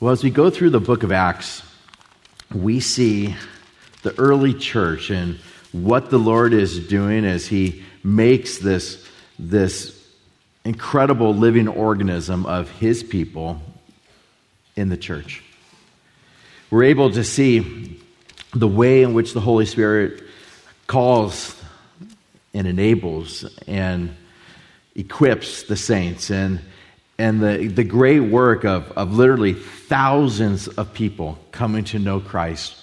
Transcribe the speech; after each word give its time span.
Well, 0.00 0.12
as 0.12 0.24
we 0.24 0.30
go 0.30 0.48
through 0.48 0.70
the 0.70 0.80
book 0.80 1.02
of 1.02 1.12
Acts, 1.12 1.62
we 2.54 2.80
see 2.80 3.36
the 4.00 4.18
early 4.18 4.54
church 4.54 5.10
and 5.10 5.36
what 5.72 6.08
the 6.08 6.16
Lord 6.16 6.54
is 6.54 6.88
doing 6.88 7.26
as 7.26 7.46
He 7.46 7.84
makes 8.02 8.56
this, 8.56 9.06
this 9.38 10.02
incredible 10.64 11.34
living 11.34 11.68
organism 11.68 12.46
of 12.46 12.70
His 12.70 13.02
people 13.02 13.60
in 14.74 14.88
the 14.88 14.96
church. 14.96 15.44
We're 16.70 16.84
able 16.84 17.10
to 17.10 17.22
see 17.22 18.00
the 18.54 18.68
way 18.68 19.02
in 19.02 19.12
which 19.12 19.34
the 19.34 19.40
Holy 19.40 19.66
Spirit 19.66 20.22
calls 20.86 21.62
and 22.54 22.66
enables 22.66 23.44
and 23.66 24.16
equips 24.94 25.64
the 25.64 25.76
saints 25.76 26.30
and 26.30 26.60
and 27.20 27.42
the, 27.42 27.66
the 27.66 27.84
great 27.84 28.20
work 28.20 28.64
of, 28.64 28.90
of 28.92 29.12
literally 29.12 29.52
thousands 29.52 30.68
of 30.68 30.94
people 30.94 31.38
coming 31.52 31.84
to 31.84 31.98
know 31.98 32.18
Christ, 32.18 32.74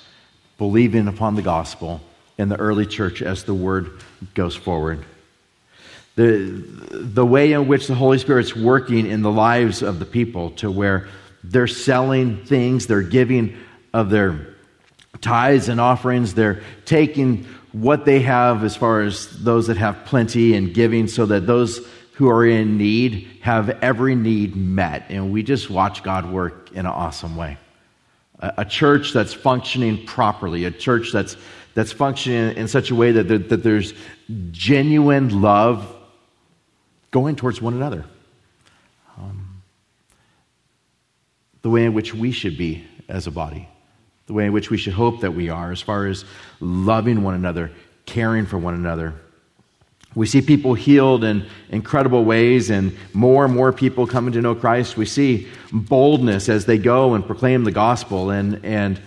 believing 0.60 1.08
upon 1.08 1.34
the 1.34 1.41
gospel 1.41 2.02
in 2.38 2.48
the 2.48 2.55
early 2.55 2.86
church 2.86 3.23
as 3.23 3.46
the 3.46 3.55
word 3.55 4.00
goes 4.36 4.55
forward. 4.55 5.04
The, 6.18 6.63
the 6.91 7.26
way 7.26 7.54
in 7.54 7.68
which 7.68 7.88
the 7.88 7.96
Holy 7.96 8.20
Spirit's 8.20 8.55
working 8.55 9.08
in 9.08 9.23
the 9.23 9.32
lives 9.32 9.82
of 9.82 9.98
the 9.98 10.05
people 10.05 10.52
to 10.52 10.70
where 10.70 11.08
they're 11.44 11.66
selling 11.66 12.46
things, 12.46 12.85
they're 12.85 13.02
giving 13.02 13.58
of 13.91 14.12
their 14.12 14.55
tithes 15.20 15.68
and 15.68 15.82
offerings, 15.82 16.35
they're 16.35 16.62
taking 16.85 17.46
what 17.72 18.05
they 18.05 18.20
have 18.20 18.63
as 18.63 18.76
far 18.76 19.02
as 19.02 19.44
those 19.44 19.66
that 19.66 19.77
have 19.77 20.05
plenty 20.05 20.54
and 20.54 20.76
giving 20.76 21.08
so 21.08 21.26
that 21.26 21.48
those 21.48 21.88
who 22.17 22.27
are 22.31 22.48
in 22.48 22.80
need 22.80 23.27
have 23.41 23.70
every 23.84 24.16
need 24.16 24.55
met. 24.55 25.05
And 25.09 25.31
we 25.31 25.44
just 25.44 25.70
watch 25.70 26.02
God 26.02 26.31
work 26.31 26.71
in 26.71 26.80
an 26.80 26.88
awesome 26.88 27.35
way. 27.35 27.59
A, 28.40 28.53
a 28.57 28.66
church 28.66 29.13
that's 29.13 29.35
functioning 29.35 30.03
properly, 30.03 30.66
a 30.66 30.71
church 30.71 31.12
that's, 31.12 31.37
that's 31.76 31.91
functioning 31.91 32.57
in 32.57 32.68
such 32.68 32.90
a 32.90 32.96
way 32.96 33.12
that, 33.12 33.27
there, 33.27 33.37
that 33.37 33.62
there's 33.62 33.93
genuine 34.49 35.43
love 35.43 35.96
going 37.12 37.35
towards 37.35 37.62
one 37.62 37.76
another. 37.76 38.04
Um, 39.20 39.62
the 41.62 41.70
way 41.70 41.85
in 41.85 41.93
which 41.93 42.15
we 42.15 42.31
should 42.31 42.57
be 42.57 42.84
as 43.07 43.27
a 43.27 43.31
body, 43.31 43.70
the 44.26 44.34
way 44.34 44.48
in 44.48 44.54
which 44.54 44.71
we 44.71 44.77
should 44.77 44.93
hope 44.93 45.21
that 45.21 45.35
we 45.35 45.49
are, 45.49 45.71
as 45.71 45.81
far 45.81 46.07
as 46.07 46.26
loving 46.59 47.21
one 47.21 47.35
another, 47.35 47.71
caring 48.07 48.48
for 48.48 48.57
one 48.57 48.74
another 48.74 49.13
we 50.18 50.26
see 50.26 50.41
people 50.41 50.73
healed 50.73 51.23
in 51.23 51.46
incredible 51.70 52.26
ways 52.26 52.71
and 52.71 52.98
more 53.13 53.46
and 53.46 53.54
more 53.54 53.71
people 53.71 54.07
coming 54.07 54.34
to 54.34 54.41
know 54.41 54.55
Christ. 54.55 54.98
We 54.98 55.05
see 55.05 55.48
boldness 55.71 56.49
as 56.49 56.65
they 56.65 56.79
go 56.79 57.13
and 57.13 57.24
proclaim 57.24 57.63
the 57.63 57.71
gospel 57.71 58.32
and, 58.32 58.65
and, 58.65 58.99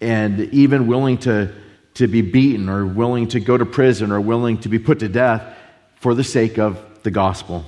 and 0.00 0.38
even 0.54 0.86
willing 0.86 1.18
to, 1.18 1.52
to 1.94 2.06
be 2.06 2.22
beaten 2.22 2.68
or 2.68 2.86
willing 2.86 3.26
to 3.28 3.40
go 3.40 3.58
to 3.58 3.66
prison 3.66 4.12
or 4.12 4.20
willing 4.20 4.58
to 4.58 4.68
be 4.68 4.78
put 4.78 5.00
to 5.00 5.08
death 5.08 5.42
for 5.96 6.14
the 6.14 6.22
sake 6.22 6.56
of 6.56 6.80
the 7.02 7.10
gospel. 7.10 7.64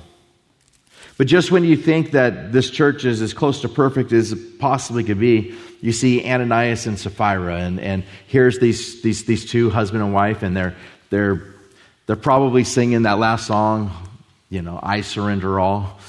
But 1.17 1.27
just 1.27 1.51
when 1.51 1.65
you 1.65 1.75
think 1.75 2.11
that 2.11 2.53
this 2.53 2.69
church 2.69 3.03
is 3.03 3.21
as 3.21 3.33
close 3.33 3.59
to 3.63 3.69
perfect 3.69 4.13
as 4.13 4.31
it 4.31 4.59
possibly 4.59 5.03
could 5.03 5.19
be, 5.19 5.57
you 5.81 5.91
see 5.91 6.25
Ananias 6.25 6.87
and 6.87 6.97
Sapphira, 6.97 7.57
and, 7.57 7.81
and 7.81 8.05
here's 8.27 8.59
these, 8.59 9.01
these, 9.01 9.25
these 9.25 9.43
two, 9.43 9.69
husband 9.69 10.03
and 10.03 10.13
wife, 10.13 10.41
and 10.41 10.55
they're, 10.55 10.77
they're 11.09 11.56
they're 12.07 12.15
probably 12.15 12.63
singing 12.63 13.03
that 13.03 13.19
last 13.19 13.45
song, 13.45 13.91
you 14.49 14.61
know, 14.61 14.79
I 14.81 15.01
surrender 15.01 15.59
all, 15.59 15.99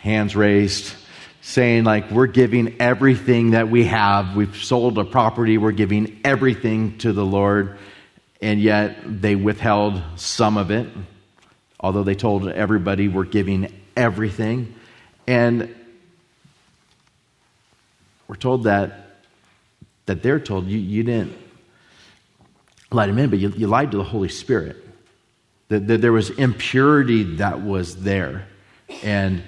hands 0.00 0.36
raised, 0.36 0.94
saying, 1.40 1.84
like, 1.84 2.10
we're 2.10 2.26
giving 2.26 2.76
everything 2.78 3.52
that 3.52 3.70
we 3.70 3.84
have. 3.84 4.36
We've 4.36 4.54
sold 4.54 4.98
a 4.98 5.04
property, 5.04 5.56
we're 5.56 5.72
giving 5.72 6.20
everything 6.24 6.98
to 6.98 7.12
the 7.14 7.24
Lord. 7.24 7.78
And 8.42 8.60
yet 8.60 8.98
they 9.06 9.34
withheld 9.34 10.02
some 10.16 10.58
of 10.58 10.70
it, 10.70 10.86
although 11.80 12.02
they 12.02 12.14
told 12.14 12.46
everybody 12.46 13.08
we're 13.08 13.24
giving 13.24 13.72
everything. 13.96 14.74
And 15.26 15.74
we're 18.28 18.36
told 18.36 18.64
that, 18.64 19.20
that 20.04 20.22
they're 20.22 20.40
told 20.40 20.66
you, 20.66 20.78
you 20.78 21.02
didn't 21.02 21.34
let 22.92 23.08
him 23.08 23.18
in, 23.18 23.30
but 23.30 23.38
you, 23.38 23.48
you 23.56 23.66
lied 23.66 23.90
to 23.92 23.96
the 23.96 24.04
Holy 24.04 24.28
Spirit 24.28 24.83
that, 25.68 25.86
that 25.86 26.00
there 26.00 26.12
was 26.12 26.30
impurity 26.30 27.36
that 27.36 27.62
was 27.62 27.96
there. 27.96 28.46
And 29.02 29.42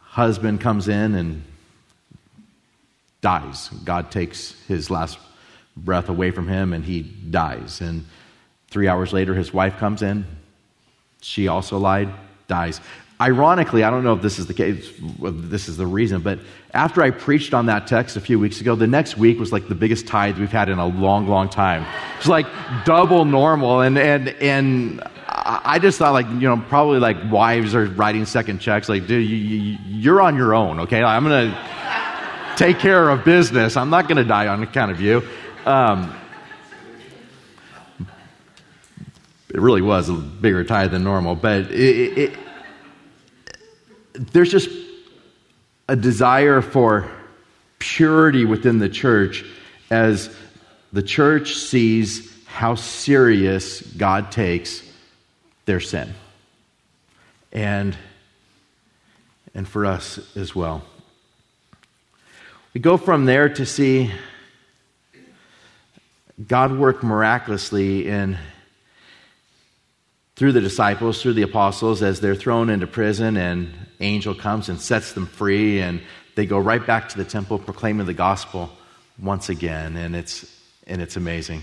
husband 0.00 0.60
comes 0.60 0.88
in 0.88 1.14
and 1.14 1.42
dies. 3.20 3.68
God 3.84 4.10
takes 4.10 4.60
his 4.66 4.90
last 4.90 5.18
breath 5.76 6.08
away 6.08 6.30
from 6.30 6.48
him 6.48 6.72
and 6.72 6.84
he 6.84 7.02
dies. 7.02 7.80
And 7.80 8.06
three 8.70 8.88
hours 8.88 9.12
later, 9.12 9.34
his 9.34 9.52
wife 9.52 9.76
comes 9.78 10.02
in. 10.02 10.24
She 11.20 11.48
also 11.48 11.78
lied, 11.78 12.08
dies. 12.48 12.80
Ironically, 13.20 13.82
I 13.82 13.90
don't 13.90 14.04
know 14.04 14.12
if 14.12 14.20
this 14.20 14.38
is 14.38 14.46
the 14.46 14.54
case, 14.54 14.92
this 15.20 15.68
is 15.68 15.78
the 15.78 15.86
reason, 15.86 16.20
but 16.20 16.38
after 16.74 17.02
I 17.02 17.10
preached 17.10 17.54
on 17.54 17.66
that 17.66 17.86
text 17.86 18.16
a 18.16 18.20
few 18.20 18.38
weeks 18.38 18.60
ago, 18.60 18.74
the 18.74 18.86
next 18.86 19.16
week 19.16 19.38
was 19.38 19.52
like 19.52 19.68
the 19.68 19.74
biggest 19.74 20.06
tithe 20.06 20.38
we've 20.38 20.52
had 20.52 20.68
in 20.68 20.78
a 20.78 20.86
long, 20.86 21.26
long 21.26 21.48
time. 21.48 21.86
It's 22.18 22.28
like 22.28 22.46
double 22.84 23.24
normal. 23.24 23.80
And, 23.80 23.96
and, 23.96 24.28
and 24.28 25.02
I 25.48 25.78
just 25.78 25.98
thought, 25.98 26.12
like, 26.12 26.26
you 26.26 26.40
know, 26.40 26.56
probably 26.68 26.98
like 26.98 27.16
wives 27.30 27.74
are 27.74 27.86
writing 27.86 28.26
second 28.26 28.58
checks. 28.58 28.88
Like, 28.88 29.06
dude, 29.06 29.28
you, 29.28 30.12
are 30.12 30.20
on 30.20 30.36
your 30.36 30.54
own, 30.54 30.80
okay? 30.80 31.02
I'm 31.02 31.22
going 31.24 31.52
to 31.52 32.54
take 32.56 32.80
care 32.80 33.08
of 33.08 33.24
business. 33.24 33.76
I'm 33.76 33.90
not 33.90 34.08
going 34.08 34.16
to 34.16 34.24
die 34.24 34.48
on 34.48 34.62
account 34.62 34.90
of 34.90 35.00
you. 35.00 35.22
Um, 35.64 36.12
it 39.48 39.60
really 39.60 39.82
was 39.82 40.08
a 40.08 40.14
bigger 40.14 40.64
tithe 40.64 40.90
than 40.90 41.04
normal, 41.04 41.36
but 41.36 41.70
it, 41.70 42.18
it, 42.18 42.38
there's 44.14 44.50
just 44.50 44.68
a 45.88 45.94
desire 45.94 46.60
for 46.60 47.08
purity 47.78 48.44
within 48.44 48.80
the 48.80 48.88
church 48.88 49.44
as 49.90 50.34
the 50.92 51.02
church 51.02 51.54
sees 51.54 52.34
how 52.46 52.74
serious 52.74 53.80
God 53.82 54.32
takes 54.32 54.82
their 55.66 55.80
sin. 55.80 56.14
And, 57.52 57.96
and 59.54 59.68
for 59.68 59.84
us 59.86 60.18
as 60.36 60.54
well. 60.54 60.82
We 62.74 62.80
go 62.80 62.96
from 62.96 63.24
there 63.24 63.48
to 63.48 63.64
see 63.64 64.12
God 66.46 66.76
work 66.76 67.02
miraculously 67.02 68.06
in 68.08 68.38
through 70.34 70.52
the 70.52 70.60
disciples, 70.60 71.22
through 71.22 71.32
the 71.32 71.42
apostles, 71.42 72.02
as 72.02 72.20
they're 72.20 72.34
thrown 72.34 72.68
into 72.68 72.86
prison, 72.86 73.38
and 73.38 73.72
angel 74.00 74.34
comes 74.34 74.68
and 74.68 74.78
sets 74.78 75.14
them 75.14 75.24
free, 75.24 75.80
and 75.80 76.02
they 76.34 76.44
go 76.44 76.58
right 76.58 76.86
back 76.86 77.08
to 77.08 77.16
the 77.16 77.24
temple 77.24 77.58
proclaiming 77.58 78.04
the 78.04 78.12
gospel 78.12 78.70
once 79.18 79.48
again, 79.48 79.96
and 79.96 80.14
it's 80.14 80.44
and 80.86 81.00
it's 81.00 81.16
amazing. 81.16 81.62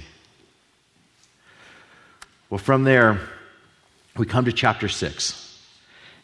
Well, 2.50 2.58
from 2.58 2.84
there, 2.84 3.22
we 4.16 4.26
come 4.26 4.46
to 4.46 4.54
chapter 4.54 4.88
6. 4.88 5.40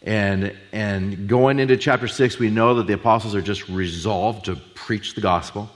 And, 0.01 0.55
and 0.71 1.27
going 1.27 1.59
into 1.59 1.75
chapter 1.75 2.07
6, 2.07 2.39
we 2.39 2.49
know 2.49 2.75
that 2.75 2.87
the 2.87 2.93
apostles 2.93 3.35
are 3.35 3.41
just 3.41 3.67
resolved 3.67 4.45
to 4.45 4.55
preach 4.55 5.15
the 5.15 5.21
gospel. 5.21 5.69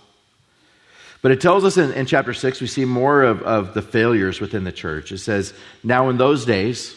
But 1.22 1.32
it 1.32 1.42
tells 1.42 1.64
us 1.64 1.78
in, 1.78 1.92
in 1.94 2.06
chapter 2.06 2.34
6, 2.34 2.62
we 2.62 2.68
see 2.68 2.86
more 2.86 3.24
of, 3.24 3.42
of 3.42 3.74
the 3.74 3.82
failures 3.82 4.40
within 4.40 4.64
the 4.64 4.72
church. 4.72 5.12
It 5.12 5.20
says, 5.20 5.54
Now 5.84 6.10
in 6.10 6.18
those 6.18 6.46
days, 6.46 6.96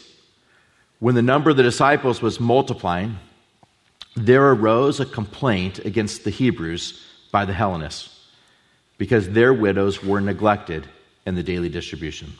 when 0.98 1.14
the 1.14 1.22
number 1.22 1.50
of 1.50 1.56
the 1.56 1.62
disciples 1.62 2.22
was 2.22 2.40
multiplying, 2.40 3.18
there 4.14 4.50
arose 4.50 4.98
a 4.98 5.06
complaint 5.06 5.78
against 5.80 6.24
the 6.24 6.30
Hebrews 6.30 7.04
by 7.30 7.44
the 7.44 7.52
Hellenists 7.52 8.12
because 8.98 9.28
their 9.28 9.52
widows 9.52 10.02
were 10.02 10.20
neglected 10.20 10.86
in 11.26 11.34
the 11.34 11.42
daily 11.42 11.68
distribution. 11.68 12.32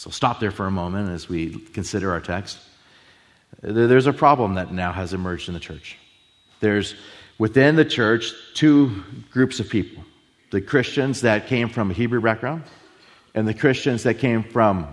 So 0.00 0.08
stop 0.08 0.40
there 0.40 0.50
for 0.50 0.64
a 0.64 0.70
moment 0.70 1.10
as 1.10 1.28
we 1.28 1.58
consider 1.74 2.10
our 2.10 2.22
text. 2.22 2.56
There's 3.60 4.06
a 4.06 4.14
problem 4.14 4.54
that 4.54 4.72
now 4.72 4.92
has 4.92 5.12
emerged 5.12 5.48
in 5.48 5.52
the 5.52 5.60
church. 5.60 5.98
There's 6.60 6.94
within 7.36 7.76
the 7.76 7.84
church 7.84 8.32
two 8.54 9.04
groups 9.30 9.60
of 9.60 9.68
people 9.68 10.02
the 10.52 10.62
Christians 10.62 11.20
that 11.20 11.48
came 11.48 11.68
from 11.68 11.90
a 11.90 11.92
Hebrew 11.92 12.22
background, 12.22 12.62
and 13.34 13.46
the 13.46 13.52
Christians 13.52 14.04
that 14.04 14.14
came 14.14 14.42
from 14.42 14.86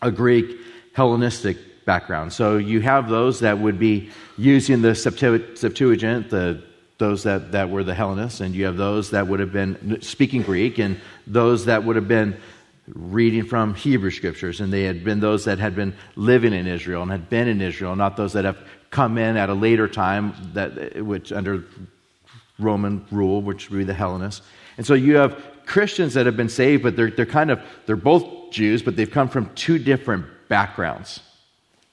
a 0.00 0.10
Greek 0.10 0.56
Hellenistic 0.94 1.84
background. 1.84 2.32
So 2.32 2.56
you 2.56 2.80
have 2.80 3.10
those 3.10 3.40
that 3.40 3.58
would 3.58 3.78
be 3.78 4.08
using 4.38 4.80
the 4.80 4.94
Septuagint, 4.94 6.30
the, 6.30 6.64
those 6.96 7.24
that, 7.24 7.52
that 7.52 7.68
were 7.68 7.84
the 7.84 7.94
Hellenists, 7.94 8.40
and 8.40 8.54
you 8.54 8.64
have 8.64 8.78
those 8.78 9.10
that 9.10 9.26
would 9.26 9.40
have 9.40 9.52
been 9.52 10.00
speaking 10.00 10.40
Greek, 10.40 10.78
and 10.78 10.98
those 11.26 11.66
that 11.66 11.84
would 11.84 11.96
have 11.96 12.08
been 12.08 12.40
reading 12.86 13.44
from 13.44 13.74
Hebrew 13.74 14.10
scriptures, 14.10 14.60
and 14.60 14.72
they 14.72 14.84
had 14.84 15.04
been 15.04 15.20
those 15.20 15.44
that 15.44 15.58
had 15.58 15.76
been 15.76 15.94
living 16.16 16.52
in 16.52 16.66
Israel 16.66 17.02
and 17.02 17.10
had 17.10 17.28
been 17.28 17.48
in 17.48 17.60
Israel, 17.60 17.94
not 17.96 18.16
those 18.16 18.32
that 18.32 18.44
have 18.44 18.58
come 18.90 19.18
in 19.18 19.36
at 19.36 19.48
a 19.48 19.54
later 19.54 19.86
time, 19.86 20.34
that 20.54 21.04
which 21.04 21.32
under 21.32 21.64
Roman 22.58 23.06
rule, 23.10 23.40
which 23.42 23.70
would 23.70 23.78
be 23.78 23.84
the 23.84 23.94
Hellenists. 23.94 24.42
And 24.76 24.86
so 24.86 24.94
you 24.94 25.16
have 25.16 25.40
Christians 25.66 26.14
that 26.14 26.26
have 26.26 26.36
been 26.36 26.48
saved, 26.48 26.82
but 26.82 26.96
they're, 26.96 27.10
they're 27.10 27.26
kind 27.26 27.50
of, 27.50 27.60
they're 27.86 27.96
both 27.96 28.50
Jews, 28.50 28.82
but 28.82 28.96
they've 28.96 29.10
come 29.10 29.28
from 29.28 29.54
two 29.54 29.78
different 29.78 30.26
backgrounds. 30.48 31.20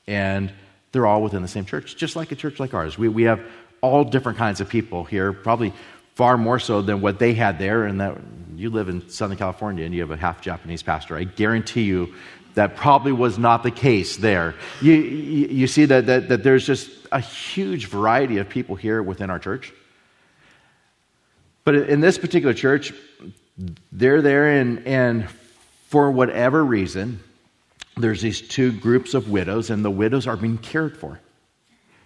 And 0.07 0.51
they're 0.91 1.05
all 1.05 1.21
within 1.21 1.41
the 1.41 1.47
same 1.47 1.65
church, 1.65 1.95
just 1.95 2.15
like 2.15 2.31
a 2.31 2.35
church 2.35 2.59
like 2.59 2.73
ours. 2.73 2.97
We, 2.97 3.09
we 3.09 3.23
have 3.23 3.41
all 3.81 4.03
different 4.03 4.37
kinds 4.37 4.61
of 4.61 4.69
people 4.69 5.03
here, 5.03 5.33
probably 5.33 5.73
far 6.15 6.37
more 6.37 6.59
so 6.59 6.81
than 6.81 7.01
what 7.01 7.19
they 7.19 7.33
had 7.33 7.59
there. 7.59 7.85
And 7.85 8.01
that 8.01 8.17
you 8.59 8.69
live 8.69 8.89
in 8.89 9.09
Southern 9.09 9.37
California 9.37 9.85
and 9.85 9.93
you 9.93 10.01
have 10.01 10.11
a 10.11 10.17
half 10.17 10.41
Japanese 10.41 10.83
pastor. 10.83 11.17
I 11.17 11.23
guarantee 11.23 11.83
you 11.83 12.13
that 12.55 12.75
probably 12.75 13.11
was 13.11 13.37
not 13.37 13.61
the 13.61 13.71
case 13.71 14.17
there. 14.17 14.55
You, 14.81 14.93
you, 14.93 15.47
you 15.47 15.67
see 15.67 15.85
that, 15.85 16.07
that, 16.07 16.29
that 16.29 16.43
there's 16.43 16.65
just 16.65 16.89
a 17.11 17.19
huge 17.19 17.87
variety 17.87 18.37
of 18.39 18.49
people 18.49 18.75
here 18.75 19.01
within 19.03 19.29
our 19.29 19.37
church. 19.37 19.71
But 21.63 21.75
in 21.75 22.01
this 22.01 22.17
particular 22.17 22.53
church, 22.53 22.93
they're 23.91 24.21
there, 24.21 24.59
and, 24.59 24.87
and 24.87 25.29
for 25.89 26.09
whatever 26.09 26.63
reason, 26.63 27.19
there's 27.95 28.21
these 28.21 28.41
two 28.41 28.71
groups 28.71 29.13
of 29.13 29.29
widows, 29.29 29.69
and 29.69 29.83
the 29.83 29.91
widows 29.91 30.27
are 30.27 30.37
being 30.37 30.57
cared 30.57 30.97
for. 30.97 31.19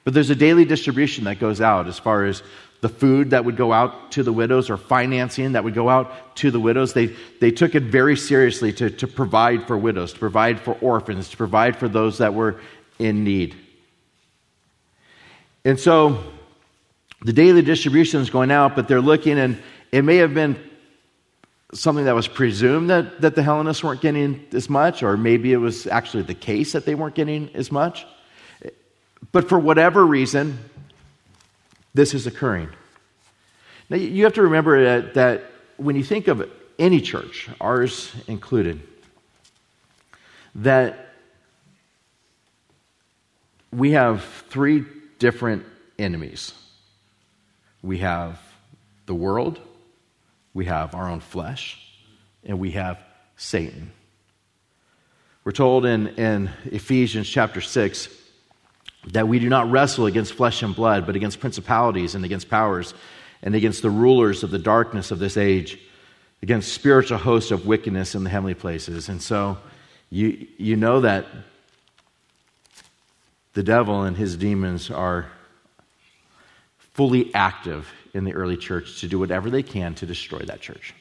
But 0.04 0.14
there's 0.14 0.32
a 0.32 0.36
daily 0.36 0.66
distribution 0.66 1.26
that 1.26 1.40
goes 1.40 1.62
out 1.62 1.88
as 1.88 2.00
far 2.00 2.26
as 2.26 2.42
the 2.82 2.90
food 2.90 3.30
that 3.30 3.46
would 3.46 3.58
go 3.58 3.72
out 3.72 4.12
to 4.12 4.24
the 4.24 4.34
widows 4.34 4.70
or 4.70 4.78
financing 4.78 5.52
that 5.52 5.64
would 5.64 5.76
go 5.76 5.88
out 5.88 6.36
to 6.38 6.50
the 6.50 6.60
widows. 6.60 6.94
They, 6.94 7.16
they 7.40 7.52
took 7.52 7.76
it 7.76 7.84
very 7.84 8.18
seriously 8.18 8.74
to, 8.74 8.90
to 8.90 9.08
provide 9.08 9.68
for 9.68 9.78
widows, 9.78 10.14
to 10.14 10.20
provide 10.20 10.60
for 10.60 10.74
orphans, 10.82 11.30
to 11.30 11.38
provide 11.38 11.78
for 11.78 11.88
those 11.88 12.18
that 12.18 12.34
were 12.34 12.60
in 12.98 13.24
need. 13.24 13.56
And 15.64 15.80
so 15.80 16.24
the 17.22 17.34
daily 17.34 17.62
distribution 17.62 18.20
is 18.20 18.32
going 18.32 18.50
out, 18.50 18.76
but 18.76 18.88
they're 18.88 19.00
looking, 19.00 19.38
and 19.38 19.62
it 19.92 20.04
may 20.04 20.18
have 20.18 20.34
been 20.34 20.60
something 21.74 22.06
that 22.06 22.16
was 22.16 22.28
presumed 22.28 22.90
that, 22.90 23.22
that 23.22 23.36
the 23.36 23.44
Hellenists 23.44 23.84
weren't 23.84 24.02
getting 24.02 24.46
as 24.54 24.70
much, 24.70 25.04
or 25.04 25.18
maybe 25.18 25.54
it 25.54 25.58
was 25.58 25.86
actually 25.86 26.24
the 26.24 26.34
case 26.34 26.74
that 26.74 26.86
they 26.86 26.96
weren't 26.96 27.16
getting 27.16 27.50
as 27.54 27.72
much. 27.72 28.08
But 29.32 29.48
for 29.48 29.60
whatever 29.60 30.06
reason, 30.06 30.58
this 31.94 32.14
is 32.14 32.28
occurring. 32.28 32.70
Now, 33.90 33.98
you 33.98 34.24
have 34.24 34.34
to 34.34 34.44
remember 34.44 34.84
that, 34.84 35.14
that 35.16 35.44
when 35.78 35.96
you 35.96 36.04
think 36.04 36.28
of 36.28 36.50
any 36.80 37.02
church, 37.02 37.50
ours 37.60 38.14
included, 38.28 38.82
that 40.56 41.10
we 43.72 43.92
have 43.92 44.24
three 44.50 44.86
different 45.20 45.66
enemies 46.00 46.54
we 47.84 47.98
have 48.00 48.40
the 49.06 49.16
world, 49.16 49.60
we 50.54 50.66
have 50.66 50.94
our 50.94 51.10
own 51.10 51.20
flesh, 51.20 51.80
and 52.44 52.60
we 52.60 52.72
have 52.72 53.00
Satan. 53.38 53.92
We're 55.44 55.52
told 55.52 55.86
in, 55.86 56.10
in 56.10 56.52
Ephesians 56.66 57.28
chapter 57.28 57.62
6 57.62 58.08
that 59.08 59.28
we 59.28 59.40
do 59.40 59.50
not 59.50 59.70
wrestle 59.72 60.06
against 60.06 60.34
flesh 60.34 60.62
and 60.62 60.76
blood, 60.76 61.06
but 61.06 61.16
against 61.16 61.40
principalities 61.40 62.16
and 62.16 62.24
against 62.24 62.50
powers 62.50 62.94
and 63.42 63.56
against 63.56 63.82
the 63.82 63.90
rulers 63.90 64.44
of 64.44 64.52
the 64.52 64.60
darkness 64.60 65.12
of 65.12 65.20
this 65.20 65.38
age, 65.38 65.80
against 66.44 66.74
spiritual 66.74 67.18
hosts 67.18 67.52
of 67.52 67.66
wickedness 67.66 68.14
in 68.14 68.24
the 68.24 68.30
heavenly 68.30 68.54
places. 68.54 69.10
And 69.10 69.22
so 69.22 69.58
you, 70.10 70.48
you 70.58 70.76
know 70.76 71.02
that 71.02 71.26
the 73.54 73.64
devil 73.64 74.04
and 74.04 74.16
his 74.16 74.38
demons 74.38 74.92
are 74.92 75.32
fully 76.94 77.34
active 77.34 77.92
in 78.14 78.24
the 78.24 78.34
early 78.34 78.58
church 78.58 79.00
to 79.02 79.08
do 79.08 79.18
whatever 79.18 79.50
they 79.50 79.64
can 79.64 79.96
to 79.96 80.06
destroy 80.06 80.40
that 80.40 80.62
church. 80.62 80.94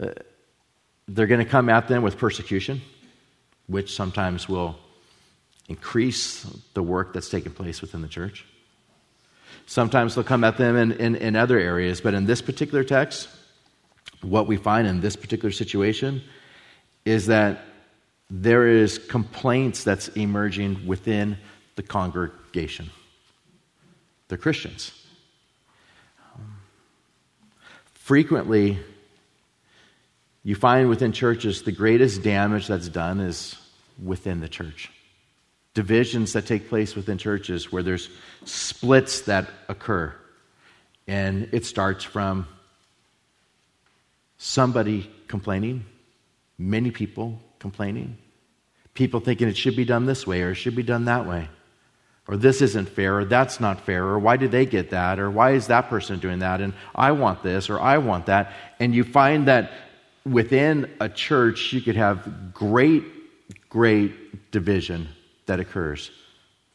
Uh, 0.00 0.08
they're 1.08 1.26
going 1.26 1.44
to 1.44 1.50
come 1.50 1.68
at 1.68 1.88
them 1.88 2.02
with 2.02 2.16
persecution, 2.16 2.80
which 3.66 3.94
sometimes 3.94 4.48
will 4.48 4.78
increase 5.70 6.42
the 6.74 6.82
work 6.82 7.14
that's 7.14 7.30
taking 7.30 7.52
place 7.52 7.80
within 7.80 8.02
the 8.02 8.08
church. 8.08 8.44
Sometimes 9.66 10.14
they'll 10.14 10.24
come 10.24 10.42
at 10.42 10.58
them 10.58 10.76
in, 10.76 10.92
in, 10.92 11.14
in 11.14 11.36
other 11.36 11.58
areas, 11.58 12.00
but 12.00 12.12
in 12.12 12.26
this 12.26 12.42
particular 12.42 12.82
text, 12.82 13.28
what 14.20 14.48
we 14.48 14.56
find 14.56 14.88
in 14.88 15.00
this 15.00 15.14
particular 15.14 15.52
situation 15.52 16.22
is 17.04 17.26
that 17.26 17.62
there 18.28 18.66
is 18.66 18.98
complaints 18.98 19.84
that's 19.84 20.08
emerging 20.08 20.86
within 20.86 21.38
the 21.76 21.84
congregation. 21.84 22.90
They're 24.26 24.38
Christians. 24.38 24.92
Frequently, 27.94 28.76
you 30.42 30.56
find 30.56 30.88
within 30.88 31.12
churches 31.12 31.62
the 31.62 31.72
greatest 31.72 32.24
damage 32.24 32.66
that's 32.66 32.88
done 32.88 33.20
is 33.20 33.56
within 34.02 34.40
the 34.40 34.48
church. 34.48 34.90
Divisions 35.74 36.32
that 36.32 36.46
take 36.46 36.68
place 36.68 36.96
within 36.96 37.18
churches 37.18 37.70
where 37.70 37.82
there's 37.82 38.08
splits 38.44 39.22
that 39.22 39.48
occur. 39.68 40.14
And 41.06 41.48
it 41.52 41.64
starts 41.64 42.04
from 42.04 42.46
somebody 44.38 45.10
complaining, 45.28 45.84
many 46.58 46.90
people 46.90 47.40
complaining, 47.58 48.16
people 48.94 49.20
thinking 49.20 49.48
it 49.48 49.56
should 49.56 49.76
be 49.76 49.84
done 49.84 50.06
this 50.06 50.26
way 50.26 50.42
or 50.42 50.52
it 50.52 50.56
should 50.56 50.76
be 50.76 50.82
done 50.82 51.04
that 51.04 51.26
way 51.26 51.48
or 52.30 52.36
this 52.36 52.62
isn't 52.62 52.88
fair, 52.88 53.18
or 53.18 53.24
that's 53.24 53.58
not 53.58 53.80
fair, 53.80 54.04
or 54.04 54.16
why 54.16 54.36
did 54.36 54.52
they 54.52 54.64
get 54.64 54.90
that, 54.90 55.18
or 55.18 55.28
why 55.28 55.50
is 55.50 55.66
that 55.66 55.88
person 55.88 56.20
doing 56.20 56.38
that, 56.38 56.60
and 56.60 56.74
I 56.94 57.10
want 57.10 57.42
this, 57.42 57.68
or 57.68 57.80
I 57.80 57.98
want 57.98 58.26
that. 58.26 58.52
And 58.78 58.94
you 58.94 59.02
find 59.02 59.48
that 59.48 59.72
within 60.24 60.88
a 61.00 61.08
church, 61.08 61.72
you 61.72 61.80
could 61.80 61.96
have 61.96 62.54
great, 62.54 63.02
great 63.68 64.52
division 64.52 65.08
that 65.50 65.58
occurs 65.58 66.12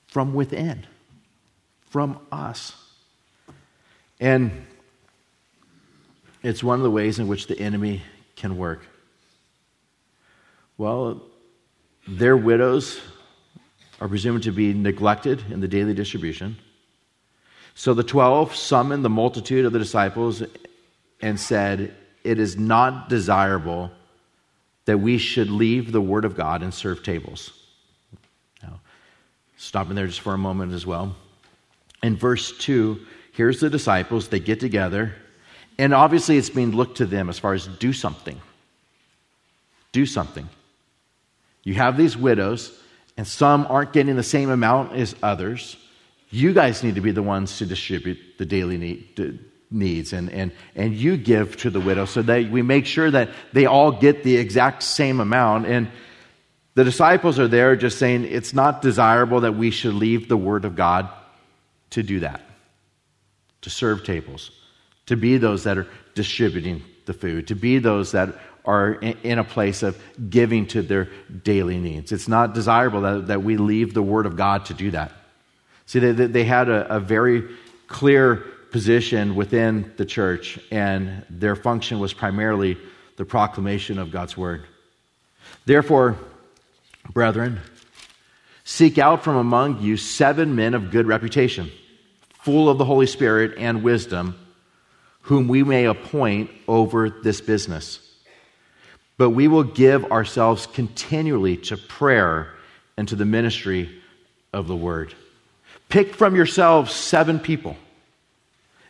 from 0.07 0.33
within, 0.33 0.85
from 1.89 2.19
us. 2.29 2.75
And 4.19 4.65
it's 6.43 6.61
one 6.61 6.79
of 6.79 6.83
the 6.83 6.91
ways 6.91 7.17
in 7.17 7.29
which 7.29 7.47
the 7.47 7.57
enemy 7.57 8.01
can 8.35 8.57
work. 8.57 8.85
Well, 10.77 11.23
their 12.05 12.35
widows 12.35 12.99
are 14.01 14.09
presumed 14.09 14.43
to 14.43 14.51
be 14.51 14.73
neglected 14.73 15.41
in 15.49 15.61
the 15.61 15.69
daily 15.69 15.93
distribution. 15.93 16.57
So 17.75 17.93
the 17.93 18.03
twelve 18.03 18.57
summoned 18.57 19.05
the 19.05 19.09
multitude 19.09 19.63
of 19.63 19.71
the 19.71 19.79
disciples 19.79 20.43
and 21.21 21.39
said, 21.39 21.95
It 22.25 22.39
is 22.39 22.57
not 22.57 23.07
desirable 23.07 23.89
that 24.83 24.97
we 24.97 25.17
should 25.17 25.49
leave 25.49 25.93
the 25.93 26.01
word 26.01 26.25
of 26.25 26.35
God 26.35 26.61
and 26.61 26.73
serve 26.73 27.03
tables. 27.03 27.61
Stopping 29.57 29.95
there 29.95 30.07
just 30.07 30.21
for 30.21 30.33
a 30.33 30.37
moment 30.37 30.73
as 30.73 30.85
well. 30.85 31.15
In 32.03 32.17
verse 32.17 32.57
2, 32.57 32.99
here's 33.31 33.59
the 33.59 33.69
disciples, 33.69 34.27
they 34.27 34.39
get 34.39 34.59
together, 34.59 35.15
and 35.77 35.93
obviously 35.93 36.37
it's 36.37 36.49
being 36.49 36.71
looked 36.71 36.97
to 36.97 37.05
them 37.05 37.29
as 37.29 37.39
far 37.39 37.53
as 37.53 37.67
do 37.67 37.93
something. 37.93 38.39
Do 39.91 40.05
something. 40.05 40.49
You 41.63 41.75
have 41.75 41.97
these 41.97 42.15
widows 42.15 42.77
and 43.17 43.27
some 43.27 43.65
aren't 43.69 43.93
getting 43.93 44.15
the 44.15 44.23
same 44.23 44.49
amount 44.49 44.93
as 44.93 45.15
others, 45.23 45.77
you 46.29 46.53
guys 46.53 46.83
need 46.83 46.95
to 46.95 47.01
be 47.01 47.11
the 47.11 47.23
ones 47.23 47.57
to 47.59 47.65
distribute 47.65 48.17
the 48.37 48.45
daily 48.45 48.77
need, 48.77 49.39
needs 49.71 50.11
and, 50.11 50.29
and, 50.31 50.51
and 50.75 50.93
you 50.93 51.15
give 51.15 51.55
to 51.57 51.69
the 51.69 51.79
widow 51.79 52.05
so 52.05 52.21
that 52.21 52.49
we 52.49 52.61
make 52.61 52.85
sure 52.85 53.09
that 53.09 53.29
they 53.53 53.65
all 53.65 53.91
get 53.91 54.23
the 54.23 54.35
exact 54.35 54.83
same 54.83 55.19
amount. 55.19 55.65
And 55.65 55.89
the 56.75 56.83
disciples 56.83 57.39
are 57.39 57.47
there 57.47 57.75
just 57.75 57.97
saying 57.97 58.25
it's 58.25 58.53
not 58.53 58.81
desirable 58.81 59.41
that 59.41 59.55
we 59.55 59.71
should 59.71 59.93
leave 59.93 60.27
the 60.27 60.37
Word 60.37 60.65
of 60.65 60.75
God 60.75 61.09
to 61.91 62.03
do 62.03 62.19
that, 62.19 62.41
to 63.61 63.69
serve 63.69 64.03
tables, 64.03 64.51
to 65.05 65.15
be 65.15 65.37
those 65.37 65.63
that 65.63 65.77
are 65.77 65.87
distributing 66.13 66.83
the 67.05 67.13
food, 67.13 67.47
to 67.47 67.55
be 67.55 67.79
those 67.79 68.11
that 68.11 68.35
are 68.65 68.93
in 68.93 69.39
a 69.39 69.43
place 69.43 69.83
of 69.83 70.01
giving 70.29 70.65
to 70.67 70.81
their 70.81 71.07
daily 71.43 71.77
needs. 71.77 72.11
It's 72.11 72.27
not 72.27 72.53
desirable 72.53 73.01
that, 73.01 73.27
that 73.27 73.43
we 73.43 73.57
leave 73.57 73.93
the 73.93 74.01
Word 74.01 74.25
of 74.25 74.35
God 74.35 74.65
to 74.65 74.73
do 74.73 74.91
that. 74.91 75.11
See, 75.85 75.99
they, 75.99 76.11
they 76.11 76.43
had 76.43 76.67
a, 76.67 76.95
a 76.95 76.99
very 76.99 77.47
clear 77.87 78.37
position 78.71 79.35
within 79.35 79.93
the 79.95 80.05
church, 80.05 80.59
and 80.71 81.23
their 81.29 81.55
function 81.55 81.99
was 81.99 82.11
primarily 82.11 82.77
the 83.15 83.23
proclamation 83.23 83.99
of 83.99 84.11
God's 84.11 84.35
Word. 84.35 84.65
Therefore, 85.65 86.17
brethren, 87.13 87.59
seek 88.63 88.97
out 88.97 89.23
from 89.23 89.35
among 89.35 89.81
you 89.81 89.97
seven 89.97 90.55
men 90.55 90.73
of 90.73 90.91
good 90.91 91.07
reputation, 91.07 91.71
full 92.33 92.69
of 92.69 92.77
the 92.77 92.85
Holy 92.85 93.07
Spirit 93.07 93.55
and 93.57 93.83
wisdom, 93.83 94.35
whom 95.21 95.47
we 95.47 95.63
may 95.63 95.85
appoint 95.85 96.51
over 96.67 97.09
this 97.09 97.41
business 97.41 98.05
but 99.17 99.29
we 99.29 99.47
will 99.47 99.63
give 99.63 100.11
ourselves 100.11 100.67
continually 100.67 101.57
to 101.57 101.77
prayer 101.77 102.53
and 102.97 103.07
to 103.07 103.15
the 103.15 103.25
ministry 103.25 103.89
of 104.53 104.67
the 104.67 104.75
word. 104.75 105.13
Pick 105.89 106.13
from 106.13 106.35
yourselves 106.35 106.93
seven 106.93 107.39
people 107.39 107.77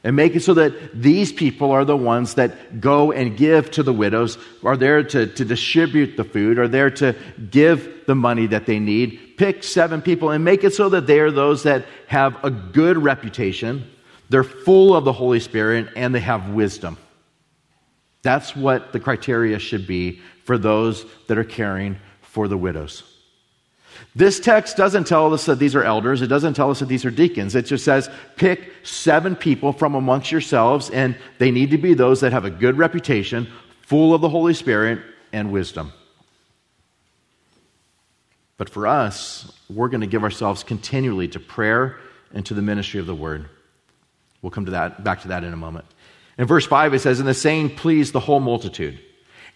And 0.06 0.16
make 0.16 0.36
it 0.36 0.42
so 0.42 0.54
that 0.54 0.94
these 0.94 1.34
people 1.34 1.72
are 1.72 1.84
the 1.84 1.98
ones 1.98 2.36
that 2.36 2.80
go 2.80 3.12
and 3.12 3.36
give 3.36 3.72
to 3.72 3.82
the 3.82 3.92
widows, 3.92 4.38
are 4.64 4.78
there 4.78 5.02
to, 5.02 5.26
to 5.26 5.44
distribute 5.44 6.16
the 6.16 6.24
food, 6.24 6.60
are 6.60 6.68
there 6.68 6.92
to 6.92 7.16
give 7.50 8.06
the 8.06 8.14
money 8.14 8.46
that 8.46 8.68
they 8.68 8.78
need. 8.78 9.34
Pick 9.36 9.64
seven 9.64 10.04
people 10.04 10.30
and 10.30 10.46
make 10.46 10.64
it 10.64 10.76
so 10.76 10.90
that 10.90 11.08
they 11.08 11.20
are 11.20 11.32
those 11.32 11.64
that 11.64 11.88
have 12.06 12.38
a 12.44 12.52
good 12.52 13.00
reputation, 13.00 13.90
they're 14.30 14.44
full 14.44 14.96
of 14.96 15.06
the 15.06 15.12
Holy 15.12 15.40
Spirit, 15.40 15.90
and 15.96 16.14
they 16.14 16.20
have 16.20 16.52
wisdom. 16.52 17.00
That's 18.22 18.56
what 18.56 18.94
the 18.94 19.00
criteria 19.00 19.58
should 19.58 19.88
be 19.88 20.22
for 20.44 20.60
those 20.60 21.04
that 21.28 21.40
are 21.40 21.44
caring 21.44 21.98
for 22.22 22.48
the 22.48 22.58
widows. 22.58 23.15
This 24.16 24.40
text 24.40 24.78
doesn't 24.78 25.08
tell 25.08 25.34
us 25.34 25.46
that 25.46 25.60
these 25.60 25.76
are 25.76 25.84
elders. 25.84 26.22
It 26.22 26.28
doesn't 26.28 26.54
tell 26.54 26.72
us 26.72 26.80
that 26.80 26.88
these 26.88 27.04
are 27.04 27.12
deacons. 27.12 27.54
It 27.54 27.66
just 27.66 27.84
says 27.84 28.10
pick 28.38 28.72
seven 28.84 29.36
people 29.36 29.74
from 29.74 29.94
amongst 29.94 30.32
yourselves, 30.32 30.90
and 30.90 31.18
they 31.38 31.52
need 31.52 31.72
to 31.72 31.78
be 31.78 31.94
those 31.94 32.22
that 32.22 32.32
have 32.32 32.46
a 32.46 32.50
good 32.50 32.78
reputation, 32.78 33.48
full 33.82 34.14
of 34.14 34.22
the 34.22 34.30
Holy 34.30 34.54
Spirit 34.54 35.00
and 35.34 35.52
wisdom. 35.52 35.92
But 38.58 38.70
for 38.70 38.88
us, 38.88 39.52
we're 39.70 39.90
going 39.90 40.02
to 40.02 40.08
give 40.08 40.24
ourselves 40.24 40.64
continually 40.64 41.28
to 41.30 41.40
prayer 41.42 41.98
and 42.34 42.46
to 42.46 42.54
the 42.54 42.62
ministry 42.62 43.02
of 43.02 43.08
the 43.08 43.16
word. 43.16 43.50
We'll 44.42 44.52
come 44.52 44.66
to 44.66 44.72
that, 44.72 45.04
back 45.04 45.24
to 45.24 45.28
that 45.30 45.44
in 45.44 45.52
a 45.52 45.58
moment. 45.58 45.86
In 46.38 46.46
verse 46.46 46.66
5, 46.66 46.94
it 46.94 47.00
says, 47.00 47.20
And 47.20 47.28
the 47.28 47.34
saying 47.34 47.76
pleased 47.76 48.14
the 48.14 48.22
whole 48.22 48.40
multitude. 48.40 48.98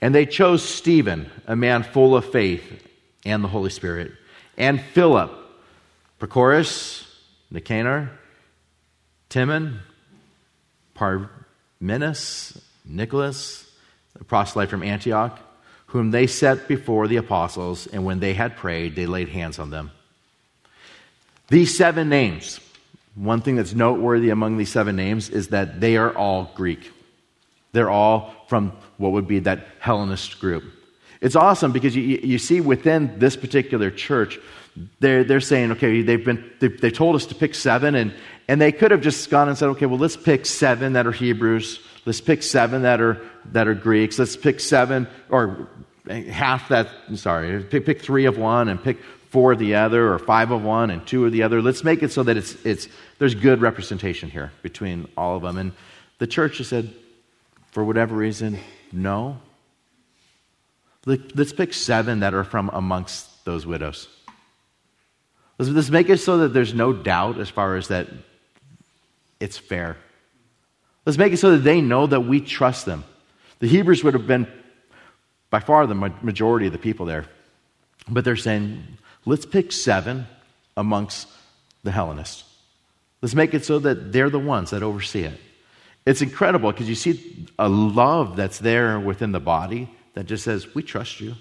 And 0.01 0.13
they 0.13 0.25
chose 0.25 0.63
Stephen, 0.63 1.31
a 1.47 1.55
man 1.55 1.83
full 1.83 2.13
of 2.13 2.29
faith 2.29 2.85
and 3.25 3.41
the 3.41 3.47
Holy 3.47 3.69
Spirit 3.69 4.11
and 4.59 4.81
Philip, 4.81 5.31
Prochorus, 6.19 7.07
Nicanor, 7.49 8.11
Timon, 9.29 9.79
Parmenas, 10.93 12.61
Nicholas, 12.85 13.71
a 14.19 14.23
proselyte 14.23 14.69
from 14.69 14.83
Antioch, 14.83 15.39
whom 15.87 16.11
they 16.11 16.27
set 16.27 16.67
before 16.67 17.07
the 17.07 17.15
apostles, 17.15 17.87
and 17.87 18.03
when 18.05 18.19
they 18.19 18.33
had 18.33 18.57
prayed, 18.57 18.95
they 18.95 19.05
laid 19.05 19.29
hands 19.29 19.57
on 19.57 19.69
them. 19.69 19.91
These 21.47 21.75
seven 21.75 22.09
names, 22.09 22.59
one 23.15 23.41
thing 23.41 23.55
that's 23.55 23.73
noteworthy 23.73 24.29
among 24.29 24.57
these 24.57 24.71
seven 24.71 24.95
names 24.95 25.29
is 25.29 25.47
that 25.47 25.79
they 25.79 25.97
are 25.97 26.15
all 26.15 26.51
Greek. 26.53 26.91
They're 27.71 27.89
all 27.89 28.35
from 28.47 28.73
what 28.97 29.13
would 29.13 29.27
be 29.27 29.39
that 29.39 29.65
Hellenist 29.79 30.39
group. 30.39 30.63
It's 31.21 31.35
awesome 31.35 31.71
because 31.71 31.95
you, 31.95 32.03
you 32.03 32.37
see 32.37 32.61
within 32.61 33.19
this 33.19 33.35
particular 33.35 33.91
church, 33.91 34.39
they're, 34.99 35.23
they're 35.23 35.41
saying, 35.41 35.71
okay, 35.73 36.01
they've 36.01 36.23
been, 36.23 36.49
they, 36.59 36.67
they 36.69 36.91
told 36.91 37.15
us 37.15 37.25
to 37.27 37.35
pick 37.35 37.55
seven, 37.55 37.95
and, 37.95 38.13
and 38.47 38.61
they 38.61 38.71
could 38.71 38.91
have 38.91 39.01
just 39.01 39.29
gone 39.29 39.49
and 39.49 39.57
said, 39.57 39.69
okay, 39.69 39.85
well, 39.85 39.99
let's 39.99 40.15
pick 40.15 40.45
seven 40.45 40.93
that 40.93 41.05
are 41.05 41.11
Hebrews, 41.11 41.81
let's 42.05 42.21
pick 42.21 42.41
seven 42.41 42.83
that 42.83 43.01
are, 43.01 43.21
that 43.51 43.67
are 43.67 43.73
Greeks, 43.73 44.17
let's 44.17 44.37
pick 44.37 44.59
seven, 44.61 45.07
or 45.29 45.67
half 46.31 46.69
that, 46.69 46.87
sorry, 47.15 47.63
pick, 47.63 47.85
pick 47.85 48.01
three 48.01 48.25
of 48.25 48.37
one 48.37 48.69
and 48.69 48.81
pick 48.81 48.99
four 49.29 49.51
of 49.51 49.59
the 49.59 49.75
other, 49.75 50.11
or 50.11 50.19
five 50.19 50.51
of 50.51 50.63
one 50.63 50.89
and 50.89 51.05
two 51.05 51.25
of 51.25 51.31
the 51.31 51.43
other. 51.43 51.61
Let's 51.61 51.83
make 51.83 52.01
it 52.01 52.11
so 52.11 52.23
that 52.23 52.37
it's, 52.37 52.55
it's, 52.65 52.87
there's 53.19 53.35
good 53.35 53.61
representation 53.61 54.29
here 54.29 54.51
between 54.61 55.07
all 55.17 55.35
of 55.35 55.43
them. 55.43 55.57
And 55.57 55.73
the 56.17 56.27
church 56.27 56.59
has 56.59 56.69
said, 56.69 56.93
for 57.71 57.83
whatever 57.83 58.15
reason, 58.15 58.57
no, 58.91 59.39
Let's 61.05 61.53
pick 61.53 61.73
seven 61.73 62.19
that 62.19 62.33
are 62.33 62.43
from 62.43 62.69
amongst 62.73 63.45
those 63.45 63.65
widows. 63.65 64.07
Let's 65.57 65.89
make 65.89 66.09
it 66.09 66.17
so 66.19 66.37
that 66.39 66.49
there's 66.49 66.73
no 66.73 66.93
doubt 66.93 67.39
as 67.39 67.49
far 67.49 67.75
as 67.75 67.89
that 67.89 68.07
it's 69.39 69.57
fair. 69.57 69.97
Let's 71.05 71.17
make 71.17 71.33
it 71.33 71.37
so 71.37 71.51
that 71.51 71.59
they 71.59 71.81
know 71.81 72.07
that 72.07 72.21
we 72.21 72.41
trust 72.41 72.85
them. 72.85 73.03
The 73.59 73.67
Hebrews 73.67 74.03
would 74.03 74.13
have 74.13 74.27
been 74.27 74.47
by 75.49 75.59
far 75.59 75.87
the 75.87 75.95
majority 75.95 76.67
of 76.67 76.71
the 76.71 76.77
people 76.77 77.05
there. 77.05 77.25
But 78.07 78.23
they're 78.23 78.35
saying, 78.35 78.83
let's 79.25 79.45
pick 79.45 79.71
seven 79.71 80.27
amongst 80.77 81.27
the 81.83 81.91
Hellenists. 81.91 82.43
Let's 83.21 83.35
make 83.35 83.53
it 83.53 83.65
so 83.65 83.79
that 83.79 84.11
they're 84.11 84.29
the 84.29 84.39
ones 84.39 84.69
that 84.69 84.83
oversee 84.83 85.23
it. 85.23 85.39
It's 86.05 86.21
incredible 86.21 86.71
because 86.71 86.87
you 86.87 86.95
see 86.95 87.47
a 87.57 87.67
love 87.67 88.35
that's 88.35 88.59
there 88.59 88.99
within 88.99 89.31
the 89.31 89.39
body 89.39 89.89
that 90.13 90.25
just 90.25 90.43
says, 90.43 90.73
We 90.73 90.83
trust 90.83 91.19
you. 91.19 91.35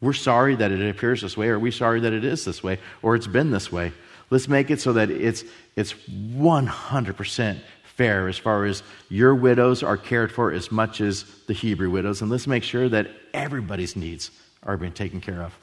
We're 0.00 0.12
sorry 0.12 0.56
that 0.56 0.70
it 0.70 0.88
appears 0.88 1.22
this 1.22 1.36
way, 1.36 1.48
or 1.48 1.58
we're 1.58 1.72
sorry 1.72 2.00
that 2.00 2.12
it 2.12 2.24
is 2.24 2.44
this 2.44 2.62
way, 2.62 2.78
or 3.02 3.14
it's 3.14 3.26
been 3.26 3.50
this 3.50 3.72
way. 3.72 3.92
Let's 4.30 4.48
make 4.48 4.70
it 4.70 4.80
so 4.80 4.92
that 4.94 5.10
it's, 5.10 5.44
it's 5.76 5.94
100% 5.94 7.58
fair 7.84 8.28
as 8.28 8.36
far 8.36 8.64
as 8.64 8.82
your 9.08 9.34
widows 9.34 9.82
are 9.82 9.96
cared 9.96 10.32
for 10.32 10.52
as 10.52 10.72
much 10.72 11.00
as 11.00 11.24
the 11.46 11.52
Hebrew 11.52 11.90
widows. 11.90 12.20
And 12.20 12.30
let's 12.30 12.46
make 12.46 12.64
sure 12.64 12.88
that 12.88 13.08
everybody's 13.32 13.96
needs 13.96 14.30
are 14.62 14.76
being 14.76 14.92
taken 14.92 15.20
care 15.20 15.42
of. 15.42 15.56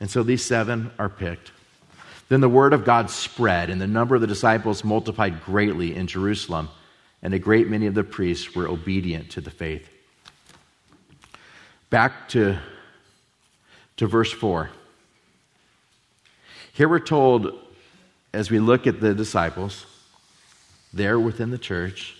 And 0.00 0.10
so 0.10 0.22
these 0.22 0.44
seven 0.44 0.90
are 0.98 1.08
picked. 1.08 1.52
Then 2.28 2.40
the 2.40 2.48
word 2.48 2.72
of 2.72 2.84
God 2.84 3.10
spread, 3.10 3.70
and 3.70 3.80
the 3.80 3.86
number 3.86 4.14
of 4.14 4.20
the 4.20 4.26
disciples 4.26 4.82
multiplied 4.82 5.44
greatly 5.44 5.94
in 5.94 6.06
Jerusalem, 6.06 6.70
and 7.22 7.34
a 7.34 7.38
great 7.38 7.68
many 7.68 7.86
of 7.86 7.94
the 7.94 8.04
priests 8.04 8.54
were 8.54 8.66
obedient 8.66 9.30
to 9.32 9.40
the 9.40 9.50
faith. 9.50 9.88
Back 11.94 12.28
to, 12.30 12.58
to 13.98 14.08
verse 14.08 14.32
4. 14.32 14.68
Here 16.72 16.88
we're 16.88 16.98
told, 16.98 17.56
as 18.32 18.50
we 18.50 18.58
look 18.58 18.88
at 18.88 19.00
the 19.00 19.14
disciples 19.14 19.86
there 20.92 21.20
within 21.20 21.52
the 21.52 21.56
church, 21.56 22.16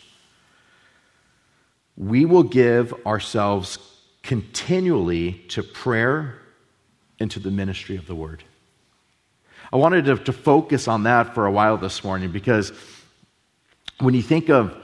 we 1.97 2.25
will 2.25 2.45
give 2.45 2.95
ourselves 3.05 3.81
continually 4.23 5.33
to 5.49 5.65
prayer 5.65 6.39
and 7.19 7.29
to 7.33 7.41
the 7.41 7.51
ministry 7.51 7.97
of 7.97 8.07
the 8.07 8.15
word. 8.15 8.45
I 9.73 9.77
wanted 9.77 10.05
to, 10.05 10.19
to, 10.19 10.33
focus 10.33 10.87
on 10.87 11.03
that 11.03 11.35
for 11.35 11.47
a 11.47 11.51
while 11.51 11.79
this 11.79 12.05
morning 12.05 12.31
because 12.31 12.73
when 13.99 14.15
you 14.15 14.23
think 14.23 14.51
of 14.51 14.84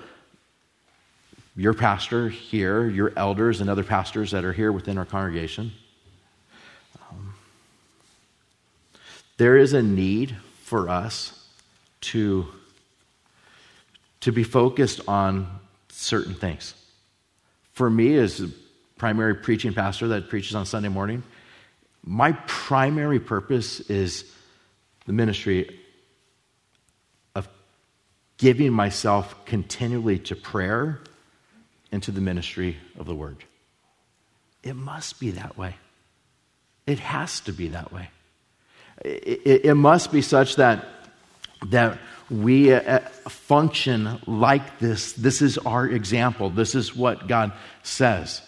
your 1.61 1.75
pastor 1.75 2.31
here, 2.31 2.89
your 2.89 3.13
elders, 3.17 3.61
and 3.61 3.69
other 3.69 3.85
pastors 3.85 4.31
that 4.31 4.47
are 4.47 4.53
here 4.53 4.73
within 4.73 4.97
our 4.97 5.05
congregation. 5.05 5.71
Um, 7.11 7.35
there 9.37 9.59
is 9.59 9.75
a 9.75 9.83
need 9.83 10.35
for 10.63 10.89
us 10.89 11.47
to, 12.01 12.47
to 14.21 14.33
be 14.33 14.43
focused 14.43 15.03
on 15.07 15.61
certain 15.91 16.33
things. 16.33 16.73
For 17.75 17.91
me, 17.91 18.17
as 18.17 18.41
a 18.41 18.49
primary 18.97 19.35
preaching 19.35 19.75
pastor 19.75 20.09
that 20.09 20.31
preaches 20.31 20.55
on 20.55 20.65
Sunday 20.65 20.89
morning, 20.89 21.23
my 22.03 22.33
primary 22.47 23.21
purpose 23.21 23.81
is 23.81 24.25
the 25.05 25.13
ministry 25.13 25.79
of 27.35 27.47
giving 28.39 28.73
myself 28.73 29.45
continually 29.45 30.19
to 30.21 30.35
prayer 30.35 31.01
into 31.93 32.11
the 32.11 32.21
ministry 32.21 32.77
of 32.99 33.07
the 33.07 33.15
word. 33.15 33.45
It 34.63 34.77
must 34.77 35.21
be 35.21 35.31
that 35.33 35.57
way. 35.57 35.77
It 36.87 36.99
has 36.99 37.41
to 37.41 37.53
be 37.53 37.69
that 37.69 37.93
way. 37.93 38.11
It, 39.05 39.41
it, 39.45 39.65
it 39.67 39.75
must 39.75 40.13
be 40.13 40.23
such 40.23 40.57
that, 40.57 40.85
that 41.69 41.99
we 42.31 42.73
uh, 42.73 43.01
function 43.29 44.21
like 44.27 44.79
this. 44.79 45.13
This 45.15 45.43
is 45.43 45.59
our 45.59 45.87
example. 45.87 46.51
This 46.51 46.75
is 46.75 46.95
what 46.95 47.27
God 47.27 47.53
says. 47.83 48.43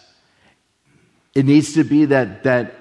It 1.33 1.45
needs 1.45 1.73
to 1.73 1.83
be 1.83 2.05
that, 2.05 2.43
that 2.43 2.75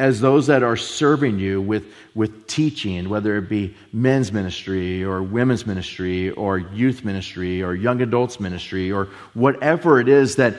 as 0.00 0.18
those 0.18 0.46
that 0.46 0.62
are 0.62 0.78
serving 0.78 1.38
you 1.38 1.60
with, 1.60 1.84
with 2.14 2.46
teaching, 2.46 3.10
whether 3.10 3.36
it 3.36 3.50
be 3.50 3.76
men's 3.92 4.32
ministry 4.32 5.04
or 5.04 5.22
women's 5.22 5.66
ministry 5.66 6.30
or 6.30 6.56
youth 6.56 7.04
ministry 7.04 7.62
or 7.62 7.74
young 7.74 8.00
adults 8.00 8.40
ministry 8.40 8.90
or 8.90 9.08
whatever 9.34 10.00
it 10.00 10.08
is, 10.08 10.36
that, 10.36 10.54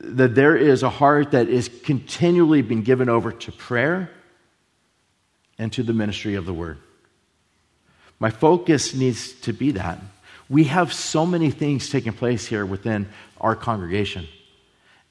that 0.00 0.34
there 0.34 0.56
is 0.56 0.82
a 0.82 0.88
heart 0.88 1.32
that 1.32 1.46
is 1.46 1.68
continually 1.84 2.62
being 2.62 2.82
given 2.82 3.10
over 3.10 3.32
to 3.32 3.52
prayer 3.52 4.10
and 5.58 5.70
to 5.74 5.82
the 5.82 5.92
ministry 5.92 6.34
of 6.34 6.46
the 6.46 6.54
word. 6.54 6.78
My 8.18 8.30
focus 8.30 8.94
needs 8.94 9.34
to 9.42 9.52
be 9.52 9.72
that. 9.72 10.00
We 10.48 10.64
have 10.64 10.90
so 10.90 11.26
many 11.26 11.50
things 11.50 11.90
taking 11.90 12.14
place 12.14 12.46
here 12.46 12.64
within 12.64 13.10
our 13.42 13.56
congregation. 13.56 14.26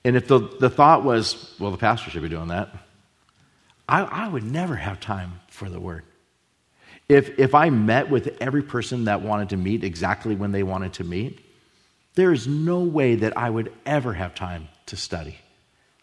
And 0.04 0.16
if 0.16 0.28
the, 0.28 0.40
the 0.40 0.72
thought 0.72 1.04
was, 1.04 1.56
well, 1.60 1.70
the 1.70 1.78
pastor 1.78 2.10
should 2.10 2.24
be 2.24 2.30
doing 2.30 2.48
that 2.48 2.74
I, 3.88 4.02
I 4.04 4.28
would 4.28 4.44
never 4.44 4.76
have 4.76 5.00
time 5.00 5.40
for 5.50 5.70
the 5.70 5.80
word. 5.80 6.04
If, 7.08 7.38
if 7.38 7.54
I 7.54 7.70
met 7.70 8.10
with 8.10 8.38
every 8.42 8.64
person 8.64 9.06
that 9.06 9.22
wanted 9.22 9.50
to 9.50 9.58
meet 9.58 9.84
exactly 9.84 10.36
when 10.36 10.52
they 10.52 10.64
wanted 10.64 10.94
to 10.94 11.04
meet, 11.04 11.40
there 12.16 12.32
is 12.32 12.48
no 12.48 12.80
way 12.80 13.16
that 13.16 13.38
I 13.38 13.50
would 13.50 13.72
ever 13.86 14.14
have 14.14 14.34
time 14.34 14.70
to 14.88 14.96
study, 14.96 15.38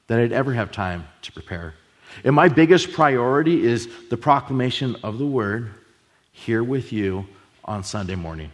that 0.07 0.21
I'd 0.21 0.33
ever 0.33 0.53
have 0.53 0.71
time 0.71 1.09
to 1.23 1.33
prepare. 1.33 1.75
And 2.25 2.37
my 2.37 2.49
biggest 2.49 2.93
priority 2.93 3.65
is 3.65 3.89
the 4.11 4.17
proclamation 4.17 4.97
of 5.03 5.19
the 5.19 5.27
word 5.27 5.71
here 6.31 6.63
with 6.63 6.93
you 6.93 7.27
on 7.65 7.83
Sunday 7.83 8.15
morning. 8.15 8.53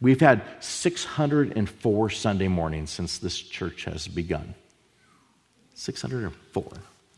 We've 0.00 0.20
had 0.20 0.42
604 0.60 2.10
Sunday 2.10 2.48
mornings 2.48 2.90
since 2.90 3.18
this 3.18 3.36
church 3.36 3.84
has 3.84 4.06
begun. 4.06 4.54
604. 5.74 6.64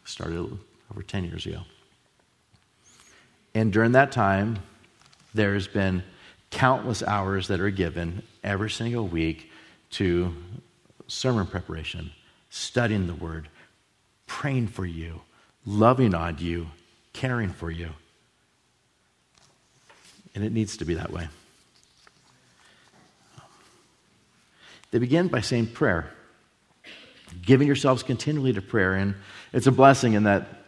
Started 0.04 0.58
over 0.90 1.02
10 1.02 1.24
years 1.24 1.46
ago. 1.46 1.60
And 3.54 3.72
during 3.72 3.92
that 3.92 4.12
time, 4.12 4.58
there's 5.34 5.68
been 5.68 6.02
countless 6.50 7.02
hours 7.02 7.48
that 7.48 7.60
are 7.60 7.70
given 7.70 8.22
every 8.42 8.70
single 8.70 9.06
week 9.06 9.50
to 9.90 10.34
sermon 11.06 11.46
preparation, 11.46 12.10
studying 12.48 13.06
the 13.06 13.14
word, 13.14 13.48
praying 14.26 14.68
for 14.68 14.86
you, 14.86 15.20
loving 15.66 16.14
on 16.14 16.38
you, 16.38 16.66
caring 17.12 17.50
for 17.50 17.70
you. 17.70 17.90
And 20.34 20.44
it 20.44 20.52
needs 20.52 20.76
to 20.78 20.84
be 20.84 20.94
that 20.94 21.12
way. 21.12 21.28
They 24.90 24.98
begin 24.98 25.28
by 25.28 25.40
saying 25.40 25.68
prayer, 25.68 26.10
giving 27.42 27.66
yourselves 27.66 28.02
continually 28.02 28.52
to 28.52 28.62
prayer. 28.62 28.94
And 28.94 29.14
it's 29.52 29.66
a 29.66 29.72
blessing 29.72 30.14
in 30.14 30.24
that 30.24 30.59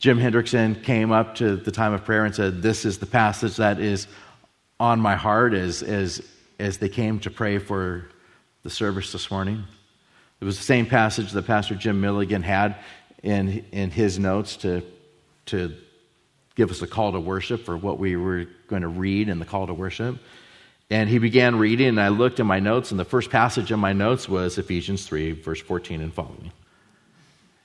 Jim 0.00 0.18
Hendrickson 0.18 0.82
came 0.82 1.12
up 1.12 1.34
to 1.34 1.56
the 1.56 1.70
time 1.70 1.92
of 1.92 2.06
prayer 2.06 2.24
and 2.24 2.34
said, 2.34 2.62
This 2.62 2.86
is 2.86 2.98
the 2.98 3.06
passage 3.06 3.56
that 3.56 3.78
is 3.78 4.06
on 4.80 4.98
my 4.98 5.14
heart 5.14 5.52
as, 5.52 5.82
as, 5.82 6.26
as 6.58 6.78
they 6.78 6.88
came 6.88 7.20
to 7.20 7.30
pray 7.30 7.58
for 7.58 8.06
the 8.62 8.70
service 8.70 9.12
this 9.12 9.30
morning. 9.30 9.62
It 10.40 10.46
was 10.46 10.56
the 10.56 10.64
same 10.64 10.86
passage 10.86 11.32
that 11.32 11.46
Pastor 11.46 11.74
Jim 11.74 12.00
Milligan 12.00 12.42
had 12.42 12.76
in, 13.22 13.62
in 13.72 13.90
his 13.90 14.18
notes 14.18 14.56
to, 14.56 14.82
to 15.46 15.74
give 16.54 16.70
us 16.70 16.80
a 16.80 16.86
call 16.86 17.12
to 17.12 17.20
worship 17.20 17.66
for 17.66 17.76
what 17.76 17.98
we 17.98 18.16
were 18.16 18.46
going 18.68 18.82
to 18.82 18.88
read 18.88 19.28
in 19.28 19.38
the 19.38 19.44
call 19.44 19.66
to 19.66 19.74
worship. 19.74 20.16
And 20.88 21.10
he 21.10 21.18
began 21.18 21.56
reading, 21.56 21.88
and 21.88 22.00
I 22.00 22.08
looked 22.08 22.40
in 22.40 22.46
my 22.46 22.58
notes, 22.58 22.90
and 22.90 22.98
the 22.98 23.04
first 23.04 23.28
passage 23.28 23.70
in 23.70 23.78
my 23.78 23.92
notes 23.92 24.30
was 24.30 24.56
Ephesians 24.56 25.06
3, 25.06 25.32
verse 25.32 25.60
14 25.60 26.00
and 26.00 26.14
following. 26.14 26.52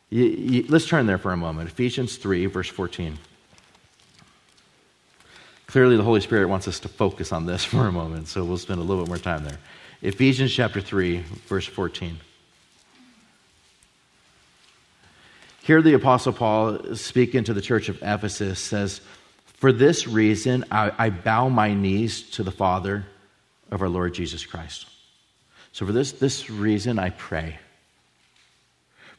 You, 0.09 0.23
you, 0.23 0.65
let's 0.69 0.87
turn 0.87 1.07
there 1.07 1.17
for 1.17 1.31
a 1.31 1.37
moment. 1.37 1.69
Ephesians 1.69 2.17
3, 2.17 2.45
verse 2.45 2.69
14. 2.69 3.17
Clearly, 5.67 5.97
the 5.97 6.03
Holy 6.03 6.21
Spirit 6.21 6.47
wants 6.47 6.67
us 6.67 6.79
to 6.81 6.87
focus 6.87 7.31
on 7.31 7.45
this 7.45 7.65
for 7.65 7.87
a 7.87 7.91
moment, 7.91 8.27
so 8.27 8.43
we'll 8.43 8.57
spend 8.57 8.79
a 8.79 8.83
little 8.83 9.03
bit 9.03 9.09
more 9.09 9.17
time 9.17 9.43
there. 9.43 9.59
Ephesians 10.01 10.53
chapter 10.53 10.81
3, 10.81 11.19
verse 11.47 11.65
14. 11.65 12.17
Here, 15.63 15.81
the 15.81 15.95
Apostle 15.95 16.31
Paul, 16.31 16.95
speaking 16.95 17.43
to 17.45 17.53
the 17.53 17.61
church 17.61 17.89
of 17.89 17.97
Ephesus, 18.03 18.59
says, 18.59 19.01
For 19.45 19.71
this 19.71 20.07
reason, 20.07 20.63
I, 20.69 20.91
I 20.95 21.09
bow 21.09 21.49
my 21.49 21.73
knees 21.73 22.29
to 22.31 22.43
the 22.43 22.51
Father 22.51 23.07
of 23.71 23.81
our 23.81 23.89
Lord 23.89 24.13
Jesus 24.13 24.45
Christ. 24.45 24.85
So, 25.71 25.87
for 25.87 25.91
this, 25.91 26.11
this 26.11 26.51
reason, 26.51 26.99
I 26.99 27.09
pray. 27.09 27.57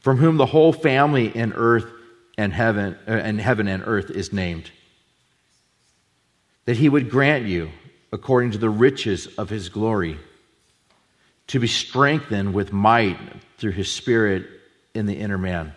From 0.07 0.19
whom 0.19 0.37
the 0.37 0.45
whole 0.45 0.71
family 0.71 1.27
in 1.27 1.51
earth 1.51 1.91
and 2.37 2.53
heaven, 2.53 2.97
uh, 3.05 3.11
and 3.11 3.41
heaven 3.41 3.67
and 3.67 3.83
earth 3.85 4.09
is 4.09 4.31
named. 4.31 4.71
That 6.63 6.77
he 6.77 6.87
would 6.87 7.09
grant 7.09 7.43
you, 7.43 7.71
according 8.13 8.51
to 8.51 8.57
the 8.57 8.69
riches 8.69 9.27
of 9.37 9.49
his 9.49 9.67
glory, 9.67 10.17
to 11.47 11.59
be 11.59 11.67
strengthened 11.67 12.53
with 12.53 12.71
might 12.71 13.17
through 13.57 13.73
his 13.73 13.91
Spirit 13.91 14.47
in 14.93 15.07
the 15.07 15.13
inner 15.15 15.37
man. 15.37 15.73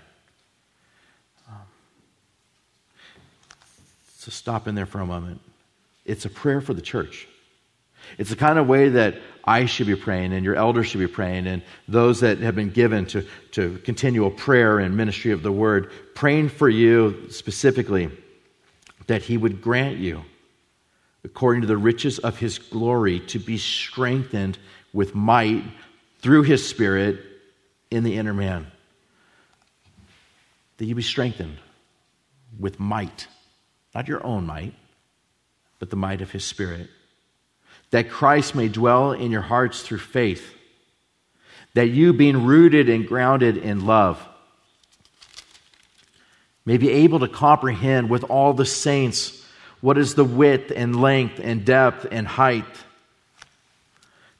So 4.18 4.30
stop 4.30 4.68
in 4.68 4.76
there 4.76 4.86
for 4.86 5.00
a 5.00 5.06
moment. 5.06 5.40
It's 6.04 6.24
a 6.24 6.30
prayer 6.30 6.60
for 6.60 6.72
the 6.72 6.82
church. 6.82 7.26
It's 8.16 8.30
the 8.30 8.36
kind 8.36 8.60
of 8.60 8.68
way 8.68 8.90
that 8.90 9.16
I 9.44 9.66
should 9.66 9.86
be 9.86 9.96
praying 9.96 10.32
and 10.32 10.44
your 10.44 10.56
elders 10.56 10.88
should 10.88 11.00
be 11.00 11.06
praying 11.06 11.46
and 11.46 11.62
those 11.88 12.20
that 12.20 12.38
have 12.38 12.54
been 12.54 12.70
given 12.70 13.06
to, 13.06 13.26
to 13.52 13.78
continual 13.78 14.30
prayer 14.30 14.78
and 14.78 14.96
ministry 14.96 15.32
of 15.32 15.42
the 15.42 15.52
word, 15.52 15.90
praying 16.14 16.50
for 16.50 16.68
you 16.68 17.30
specifically 17.30 18.10
that 19.06 19.22
he 19.22 19.36
would 19.36 19.60
grant 19.60 19.98
you, 19.98 20.22
according 21.24 21.62
to 21.62 21.66
the 21.66 21.76
riches 21.76 22.18
of 22.18 22.38
his 22.38 22.58
glory, 22.58 23.20
to 23.20 23.38
be 23.38 23.58
strengthened 23.58 24.58
with 24.92 25.14
might 25.14 25.64
through 26.20 26.42
his 26.42 26.66
spirit 26.68 27.18
in 27.90 28.04
the 28.04 28.16
inner 28.16 28.34
man. 28.34 28.66
That 30.76 30.84
you 30.84 30.94
be 30.94 31.02
strengthened 31.02 31.58
with 32.58 32.78
might, 32.78 33.26
not 33.94 34.08
your 34.08 34.24
own 34.24 34.46
might, 34.46 34.74
but 35.78 35.90
the 35.90 35.96
might 35.96 36.20
of 36.20 36.30
his 36.30 36.44
spirit 36.44 36.88
that 37.90 38.08
Christ 38.08 38.54
may 38.54 38.68
dwell 38.68 39.12
in 39.12 39.30
your 39.30 39.42
hearts 39.42 39.82
through 39.82 39.98
faith, 39.98 40.54
that 41.74 41.88
you, 41.88 42.12
being 42.12 42.44
rooted 42.44 42.88
and 42.88 43.06
grounded 43.06 43.56
in 43.56 43.86
love, 43.86 44.24
may 46.64 46.76
be 46.76 46.90
able 46.90 47.20
to 47.20 47.28
comprehend 47.28 48.10
with 48.10 48.24
all 48.24 48.52
the 48.52 48.66
saints 48.66 49.44
what 49.80 49.98
is 49.98 50.14
the 50.14 50.24
width 50.24 50.72
and 50.74 51.00
length 51.00 51.40
and 51.42 51.64
depth 51.64 52.06
and 52.10 52.26
height, 52.26 52.64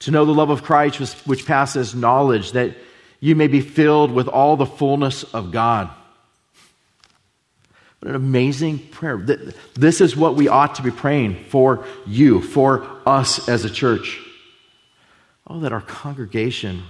to 0.00 0.10
know 0.10 0.24
the 0.24 0.32
love 0.32 0.50
of 0.50 0.62
Christ 0.62 1.26
which 1.26 1.46
passes 1.46 1.94
knowledge, 1.94 2.52
that 2.52 2.76
you 3.20 3.34
may 3.34 3.48
be 3.48 3.60
filled 3.60 4.12
with 4.12 4.28
all 4.28 4.56
the 4.56 4.66
fullness 4.66 5.24
of 5.24 5.50
God. 5.50 5.90
What 8.00 8.10
an 8.10 8.16
amazing 8.16 8.78
prayer. 8.78 9.18
This 9.74 10.00
is 10.00 10.16
what 10.16 10.34
we 10.34 10.48
ought 10.48 10.76
to 10.76 10.82
be 10.82 10.90
praying 10.90 11.44
for 11.44 11.84
you, 12.06 12.40
for 12.40 12.86
us 13.06 13.48
as 13.48 13.64
a 13.64 13.70
church. 13.70 14.18
Oh, 15.46 15.60
that 15.60 15.72
our 15.72 15.82
congregation 15.82 16.82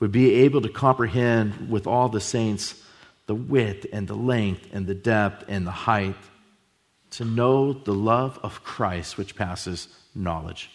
would 0.00 0.12
be 0.12 0.34
able 0.34 0.60
to 0.60 0.68
comprehend 0.68 1.70
with 1.70 1.86
all 1.86 2.08
the 2.08 2.20
saints 2.20 2.82
the 3.26 3.34
width 3.34 3.86
and 3.92 4.06
the 4.06 4.14
length 4.14 4.68
and 4.72 4.86
the 4.86 4.94
depth 4.94 5.44
and 5.48 5.66
the 5.66 5.70
height, 5.70 6.16
to 7.12 7.24
know 7.24 7.72
the 7.72 7.94
love 7.94 8.38
of 8.42 8.62
Christ 8.64 9.16
which 9.16 9.36
passes 9.36 9.88
knowledge. 10.14 10.70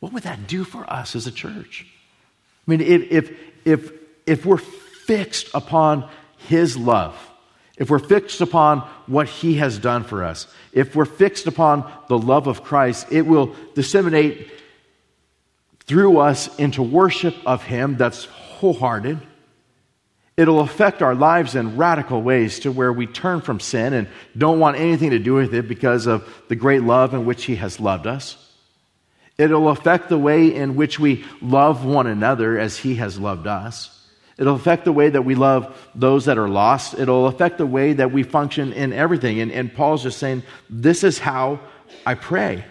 What 0.00 0.12
would 0.12 0.24
that 0.24 0.48
do 0.48 0.64
for 0.64 0.90
us 0.90 1.14
as 1.14 1.26
a 1.26 1.32
church? 1.32 1.86
I 2.66 2.70
mean, 2.70 2.80
if, 2.80 3.12
if, 3.12 3.38
if, 3.64 3.92
if 4.26 4.46
we're 4.46 4.56
fixed 4.56 5.48
upon 5.54 6.08
His 6.38 6.76
love, 6.76 7.16
if 7.76 7.90
we're 7.90 7.98
fixed 7.98 8.40
upon 8.40 8.80
what 9.06 9.28
He 9.28 9.54
has 9.56 9.78
done 9.78 10.04
for 10.04 10.24
us, 10.24 10.46
if 10.72 10.96
we're 10.96 11.04
fixed 11.04 11.46
upon 11.46 11.90
the 12.08 12.18
love 12.18 12.46
of 12.46 12.62
Christ, 12.62 13.08
it 13.10 13.22
will 13.22 13.54
disseminate 13.74 14.50
through 15.84 16.18
us 16.18 16.54
into 16.56 16.82
worship 16.82 17.34
of 17.44 17.62
Him 17.62 17.96
that's 17.96 18.24
wholehearted. 18.24 19.20
It'll 20.36 20.60
affect 20.60 21.02
our 21.02 21.14
lives 21.14 21.54
in 21.54 21.76
radical 21.76 22.20
ways 22.22 22.60
to 22.60 22.72
where 22.72 22.92
we 22.92 23.06
turn 23.06 23.40
from 23.40 23.60
sin 23.60 23.94
and 23.94 24.08
don't 24.36 24.60
want 24.60 24.78
anything 24.78 25.10
to 25.10 25.18
do 25.18 25.34
with 25.34 25.54
it 25.54 25.66
because 25.66 26.06
of 26.06 26.28
the 26.48 26.56
great 26.56 26.82
love 26.82 27.14
in 27.14 27.24
which 27.24 27.44
He 27.44 27.56
has 27.56 27.80
loved 27.80 28.06
us. 28.06 28.36
It'll 29.38 29.68
affect 29.68 30.08
the 30.08 30.18
way 30.18 30.54
in 30.54 30.76
which 30.76 30.98
we 30.98 31.24
love 31.42 31.84
one 31.84 32.06
another 32.06 32.58
as 32.58 32.78
He 32.78 32.96
has 32.96 33.18
loved 33.18 33.46
us. 33.46 33.95
It'll 34.38 34.54
affect 34.54 34.84
the 34.84 34.92
way 34.92 35.08
that 35.08 35.22
we 35.22 35.34
love 35.34 35.90
those 35.94 36.26
that 36.26 36.36
are 36.36 36.48
lost. 36.48 36.94
It'll 36.98 37.26
affect 37.26 37.56
the 37.56 37.66
way 37.66 37.94
that 37.94 38.12
we 38.12 38.22
function 38.22 38.72
in 38.72 38.92
everything. 38.92 39.40
And, 39.40 39.50
and 39.50 39.72
Paul's 39.72 40.02
just 40.02 40.18
saying, 40.18 40.42
This 40.68 41.04
is 41.04 41.18
how 41.18 41.60
I 42.04 42.14
pray. 42.14 42.64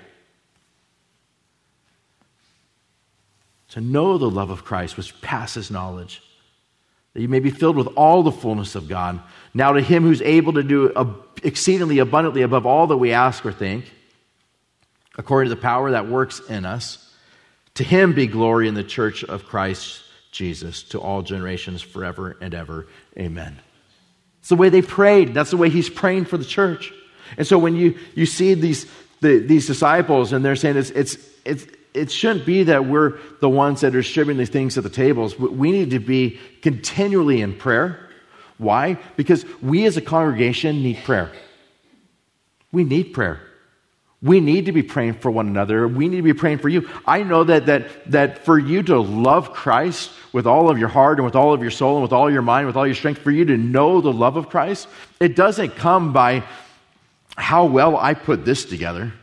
To 3.70 3.82
know 3.82 4.18
the 4.18 4.30
love 4.30 4.52
of 4.52 4.64
Christ, 4.64 4.96
which 4.96 5.20
passes 5.22 5.72
knowledge, 5.72 6.22
that 7.14 7.22
you 7.22 7.28
may 7.28 7.40
be 7.40 7.50
filled 7.50 7.76
with 7.76 7.88
all 7.98 8.22
the 8.22 8.32
fullness 8.32 8.76
of 8.76 8.88
God. 8.88 9.20
Now, 9.54 9.74
to 9.74 9.82
Him 9.82 10.04
who's 10.04 10.22
able 10.22 10.54
to 10.54 10.64
do 10.64 11.24
exceedingly 11.44 11.98
abundantly 11.98 12.44
above 12.44 12.68
all 12.68 12.88
that 12.88 12.98
we 12.98 13.12
ask 13.12 13.44
or 13.44 13.52
think, 13.52 13.92
according 15.18 15.50
to 15.50 15.56
the 15.56 15.62
power 15.62 15.92
that 15.92 16.08
works 16.08 16.42
in 16.48 16.64
us, 16.64 17.12
to 17.74 17.84
Him 17.84 18.14
be 18.14 18.28
glory 18.28 18.68
in 18.68 18.76
the 18.76 18.84
church 18.84 19.24
of 19.24 19.46
Christ 19.46 20.04
Jesus 20.36 20.84
to 20.84 21.00
all 21.00 21.22
generations 21.22 21.82
forever 21.82 22.38
and 22.42 22.54
ever. 22.54 22.88
Amen. 23.18 23.58
It's 24.40 24.50
the 24.50 24.56
way 24.56 24.70
they 24.70 24.82
prayed. 24.82 25.34
That's 25.34 25.50
the 25.50 25.58
way 25.58 25.70
he's 25.70 25.90
praying 25.90 26.26
for 26.26 26.38
the 26.38 26.46
church. 26.46 26.94
And 27.38 27.48
so 27.48 27.58
when 27.58 27.76
you, 27.76 27.98
you 28.14 28.26
see 28.26 28.54
these, 28.54 28.86
the, 29.22 29.40
these 29.40 29.66
disciples 29.66 30.34
and 30.34 30.46
they're 30.46 30.56
saying 30.56 30.78
it's, 30.78 30.92
it's, 30.92 31.18
it's, 31.46 31.66
it 31.96 32.12
shouldn't 32.12 32.46
be 32.46 32.64
that 32.64 32.86
we're 32.86 33.18
the 33.40 33.50
ones 33.50 33.82
that 33.82 33.96
are 33.96 34.02
distributing 34.02 34.38
these 34.38 34.50
things 34.50 34.78
at 34.78 34.84
the 34.84 34.90
tables. 34.90 35.40
We 35.40 35.72
need 35.72 35.92
to 35.92 36.00
be 36.00 36.40
continually 36.62 37.42
in 37.42 37.56
prayer. 37.58 38.10
Why? 38.58 39.00
Because 39.16 39.46
we 39.62 39.86
as 39.86 39.98
a 39.98 40.02
congregation 40.02 40.84
need 40.84 41.04
prayer. 41.04 41.32
We 42.72 42.84
need 42.84 43.14
prayer. 43.14 43.42
We 44.22 44.40
need 44.40 44.66
to 44.66 44.72
be 44.72 44.82
praying 44.82 45.16
for 45.16 45.30
one 45.30 45.48
another. 45.48 45.88
We 45.88 46.08
need 46.08 46.18
to 46.18 46.24
be 46.24 46.34
praying 46.34 46.60
for 46.60 46.70
you. 46.70 46.90
I 47.06 47.24
know 47.24 47.44
that, 47.44 47.68
that, 47.68 48.12
that 48.12 48.46
for 48.46 48.58
you 48.58 48.82
to 48.84 49.00
love 49.00 49.54
Christ 49.54 50.12
with 50.34 50.48
all 50.48 50.70
of 50.70 50.80
your 50.80 50.88
heart 50.88 51.20
and 51.20 51.26
with 51.26 51.36
all 51.36 51.54
of 51.54 51.62
your 51.62 51.72
soul 51.72 51.96
and 51.96 52.04
with 52.04 52.14
all 52.14 52.32
your 52.32 52.42
mind, 52.42 52.66
with 52.66 52.76
all 52.76 52.88
your 52.88 52.96
strength, 52.96 53.22
for 53.22 53.32
you 53.32 53.46
to 53.46 53.58
know 53.58 54.02
the 54.02 54.12
love 54.12 54.36
of 54.36 54.50
Christ, 54.50 54.88
it 55.20 55.36
doesn't 55.36 55.76
come 55.76 56.12
by 56.14 56.44
how 57.38 57.66
well 57.66 57.98
I 57.98 58.14
put 58.14 58.46
this 58.46 58.66
together. 58.66 59.14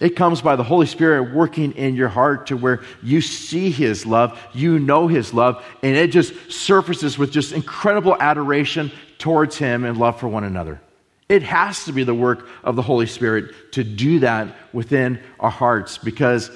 It 0.00 0.10
comes 0.10 0.40
by 0.40 0.54
the 0.54 0.62
Holy 0.62 0.86
Spirit 0.86 1.34
working 1.34 1.72
in 1.72 1.96
your 1.96 2.08
heart 2.08 2.48
to 2.48 2.56
where 2.56 2.82
you 3.02 3.20
see 3.20 3.70
His 3.70 4.06
love, 4.06 4.38
you 4.52 4.78
know 4.78 5.08
His 5.08 5.34
love, 5.34 5.64
and 5.82 5.96
it 5.96 6.12
just 6.12 6.52
surfaces 6.52 7.18
with 7.18 7.32
just 7.32 7.52
incredible 7.52 8.16
adoration 8.20 8.92
towards 9.18 9.58
Him 9.58 9.84
and 9.84 9.98
love 9.98 10.20
for 10.20 10.28
one 10.28 10.44
another. 10.44 10.80
It 11.28 11.42
has 11.42 11.84
to 11.84 11.92
be 11.92 12.04
the 12.04 12.14
work 12.14 12.48
of 12.64 12.74
the 12.76 12.82
Holy 12.82 13.06
Spirit 13.06 13.72
to 13.72 13.84
do 13.84 14.20
that 14.20 14.54
within 14.72 15.20
our 15.38 15.50
hearts 15.50 15.98
because 15.98 16.50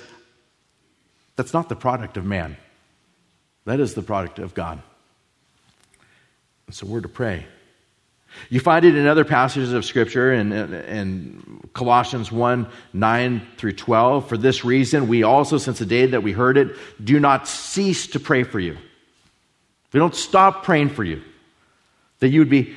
that's 1.37 1.53
not 1.53 1.69
the 1.69 1.77
product 1.77 2.17
of 2.17 2.25
man. 2.25 2.57
That 3.65 3.81
is 3.81 3.95
the 3.95 4.03
product 4.03 4.39
of 4.39 4.55
God. 4.55 4.83
So 6.71 6.87
we're 6.87 7.03
to 7.03 7.09
pray. 7.09 7.45
You 8.49 8.61
find 8.61 8.85
it 8.85 8.97
in 8.97 9.07
other 9.07 9.25
passages 9.25 9.73
of 9.73 9.85
Scripture 9.85 10.33
in, 10.33 10.53
in, 10.53 11.61
Colossians 11.75 12.33
1 12.33 12.67
9 12.93 13.47
through 13.57 13.73
12. 13.73 14.29
For 14.29 14.37
this 14.37 14.65
reason, 14.65 15.07
we 15.09 15.23
also, 15.23 15.59
since 15.59 15.79
the 15.79 15.87
day 15.87 16.07
that 16.07 16.23
we 16.23 16.33
heard 16.33 16.57
it, 16.57 16.77
do 17.03 17.21
not 17.21 17.47
cease 17.47 18.07
to 18.09 18.21
pray 18.21 18.43
for 18.43 18.59
you. 18.59 18.77
We 19.93 20.01
don't 20.01 20.15
stop 20.15 20.65
praying 20.65 20.91
for 20.91 21.05
you. 21.05 21.23
That 22.21 22.29
you 22.29 22.41
would 22.41 22.51
be 22.51 22.75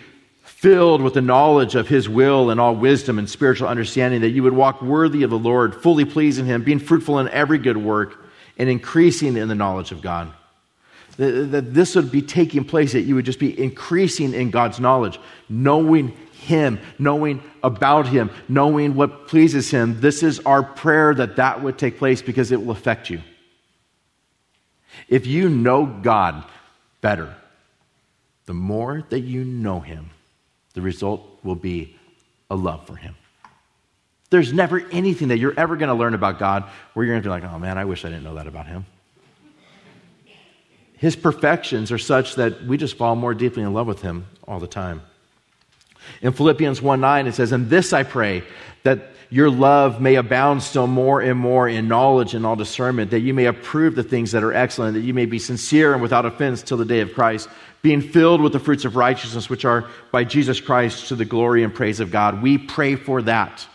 filled 0.57 1.01
with 1.01 1.13
the 1.13 1.21
knowledge 1.21 1.75
of 1.75 1.87
His 1.87 2.09
will 2.09 2.49
and 2.49 2.59
all 2.59 2.75
wisdom 2.75 3.19
and 3.19 3.29
spiritual 3.29 3.67
understanding, 3.67 4.21
that 4.21 4.29
you 4.29 4.43
would 4.43 4.53
walk 4.53 4.81
worthy 4.81 5.23
of 5.23 5.29
the 5.29 5.37
Lord, 5.37 5.75
fully 5.75 6.05
pleasing 6.05 6.45
Him, 6.45 6.63
being 6.63 6.79
fruitful 6.79 7.19
in 7.19 7.29
every 7.29 7.57
good 7.57 7.77
work, 7.77 8.25
and 8.57 8.69
increasing 8.69 9.37
in 9.37 9.47
the 9.47 9.55
knowledge 9.55 9.91
of 9.91 10.01
God 10.01 10.31
that 11.17 11.73
this 11.73 11.95
would 11.95 12.11
be 12.11 12.21
taking 12.21 12.65
place, 12.65 12.91
that 12.93 13.01
you 13.01 13.15
would 13.15 13.25
just 13.25 13.39
be 13.39 13.57
increasing 13.57 14.33
in 14.33 14.51
God's 14.51 14.79
knowledge, 14.79 15.19
knowing 15.47 16.09
Him, 16.33 16.79
knowing 16.99 17.41
about 17.63 18.07
Him, 18.07 18.29
knowing 18.49 18.95
what 18.95 19.27
pleases 19.27 19.71
Him. 19.71 20.01
This 20.01 20.23
is 20.23 20.39
our 20.41 20.61
prayer 20.61 21.13
that 21.13 21.37
that 21.37 21.61
would 21.61 21.77
take 21.77 21.97
place 21.97 22.21
because 22.21 22.51
it 22.51 22.63
will 22.63 22.71
affect 22.71 23.09
you. 23.09 23.21
If 25.07 25.25
you 25.25 25.49
know 25.49 25.85
God 25.85 26.43
better, 27.01 27.33
the 28.45 28.53
more 28.53 29.03
that 29.09 29.21
you 29.21 29.43
know 29.45 29.79
Him, 29.79 30.09
the 30.75 30.81
result 30.81 31.27
will 31.43 31.55
be 31.55 31.95
a 32.51 32.55
love 32.55 32.85
for 32.85 32.95
Him. 32.95 33.15
There's 34.29 34.53
never 34.53 34.79
anything 34.91 35.29
that 35.29 35.39
you're 35.39 35.57
ever 35.57 35.75
going 35.75 35.89
to 35.89 35.95
learn 35.95 36.13
about 36.13 36.37
God 36.37 36.65
where 36.93 37.05
you're 37.05 37.13
going 37.15 37.23
to 37.23 37.27
be 37.27 37.31
like, 37.31 37.43
oh 37.43 37.57
man, 37.57 37.77
I 37.77 37.85
wish 37.85 38.05
I 38.05 38.09
didn't 38.09 38.23
know 38.23 38.35
that 38.35 38.47
about 38.47 38.67
Him 38.67 38.85
his 40.97 41.15
perfections 41.15 41.91
are 41.91 41.97
such 41.97 42.35
that 42.35 42.63
we 42.63 42.77
just 42.77 42.97
fall 42.97 43.15
more 43.15 43.33
deeply 43.33 43.63
in 43.63 43.73
love 43.73 43.87
with 43.87 44.01
him 44.01 44.25
all 44.47 44.59
the 44.59 44.67
time. 44.67 45.01
In 46.21 46.33
Philippians 46.33 46.81
1 46.81 47.01
9, 47.01 47.27
it 47.27 47.35
says, 47.35 47.51
And 47.51 47.69
this 47.69 47.93
I 47.93 48.03
pray, 48.03 48.43
that 48.83 49.11
your 49.29 49.49
love 49.49 49.99
may 49.99 50.15
abound 50.15 50.61
still 50.61 50.87
more 50.87 51.19
and 51.19 51.39
more 51.39 51.67
in 51.67 51.87
knowledge 51.87 52.33
and 52.35 52.45
all 52.45 52.55
discernment, 52.55 53.11
that 53.11 53.21
you 53.21 53.33
may 53.33 53.45
approve 53.45 53.95
the 53.95 54.03
things 54.03 54.31
that 54.31 54.43
are 54.43 54.53
excellent, 54.53 54.93
that 54.93 55.01
you 55.01 55.13
may 55.13 55.25
be 55.25 55.39
sincere 55.39 55.93
and 55.93 56.01
without 56.01 56.25
offense 56.25 56.61
till 56.61 56.77
the 56.77 56.85
day 56.85 57.01
of 57.01 57.13
Christ, 57.13 57.49
being 57.85 58.01
filled 58.01 58.41
with 58.41 58.51
the 58.51 58.59
fruits 58.59 58.83
of 58.83 58.95
righteousness, 58.95 59.47
which 59.47 59.63
are 59.63 59.87
by 60.11 60.23
Jesus 60.23 60.59
Christ 60.59 61.09
to 61.09 61.15
the 61.15 61.23
glory 61.23 61.63
and 61.63 61.71
praise 61.71 61.99
of 61.99 62.09
God. 62.09 62.41
We 62.41 62.57
pray 62.57 62.95
for 62.95 63.21
that 63.21 63.67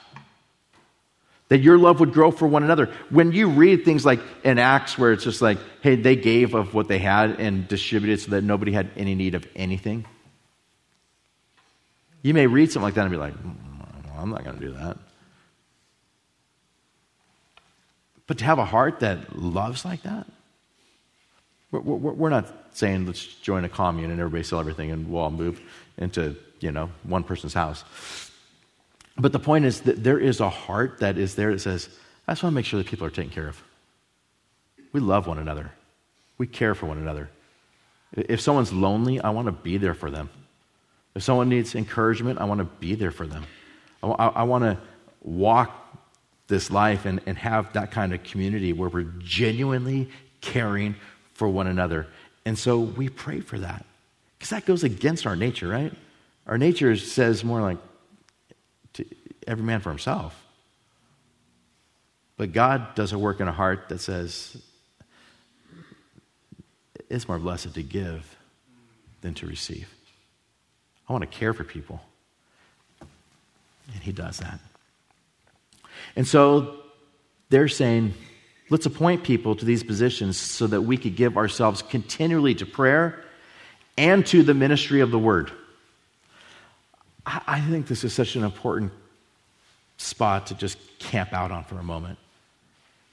that 1.46 1.58
your 1.58 1.78
love 1.78 2.00
would 2.00 2.12
grow 2.12 2.32
for 2.32 2.48
one 2.48 2.64
another. 2.64 2.86
When 3.10 3.30
you 3.30 3.48
read 3.48 3.84
things 3.84 4.04
like 4.04 4.18
in 4.42 4.58
Acts, 4.58 4.98
where 4.98 5.12
it's 5.12 5.22
just 5.22 5.40
like, 5.40 5.58
hey, 5.80 5.94
they 5.94 6.16
gave 6.16 6.54
of 6.54 6.74
what 6.74 6.88
they 6.88 6.98
had 6.98 7.38
and 7.38 7.68
distributed 7.68 8.20
so 8.20 8.32
that 8.32 8.42
nobody 8.42 8.72
had 8.72 8.90
any 8.96 9.14
need 9.14 9.36
of 9.36 9.46
anything, 9.54 10.04
you 12.22 12.34
may 12.34 12.48
read 12.48 12.72
something 12.72 12.82
like 12.82 12.94
that 12.94 13.02
and 13.02 13.12
be 13.12 13.16
like, 13.16 13.34
mm, 13.34 13.54
I'm 14.18 14.30
not 14.30 14.42
going 14.42 14.58
to 14.58 14.66
do 14.66 14.72
that. 14.72 14.98
But 18.26 18.38
to 18.38 18.44
have 18.44 18.58
a 18.58 18.64
heart 18.64 18.98
that 19.00 19.36
loves 19.38 19.84
like 19.84 20.02
that, 20.02 20.26
we're 21.70 22.30
not 22.30 22.59
saying 22.72 23.06
let's 23.06 23.24
join 23.24 23.64
a 23.64 23.68
commune 23.68 24.10
and 24.10 24.20
everybody 24.20 24.42
sell 24.42 24.60
everything 24.60 24.90
and 24.90 25.10
we'll 25.10 25.22
all 25.22 25.30
move 25.30 25.60
into, 25.98 26.36
you 26.60 26.72
know, 26.72 26.90
one 27.02 27.22
person's 27.22 27.54
house. 27.54 27.84
But 29.16 29.32
the 29.32 29.38
point 29.38 29.64
is 29.64 29.82
that 29.82 30.02
there 30.02 30.18
is 30.18 30.40
a 30.40 30.48
heart 30.48 31.00
that 31.00 31.18
is 31.18 31.34
there 31.34 31.52
that 31.52 31.60
says, 31.60 31.88
I 32.26 32.32
just 32.32 32.42
want 32.42 32.52
to 32.52 32.54
make 32.54 32.64
sure 32.64 32.78
that 32.78 32.88
people 32.88 33.06
are 33.06 33.10
taken 33.10 33.30
care 33.30 33.48
of. 33.48 33.62
We 34.92 35.00
love 35.00 35.26
one 35.26 35.38
another, 35.38 35.72
we 36.38 36.46
care 36.46 36.74
for 36.74 36.86
one 36.86 36.98
another. 36.98 37.28
If 38.12 38.40
someone's 38.40 38.72
lonely, 38.72 39.20
I 39.20 39.30
want 39.30 39.46
to 39.46 39.52
be 39.52 39.76
there 39.76 39.94
for 39.94 40.10
them. 40.10 40.30
If 41.14 41.22
someone 41.22 41.48
needs 41.48 41.74
encouragement, 41.74 42.40
I 42.40 42.44
want 42.44 42.58
to 42.58 42.64
be 42.64 42.94
there 42.94 43.12
for 43.12 43.26
them. 43.26 43.44
I, 44.02 44.08
I, 44.08 44.26
I 44.28 44.42
want 44.42 44.64
to 44.64 44.78
walk 45.22 45.76
this 46.48 46.70
life 46.70 47.04
and, 47.04 47.20
and 47.26 47.38
have 47.38 47.72
that 47.74 47.90
kind 47.90 48.12
of 48.12 48.22
community 48.22 48.72
where 48.72 48.88
we're 48.88 49.12
genuinely 49.18 50.08
caring 50.40 50.96
for 51.34 51.48
one 51.48 51.66
another. 51.66 52.06
And 52.44 52.58
so 52.58 52.80
we 52.80 53.08
pray 53.08 53.40
for 53.40 53.58
that 53.58 53.84
because 54.38 54.50
that 54.50 54.66
goes 54.66 54.84
against 54.84 55.26
our 55.26 55.36
nature, 55.36 55.68
right? 55.68 55.92
Our 56.46 56.58
nature 56.58 56.96
says 56.96 57.44
more 57.44 57.60
like, 57.60 57.78
every 59.46 59.64
man 59.64 59.80
for 59.80 59.90
himself. 59.90 60.40
But 62.36 62.52
God 62.52 62.94
does 62.94 63.12
a 63.12 63.18
work 63.18 63.40
in 63.40 63.48
a 63.48 63.52
heart 63.52 63.88
that 63.88 64.00
says, 64.00 64.56
it's 67.10 67.28
more 67.28 67.38
blessed 67.38 67.74
to 67.74 67.82
give 67.82 68.36
than 69.20 69.34
to 69.34 69.46
receive. 69.46 69.92
I 71.08 71.12
want 71.12 71.22
to 71.22 71.38
care 71.38 71.52
for 71.52 71.64
people. 71.64 72.00
And 73.00 74.02
He 74.02 74.12
does 74.12 74.38
that. 74.38 74.60
And 76.14 76.26
so 76.26 76.76
they're 77.48 77.68
saying, 77.68 78.14
let's 78.70 78.86
appoint 78.86 79.22
people 79.24 79.54
to 79.56 79.64
these 79.64 79.82
positions 79.82 80.36
so 80.38 80.66
that 80.68 80.80
we 80.80 80.96
could 80.96 81.16
give 81.16 81.36
ourselves 81.36 81.82
continually 81.82 82.54
to 82.54 82.64
prayer 82.64 83.22
and 83.98 84.24
to 84.26 84.42
the 84.42 84.54
ministry 84.54 85.00
of 85.00 85.10
the 85.10 85.18
word. 85.18 85.52
I 87.26 87.60
think 87.60 87.86
this 87.86 88.02
is 88.02 88.14
such 88.14 88.36
an 88.36 88.44
important 88.44 88.92
spot 89.98 90.46
to 90.46 90.54
just 90.54 90.78
camp 90.98 91.32
out 91.32 91.50
on 91.50 91.64
for 91.64 91.78
a 91.78 91.82
moment. 91.82 92.18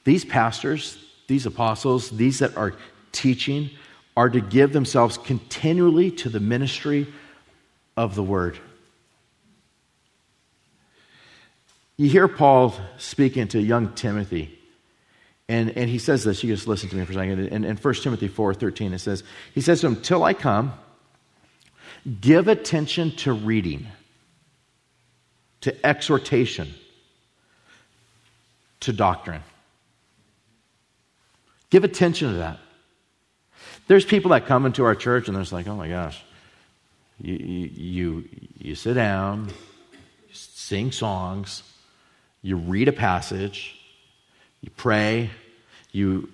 These 0.05 0.23
pastors, 0.23 0.97
these 1.27 1.45
apostles, 1.45 2.09
these 2.11 2.39
that 2.39 2.55
are 2.55 2.73
teaching, 3.11 3.69
are 4.15 4.29
to 4.29 4.39
give 4.39 4.71
themselves 4.71 5.17
continually 5.17 6.09
to 6.11 6.29
the 6.29 6.39
ministry 6.39 7.07
of 7.97 8.15
the 8.15 8.23
word. 8.23 8.57
You 11.97 12.09
hear 12.09 12.27
Paul 12.27 12.73
speaking 12.97 13.47
to 13.49 13.59
young 13.61 13.93
Timothy, 13.93 14.56
and, 15.49 15.69
and 15.77 15.89
he 15.89 15.97
says 15.97 16.23
this. 16.23 16.43
You 16.43 16.53
just 16.53 16.67
listen 16.67 16.89
to 16.89 16.95
me 16.95 17.05
for 17.05 17.11
a 17.13 17.15
second. 17.15 17.39
In, 17.47 17.63
in 17.63 17.77
1 17.77 17.93
Timothy 17.95 18.27
4 18.27 18.53
13, 18.53 18.93
it 18.93 18.99
says, 18.99 19.23
He 19.53 19.61
says 19.61 19.81
to 19.81 19.87
him, 19.87 20.01
Till 20.01 20.23
I 20.23 20.33
come, 20.33 20.73
give 22.21 22.47
attention 22.47 23.11
to 23.17 23.33
reading 23.33 23.87
to 25.61 25.85
exhortation, 25.85 26.73
to 28.81 28.93
doctrine. 28.93 29.41
Give 31.69 31.83
attention 31.83 32.31
to 32.31 32.37
that. 32.37 32.59
There's 33.87 34.05
people 34.05 34.31
that 34.31 34.45
come 34.45 34.65
into 34.65 34.83
our 34.85 34.95
church 34.95 35.27
and 35.27 35.35
they're 35.35 35.43
like, 35.51 35.67
oh 35.67 35.75
my 35.75 35.89
gosh, 35.89 36.23
you, 37.19 37.33
you, 37.35 38.29
you, 38.57 38.75
sit 38.75 38.93
down, 38.93 39.47
you 39.47 40.33
sing 40.33 40.91
songs, 40.91 41.63
you 42.41 42.57
read 42.57 42.87
a 42.87 42.93
passage, 42.93 43.76
you 44.61 44.69
pray, 44.75 45.29
you 45.91 46.29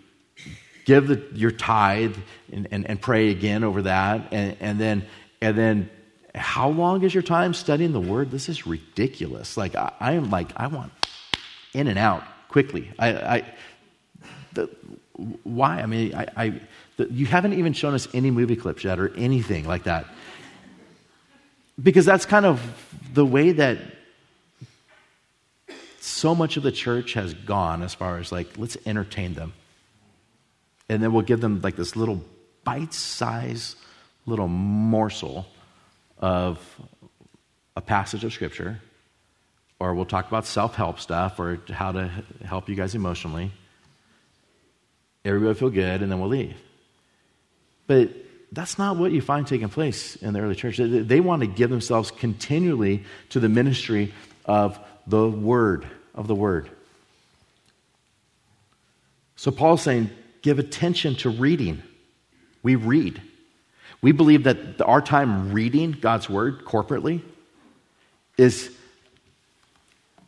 give 0.86 1.08
the, 1.08 1.24
your 1.34 1.52
tithe 1.52 2.16
and, 2.52 2.68
and, 2.72 2.90
and, 2.90 3.02
pray 3.02 3.30
again 3.30 3.64
over 3.64 3.84
that, 3.84 4.28
and, 4.32 4.58
and, 4.60 4.80
then, 4.80 5.06
and 5.42 5.58
then 5.58 5.90
how 6.36 6.70
long 6.70 7.04
is 7.04 7.14
your 7.14 7.24
time 7.24 7.54
studying 7.54 7.94
the 7.94 8.02
word? 8.02 8.32
This 8.32 8.50
is 8.50 8.66
ridiculous. 8.66 9.56
Like, 9.56 9.76
I, 9.76 9.92
I 10.00 10.14
am 10.14 10.30
like, 10.30 10.50
I 10.58 10.68
want 10.68 10.92
in 11.74 11.88
and 11.88 12.00
out 12.00 12.24
quickly. 12.50 12.92
I, 13.00 13.14
I 13.14 13.54
the, 14.54 14.70
why? 15.44 15.80
I 15.80 15.86
mean, 15.86 16.14
I, 16.16 16.28
I 16.36 16.62
the, 16.98 17.12
you 17.12 17.26
haven't 17.26 17.54
even 17.54 17.74
shown 17.74 17.94
us 17.94 18.08
any 18.14 18.32
movie 18.32 18.56
clips 18.56 18.84
yet 18.84 19.00
or 19.00 19.14
anything 19.16 19.66
like 19.66 19.84
that. 19.84 20.06
Because 21.82 22.06
that's 22.06 22.26
kind 22.26 22.46
of 22.46 22.62
the 23.14 23.26
way 23.26 23.52
that 23.52 23.78
so 26.04 26.36
much 26.36 26.58
of 26.58 26.64
the 26.64 26.72
church 26.72 27.14
has 27.14 27.34
gone 27.34 27.82
as 27.82 27.94
far 27.94 28.18
as 28.18 28.30
like, 28.30 28.58
let's 28.58 28.76
entertain 28.86 29.36
them. 29.36 29.54
And 30.90 31.02
then 31.02 31.14
we'll 31.14 31.22
give 31.22 31.40
them 31.40 31.62
like 31.62 31.78
this 31.78 31.96
little 31.96 32.22
bite 32.66 32.94
size 32.94 33.78
little 34.26 34.50
morsel 34.50 35.46
of 36.18 36.60
a 37.78 37.82
passage 37.82 38.26
of 38.26 38.34
Scripture, 38.34 38.82
or 39.80 39.96
we'll 39.96 40.06
talk 40.06 40.28
about 40.28 40.46
self 40.46 40.76
help 40.76 41.00
stuff 41.00 41.40
or 41.40 41.60
how 41.70 41.94
to 41.94 42.10
help 42.44 42.68
you 42.68 42.76
guys 42.76 42.96
emotionally. 42.96 43.52
Everybody 45.24 45.58
feel 45.58 45.70
good, 45.70 46.02
and 46.02 46.12
then 46.12 46.20
we'll 46.20 46.30
leave. 46.30 46.58
But 47.88 48.10
that's 48.52 48.78
not 48.78 48.98
what 48.98 49.14
you 49.14 49.22
find 49.22 49.48
taking 49.48 49.70
place 49.70 50.18
in 50.18 50.34
the 50.34 50.42
early 50.42 50.56
church. 50.56 50.78
They 50.78 51.22
want 51.22 51.42
to 51.42 51.48
give 51.48 51.70
themselves 51.70 52.12
continually 52.12 53.06
to 53.30 53.40
the 53.40 53.50
ministry 53.50 54.14
of 54.46 54.78
the 55.08 55.30
Word, 55.30 55.86
of 56.14 56.28
the 56.28 56.36
Word. 56.36 56.70
So 59.36 59.52
Paul's 59.52 59.82
saying, 59.82 60.10
give 60.42 60.60
attention 60.60 61.16
to 61.18 61.30
reading. 61.30 61.84
We 62.62 62.76
read. 62.76 63.22
We 64.02 64.12
believe 64.12 64.44
that 64.44 64.82
our 64.82 65.02
time 65.02 65.54
reading 65.54 65.92
God's 65.92 66.30
word 66.30 66.66
corporately 66.66 67.22
is 68.38 68.70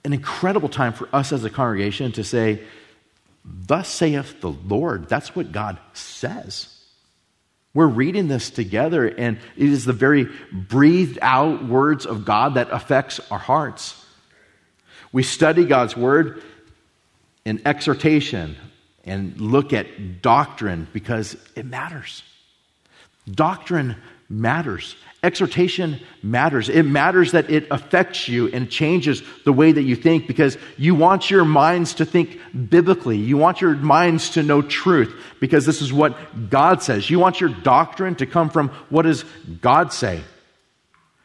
an 0.04 0.14
incredible 0.14 0.70
time 0.70 0.94
for 0.94 1.10
us 1.14 1.34
as 1.34 1.44
a 1.44 1.50
congregation 1.50 2.12
to 2.14 2.24
say, 2.24 2.62
Thus 3.44 3.90
saith 3.90 4.42
the 4.42 4.52
Lord. 4.52 5.08
That's 5.08 5.36
what 5.36 5.52
God 5.52 5.78
says. 5.94 6.70
We're 7.74 7.88
reading 7.88 8.28
this 8.28 8.50
together, 8.50 9.06
and 9.06 9.38
it 9.58 9.70
is 9.70 9.86
the 9.86 9.94
very 9.94 10.30
breathed 10.52 11.20
out 11.22 11.66
words 11.66 12.06
of 12.06 12.26
God 12.26 12.54
that 12.54 12.70
affects 12.72 13.20
our 13.30 13.38
hearts. 13.38 14.05
We 15.12 15.24
study 15.24 15.66
God's 15.66 15.96
word 15.96 16.42
in 17.46 17.62
exhortation 17.66 18.58
and 19.06 19.40
look 19.40 19.72
at 19.72 20.22
doctrine 20.22 20.88
because 20.92 21.38
it 21.56 21.66
matters. 21.66 22.24
Doctrine 23.30 23.96
matters. 24.30 24.96
Exhortation 25.24 26.00
matters. 26.22 26.70
It 26.70 26.84
matters 26.84 27.32
that 27.32 27.50
it 27.50 27.68
affects 27.72 28.28
you 28.28 28.48
and 28.50 28.70
changes 28.70 29.24
the 29.44 29.54
way 29.54 29.72
that 29.72 29.82
you 29.82 29.96
think 29.96 30.28
because 30.28 30.58
you 30.78 30.94
want 30.94 31.32
your 31.32 31.46
minds 31.46 31.96
to 31.96 32.06
think 32.06 32.40
biblically. 32.70 33.18
You 33.18 33.38
want 33.38 33.62
your 33.62 33.76
minds 33.76 34.32
to 34.32 34.44
know 34.44 34.62
truth 34.62 35.16
because 35.40 35.66
this 35.66 35.82
is 35.82 35.92
what 35.92 36.50
God 36.50 36.84
says. 36.84 37.10
You 37.10 37.20
want 37.20 37.42
your 37.42 37.50
doctrine 37.50 38.16
to 38.16 38.26
come 38.26 38.50
from 38.50 38.70
what 38.90 39.04
does 39.04 39.24
God 39.62 39.94
say. 39.94 40.22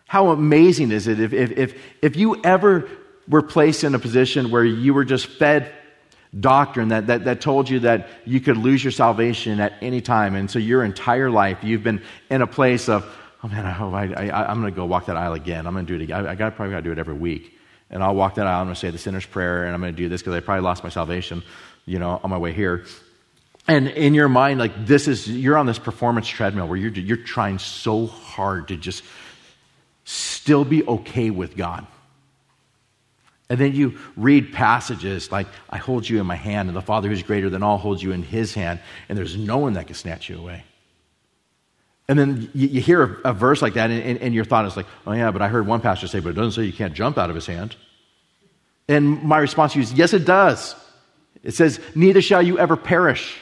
How 0.06 0.30
amazing 0.30 0.92
is 0.92 1.06
it 1.06 1.20
if, 1.20 1.32
if, 1.32 1.50
if, 1.52 1.82
if 2.02 2.16
you 2.16 2.42
ever 2.42 2.88
were 3.30 3.42
placed 3.42 3.84
in 3.84 3.94
a 3.94 3.98
position 3.98 4.50
where 4.50 4.64
you 4.64 4.92
were 4.92 5.04
just 5.04 5.26
fed 5.26 5.72
doctrine 6.38 6.88
that, 6.88 7.06
that, 7.06 7.24
that 7.24 7.40
told 7.40 7.68
you 7.68 7.80
that 7.80 8.08
you 8.24 8.40
could 8.40 8.56
lose 8.56 8.84
your 8.84 8.90
salvation 8.90 9.60
at 9.60 9.74
any 9.80 10.00
time. 10.00 10.34
And 10.34 10.50
so 10.50 10.58
your 10.58 10.84
entire 10.84 11.30
life, 11.30 11.58
you've 11.62 11.82
been 11.82 12.02
in 12.28 12.42
a 12.42 12.46
place 12.46 12.88
of, 12.88 13.04
oh 13.42 13.48
man, 13.48 13.66
I 13.66 13.70
hope 13.70 13.94
I, 13.94 14.28
I, 14.28 14.50
am 14.50 14.60
going 14.60 14.72
to 14.72 14.76
go 14.76 14.84
walk 14.84 15.06
that 15.06 15.16
aisle 15.16 15.32
again. 15.32 15.66
I'm 15.66 15.72
going 15.72 15.86
to 15.86 15.92
do 15.92 16.00
it 16.00 16.04
again. 16.04 16.26
I, 16.26 16.32
I 16.32 16.34
got, 16.34 16.54
probably 16.54 16.72
got 16.72 16.78
to 16.78 16.82
do 16.82 16.92
it 16.92 16.98
every 16.98 17.14
week. 17.14 17.56
And 17.88 18.02
I'll 18.04 18.14
walk 18.14 18.36
that 18.36 18.46
aisle. 18.46 18.60
I'm 18.60 18.66
going 18.66 18.74
to 18.74 18.80
say 18.80 18.90
the 18.90 18.98
sinner's 18.98 19.26
prayer, 19.26 19.64
and 19.64 19.74
I'm 19.74 19.80
going 19.80 19.92
to 19.92 19.96
do 19.96 20.08
this 20.08 20.20
because 20.20 20.34
I 20.34 20.40
probably 20.40 20.62
lost 20.62 20.84
my 20.84 20.90
salvation, 20.90 21.42
you 21.86 21.98
know, 21.98 22.20
on 22.22 22.30
my 22.30 22.38
way 22.38 22.52
here. 22.52 22.84
And 23.66 23.88
in 23.88 24.14
your 24.14 24.28
mind, 24.28 24.60
like 24.60 24.86
this 24.86 25.08
is, 25.08 25.28
you're 25.28 25.58
on 25.58 25.66
this 25.66 25.78
performance 25.78 26.28
treadmill 26.28 26.68
where 26.68 26.76
you're, 26.76 26.92
you're 26.92 27.16
trying 27.16 27.58
so 27.58 28.06
hard 28.06 28.68
to 28.68 28.76
just 28.76 29.02
still 30.04 30.64
be 30.64 30.84
okay 30.86 31.30
with 31.30 31.56
God. 31.56 31.86
And 33.50 33.58
then 33.58 33.74
you 33.74 33.98
read 34.16 34.52
passages 34.52 35.32
like, 35.32 35.48
I 35.68 35.76
hold 35.76 36.08
you 36.08 36.20
in 36.20 36.26
my 36.26 36.36
hand, 36.36 36.68
and 36.68 36.76
the 36.76 36.80
Father 36.80 37.08
who's 37.08 37.22
greater 37.22 37.50
than 37.50 37.64
all 37.64 37.78
holds 37.78 38.00
you 38.00 38.12
in 38.12 38.22
his 38.22 38.54
hand, 38.54 38.78
and 39.08 39.18
there's 39.18 39.36
no 39.36 39.58
one 39.58 39.72
that 39.72 39.88
can 39.88 39.96
snatch 39.96 40.28
you 40.28 40.38
away. 40.38 40.62
And 42.06 42.16
then 42.16 42.48
you, 42.54 42.68
you 42.68 42.80
hear 42.80 43.20
a, 43.24 43.30
a, 43.30 43.32
verse 43.32 43.60
like 43.60 43.74
that, 43.74 43.90
and, 43.90 44.02
and, 44.02 44.18
and, 44.18 44.34
your 44.34 44.44
thought 44.44 44.66
is 44.66 44.76
like, 44.76 44.86
oh, 45.06 45.12
yeah, 45.12 45.32
but 45.32 45.42
I 45.42 45.48
heard 45.48 45.66
one 45.66 45.80
pastor 45.80 46.06
say, 46.06 46.20
but 46.20 46.30
it 46.30 46.32
doesn't 46.34 46.52
say 46.52 46.62
you 46.62 46.72
can't 46.72 46.94
jump 46.94 47.18
out 47.18 47.28
of 47.28 47.34
his 47.34 47.46
hand. 47.46 47.74
And 48.88 49.22
my 49.22 49.38
response 49.38 49.72
to 49.72 49.78
you 49.78 49.82
is, 49.82 49.92
yes, 49.92 50.14
it 50.14 50.24
does. 50.24 50.76
It 51.42 51.52
says, 51.52 51.80
neither 51.94 52.22
shall 52.22 52.42
you 52.42 52.58
ever 52.58 52.76
perish. 52.76 53.36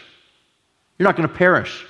You're 0.98 1.08
not 1.08 1.16
going 1.16 1.28
to 1.28 1.34
perish. 1.34 1.84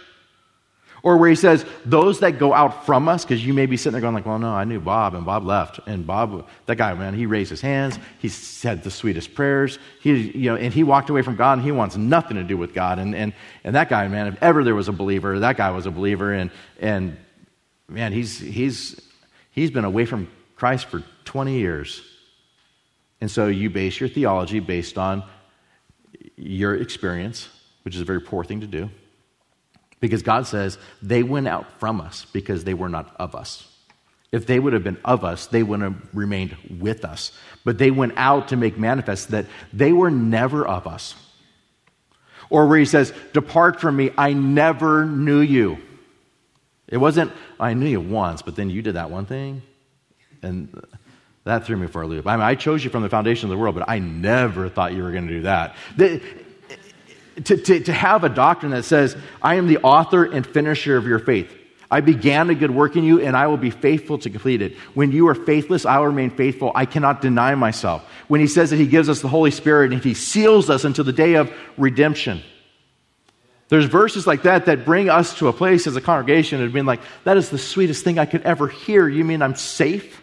Or 1.02 1.16
where 1.16 1.28
he 1.28 1.36
says, 1.36 1.64
those 1.84 2.20
that 2.20 2.38
go 2.38 2.52
out 2.52 2.84
from 2.84 3.08
us, 3.08 3.24
because 3.24 3.44
you 3.44 3.54
may 3.54 3.66
be 3.66 3.76
sitting 3.76 3.92
there 3.92 4.00
going 4.00 4.14
like, 4.14 4.26
well, 4.26 4.38
no, 4.38 4.50
I 4.50 4.64
knew 4.64 4.80
Bob, 4.80 5.14
and 5.14 5.24
Bob 5.24 5.44
left. 5.44 5.78
And 5.86 6.06
Bob, 6.06 6.48
that 6.66 6.76
guy, 6.76 6.92
man, 6.94 7.14
he 7.14 7.26
raised 7.26 7.50
his 7.50 7.60
hands. 7.60 7.98
He 8.18 8.28
said 8.28 8.82
the 8.82 8.90
sweetest 8.90 9.34
prayers. 9.34 9.78
He, 10.00 10.12
you 10.36 10.50
know, 10.50 10.56
and 10.56 10.74
he 10.74 10.82
walked 10.82 11.08
away 11.08 11.22
from 11.22 11.36
God, 11.36 11.54
and 11.58 11.62
he 11.62 11.72
wants 11.72 11.96
nothing 11.96 12.36
to 12.36 12.42
do 12.42 12.56
with 12.56 12.74
God. 12.74 12.98
And, 12.98 13.14
and, 13.14 13.32
and 13.62 13.76
that 13.76 13.88
guy, 13.88 14.08
man, 14.08 14.26
if 14.26 14.42
ever 14.42 14.64
there 14.64 14.74
was 14.74 14.88
a 14.88 14.92
believer, 14.92 15.38
that 15.38 15.56
guy 15.56 15.70
was 15.70 15.86
a 15.86 15.90
believer. 15.90 16.32
And, 16.32 16.50
and 16.80 17.16
man, 17.88 18.12
he's, 18.12 18.38
he's, 18.38 19.00
he's 19.52 19.70
been 19.70 19.84
away 19.84 20.04
from 20.04 20.28
Christ 20.56 20.86
for 20.86 21.04
20 21.24 21.58
years. 21.58 22.02
And 23.20 23.30
so 23.30 23.46
you 23.46 23.70
base 23.70 24.00
your 24.00 24.08
theology 24.08 24.60
based 24.60 24.98
on 24.98 25.22
your 26.36 26.74
experience, 26.76 27.48
which 27.82 27.94
is 27.94 28.00
a 28.00 28.04
very 28.04 28.20
poor 28.20 28.44
thing 28.44 28.60
to 28.60 28.66
do. 28.66 28.90
Because 30.00 30.22
God 30.22 30.46
says 30.46 30.78
they 31.02 31.22
went 31.22 31.48
out 31.48 31.80
from 31.80 32.00
us 32.00 32.26
because 32.32 32.64
they 32.64 32.74
were 32.74 32.88
not 32.88 33.14
of 33.18 33.34
us. 33.34 33.66
If 34.30 34.46
they 34.46 34.58
would 34.58 34.74
have 34.74 34.84
been 34.84 34.98
of 35.04 35.24
us, 35.24 35.46
they 35.46 35.62
would 35.62 35.80
have 35.80 35.96
remained 36.12 36.56
with 36.78 37.04
us. 37.04 37.32
But 37.64 37.78
they 37.78 37.90
went 37.90 38.12
out 38.16 38.48
to 38.48 38.56
make 38.56 38.78
manifest 38.78 39.30
that 39.30 39.46
they 39.72 39.92
were 39.92 40.10
never 40.10 40.66
of 40.66 40.86
us. 40.86 41.14
Or 42.50 42.66
where 42.66 42.78
he 42.78 42.84
says, 42.84 43.12
Depart 43.32 43.80
from 43.80 43.96
me, 43.96 44.10
I 44.16 44.34
never 44.34 45.04
knew 45.04 45.40
you. 45.40 45.78
It 46.86 46.98
wasn't, 46.98 47.32
I 47.58 47.74
knew 47.74 47.86
you 47.86 48.00
once, 48.00 48.42
but 48.42 48.56
then 48.56 48.70
you 48.70 48.82
did 48.82 48.94
that 48.94 49.10
one 49.10 49.26
thing. 49.26 49.62
And 50.42 50.82
that 51.44 51.64
threw 51.64 51.76
me 51.76 51.86
for 51.86 52.02
a 52.02 52.06
loop. 52.06 52.26
I 52.26 52.36
mean, 52.36 52.44
I 52.44 52.54
chose 52.54 52.84
you 52.84 52.90
from 52.90 53.02
the 53.02 53.08
foundation 53.08 53.46
of 53.46 53.50
the 53.50 53.58
world, 53.58 53.74
but 53.74 53.88
I 53.88 53.98
never 53.98 54.68
thought 54.68 54.92
you 54.92 55.02
were 55.02 55.12
going 55.12 55.26
to 55.26 55.34
do 55.34 55.42
that 55.42 55.74
to, 57.44 57.56
to, 57.56 57.80
to 57.80 57.92
have 57.92 58.24
a 58.24 58.28
doctrine 58.28 58.72
that 58.72 58.84
says, 58.84 59.16
I 59.42 59.56
am 59.56 59.66
the 59.66 59.78
author 59.78 60.24
and 60.24 60.46
finisher 60.46 60.96
of 60.96 61.06
your 61.06 61.18
faith. 61.18 61.54
I 61.90 62.00
began 62.00 62.50
a 62.50 62.54
good 62.54 62.70
work 62.70 62.96
in 62.96 63.04
you, 63.04 63.20
and 63.20 63.34
I 63.34 63.46
will 63.46 63.56
be 63.56 63.70
faithful 63.70 64.18
to 64.18 64.28
complete 64.28 64.60
it. 64.60 64.76
When 64.92 65.10
you 65.10 65.26
are 65.28 65.34
faithless, 65.34 65.86
I 65.86 65.98
will 65.98 66.08
remain 66.08 66.30
faithful. 66.30 66.70
I 66.74 66.84
cannot 66.84 67.22
deny 67.22 67.54
myself. 67.54 68.04
When 68.28 68.40
he 68.40 68.46
says 68.46 68.70
that 68.70 68.76
he 68.76 68.86
gives 68.86 69.08
us 69.08 69.22
the 69.22 69.28
Holy 69.28 69.50
Spirit 69.50 69.92
and 69.92 70.04
he 70.04 70.12
seals 70.12 70.68
us 70.68 70.84
until 70.84 71.04
the 71.04 71.14
day 71.14 71.34
of 71.34 71.50
redemption. 71.78 72.42
There's 73.68 73.86
verses 73.86 74.26
like 74.26 74.42
that 74.42 74.66
that 74.66 74.84
bring 74.84 75.08
us 75.08 75.38
to 75.38 75.48
a 75.48 75.52
place 75.52 75.86
as 75.86 75.96
a 75.96 76.00
congregation 76.00 76.62
of 76.62 76.72
being 76.72 76.86
like, 76.86 77.00
that 77.24 77.36
is 77.36 77.48
the 77.48 77.58
sweetest 77.58 78.04
thing 78.04 78.18
I 78.18 78.26
could 78.26 78.42
ever 78.42 78.68
hear. 78.68 79.08
You 79.08 79.24
mean 79.24 79.40
I'm 79.40 79.54
safe? 79.54 80.22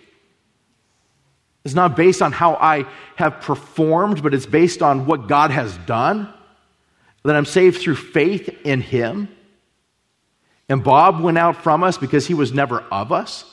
It's 1.63 1.75
not 1.75 1.95
based 1.95 2.21
on 2.21 2.31
how 2.31 2.55
I 2.55 2.85
have 3.15 3.41
performed, 3.41 4.21
but 4.21 4.35
it's 4.35 4.45
based 4.45 4.83
on 4.83 5.07
what 5.07 5.27
God 5.27 5.49
has 5.49 5.75
done 5.79 6.31
that 7.25 7.35
I'm 7.35 7.45
saved 7.45 7.81
through 7.81 7.95
faith 7.95 8.49
in 8.63 8.81
Him. 8.81 9.27
And 10.69 10.83
Bob 10.83 11.21
went 11.21 11.37
out 11.37 11.57
from 11.57 11.83
us 11.83 11.97
because 11.97 12.27
he 12.27 12.33
was 12.33 12.53
never 12.53 12.81
of 12.91 13.11
us. 13.11 13.45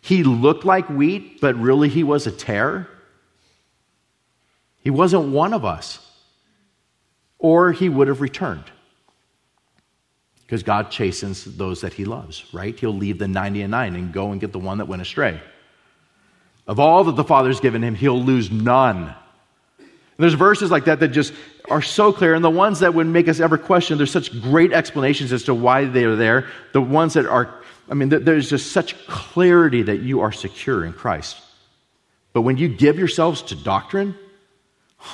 He 0.00 0.22
looked 0.22 0.64
like 0.64 0.88
wheat, 0.88 1.40
but 1.40 1.56
really 1.56 1.88
he 1.88 2.02
was 2.02 2.26
a 2.26 2.32
tare. 2.32 2.88
He 4.82 4.90
wasn't 4.90 5.28
one 5.28 5.52
of 5.52 5.64
us. 5.64 5.98
Or 7.38 7.72
he 7.72 7.88
would 7.88 8.08
have 8.08 8.20
returned. 8.20 8.64
Because 10.42 10.62
God 10.62 10.90
chastens 10.90 11.44
those 11.44 11.80
that 11.82 11.92
he 11.92 12.04
loves, 12.04 12.52
right? 12.52 12.78
He'll 12.78 12.96
leave 12.96 13.18
the 13.18 13.28
99 13.28 13.94
and 13.94 14.12
go 14.12 14.32
and 14.32 14.40
get 14.40 14.52
the 14.52 14.58
one 14.58 14.78
that 14.78 14.88
went 14.88 15.02
astray. 15.02 15.40
Of 16.66 16.80
all 16.80 17.04
that 17.04 17.16
the 17.16 17.24
Father's 17.24 17.60
given 17.60 17.82
him, 17.82 17.94
he'll 17.94 18.22
lose 18.22 18.50
none. 18.50 19.14
And 20.20 20.24
there's 20.24 20.34
verses 20.34 20.70
like 20.70 20.84
that 20.84 21.00
that 21.00 21.08
just 21.08 21.32
are 21.70 21.80
so 21.80 22.12
clear, 22.12 22.34
and 22.34 22.44
the 22.44 22.50
ones 22.50 22.80
that 22.80 22.92
would 22.92 23.06
make 23.06 23.26
us 23.26 23.40
ever 23.40 23.56
question, 23.56 23.96
there's 23.96 24.10
such 24.10 24.38
great 24.42 24.70
explanations 24.70 25.32
as 25.32 25.44
to 25.44 25.54
why 25.54 25.86
they 25.86 26.04
are 26.04 26.14
there. 26.14 26.46
The 26.74 26.82
ones 26.82 27.14
that 27.14 27.24
are, 27.24 27.48
I 27.88 27.94
mean, 27.94 28.10
there's 28.10 28.50
just 28.50 28.70
such 28.70 29.06
clarity 29.06 29.82
that 29.84 30.00
you 30.00 30.20
are 30.20 30.30
secure 30.30 30.84
in 30.84 30.92
Christ. 30.92 31.38
But 32.34 32.42
when 32.42 32.58
you 32.58 32.68
give 32.68 32.98
yourselves 32.98 33.40
to 33.44 33.54
doctrine, 33.54 34.14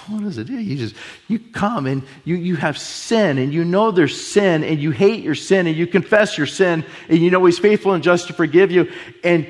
what 0.08 0.24
does 0.24 0.38
it 0.38 0.48
do? 0.48 0.58
You 0.58 0.76
just 0.76 0.96
you 1.28 1.38
come 1.38 1.86
and 1.86 2.02
you, 2.24 2.34
you 2.34 2.56
have 2.56 2.76
sin 2.76 3.38
and 3.38 3.54
you 3.54 3.64
know 3.64 3.92
there's 3.92 4.20
sin 4.20 4.64
and 4.64 4.80
you 4.80 4.90
hate 4.90 5.22
your 5.22 5.36
sin 5.36 5.68
and 5.68 5.76
you 5.76 5.86
confess 5.86 6.36
your 6.36 6.48
sin 6.48 6.84
and 7.08 7.18
you 7.20 7.30
know 7.30 7.44
he's 7.44 7.60
faithful 7.60 7.92
and 7.92 8.02
just 8.02 8.26
to 8.26 8.32
forgive 8.32 8.72
you 8.72 8.90
and 9.22 9.46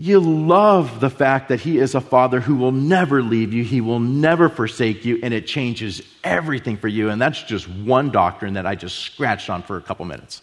you 0.00 0.20
love 0.20 1.00
the 1.00 1.10
fact 1.10 1.48
that 1.48 1.58
He 1.58 1.78
is 1.78 1.96
a 1.96 2.00
Father 2.00 2.40
who 2.40 2.54
will 2.54 2.70
never 2.70 3.20
leave 3.20 3.52
you, 3.52 3.64
He 3.64 3.80
will 3.80 3.98
never 3.98 4.48
forsake 4.48 5.04
you, 5.04 5.18
and 5.24 5.34
it 5.34 5.44
changes 5.44 6.00
everything 6.22 6.76
for 6.76 6.86
you. 6.86 7.10
And 7.10 7.20
that's 7.20 7.42
just 7.42 7.68
one 7.68 8.10
doctrine 8.10 8.54
that 8.54 8.64
I 8.64 8.76
just 8.76 9.00
scratched 9.00 9.50
on 9.50 9.64
for 9.64 9.76
a 9.76 9.82
couple 9.82 10.04
minutes. 10.04 10.42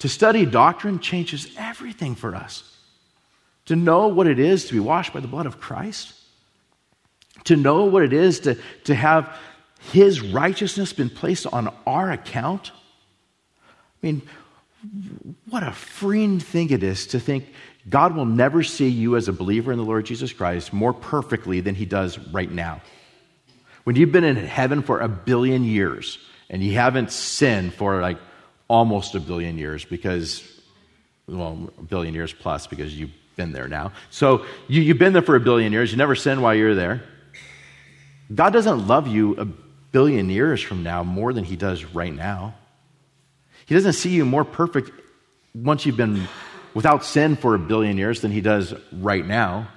To 0.00 0.08
study 0.08 0.44
doctrine 0.44 1.00
changes 1.00 1.48
everything 1.56 2.14
for 2.14 2.34
us. 2.34 2.76
To 3.66 3.74
know 3.74 4.08
what 4.08 4.26
it 4.26 4.38
is 4.38 4.66
to 4.66 4.74
be 4.74 4.80
washed 4.80 5.14
by 5.14 5.20
the 5.20 5.26
blood 5.26 5.46
of 5.46 5.58
Christ, 5.58 6.12
to 7.44 7.56
know 7.56 7.86
what 7.86 8.02
it 8.02 8.12
is 8.12 8.40
to, 8.40 8.58
to 8.84 8.94
have 8.94 9.34
His 9.92 10.20
righteousness 10.20 10.92
been 10.92 11.10
placed 11.10 11.46
on 11.46 11.74
our 11.86 12.12
account. 12.12 12.70
I 14.02 14.06
mean, 14.06 14.22
what 15.48 15.62
a 15.62 15.72
freeing 15.72 16.38
thing 16.38 16.70
it 16.70 16.82
is 16.82 17.06
to 17.08 17.18
think 17.18 17.46
God 17.88 18.14
will 18.14 18.26
never 18.26 18.62
see 18.62 18.88
you 18.88 19.16
as 19.16 19.28
a 19.28 19.32
believer 19.32 19.72
in 19.72 19.78
the 19.78 19.84
Lord 19.84 20.04
Jesus 20.06 20.32
Christ 20.32 20.72
more 20.72 20.92
perfectly 20.92 21.60
than 21.60 21.74
he 21.74 21.84
does 21.84 22.18
right 22.18 22.50
now. 22.50 22.82
When 23.84 23.96
you've 23.96 24.12
been 24.12 24.24
in 24.24 24.36
heaven 24.36 24.82
for 24.82 25.00
a 25.00 25.08
billion 25.08 25.64
years 25.64 26.18
and 26.50 26.62
you 26.62 26.74
haven't 26.74 27.12
sinned 27.12 27.72
for 27.74 28.00
like 28.00 28.18
almost 28.66 29.14
a 29.14 29.20
billion 29.20 29.56
years 29.56 29.84
because, 29.84 30.42
well, 31.26 31.70
a 31.78 31.82
billion 31.82 32.14
years 32.14 32.32
plus 32.32 32.66
because 32.66 32.98
you've 32.98 33.12
been 33.36 33.52
there 33.52 33.68
now. 33.68 33.92
So 34.10 34.44
you, 34.66 34.86
have 34.88 34.98
been 34.98 35.12
there 35.12 35.22
for 35.22 35.36
a 35.36 35.40
billion 35.40 35.72
years. 35.72 35.90
You 35.90 35.96
never 35.96 36.14
sinned 36.14 36.42
while 36.42 36.54
you're 36.54 36.74
there. 36.74 37.02
God 38.34 38.52
doesn't 38.52 38.86
love 38.86 39.06
you 39.06 39.36
a 39.36 39.46
billion 39.46 40.28
years 40.28 40.60
from 40.60 40.82
now 40.82 41.02
more 41.02 41.32
than 41.32 41.44
he 41.44 41.56
does 41.56 41.84
right 41.84 42.12
now. 42.12 42.54
He 43.64 43.74
doesn't 43.74 43.94
see 43.94 44.10
you 44.10 44.26
more 44.26 44.44
perfect 44.44 44.90
once 45.54 45.86
you've 45.86 45.96
been 45.96 46.28
without 46.74 47.04
sin 47.04 47.36
for 47.36 47.54
a 47.54 47.58
billion 47.58 47.98
years 47.98 48.20
than 48.20 48.30
he 48.30 48.40
does 48.40 48.74
right 48.92 49.26
now 49.26 49.68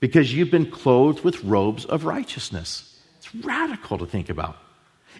because 0.00 0.32
you've 0.34 0.50
been 0.50 0.70
clothed 0.70 1.22
with 1.22 1.44
robes 1.44 1.84
of 1.84 2.04
righteousness. 2.04 2.98
It's 3.18 3.34
radical 3.34 3.98
to 3.98 4.06
think 4.06 4.30
about. 4.30 4.56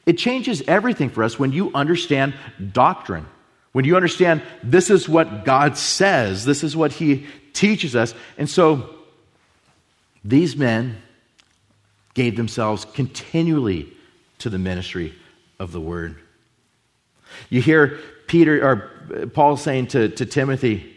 It 0.07 0.15
changes 0.15 0.63
everything 0.67 1.11
for 1.11 1.23
us 1.23 1.39
when 1.39 1.53
you 1.53 1.71
understand 1.75 2.35
doctrine. 2.73 3.27
When 3.73 3.85
you 3.85 3.95
understand 3.95 4.43
this 4.63 4.91
is 4.91 5.09
what 5.09 5.45
God 5.45 5.77
says, 5.77 6.45
this 6.45 6.65
is 6.65 6.75
what 6.75 6.93
He 6.93 7.27
teaches 7.53 7.95
us. 7.95 8.15
And 8.39 8.49
so 8.49 8.91
these 10.25 10.57
men 10.57 11.01
gave 12.15 12.37
themselves 12.37 12.85
continually 12.85 13.93
to 14.39 14.51
the 14.51 14.59
ministry 14.59 15.15
of 15.59 15.71
the 15.73 15.81
Word. 15.81 16.17
You 17.49 17.61
hear 17.63 18.01
Peter 18.31 18.65
or 18.65 18.91
uh, 19.13 19.27
Paul 19.27 19.57
saying 19.57 19.89
to, 19.89 20.09
to 20.09 20.25
Timothy, 20.25 20.97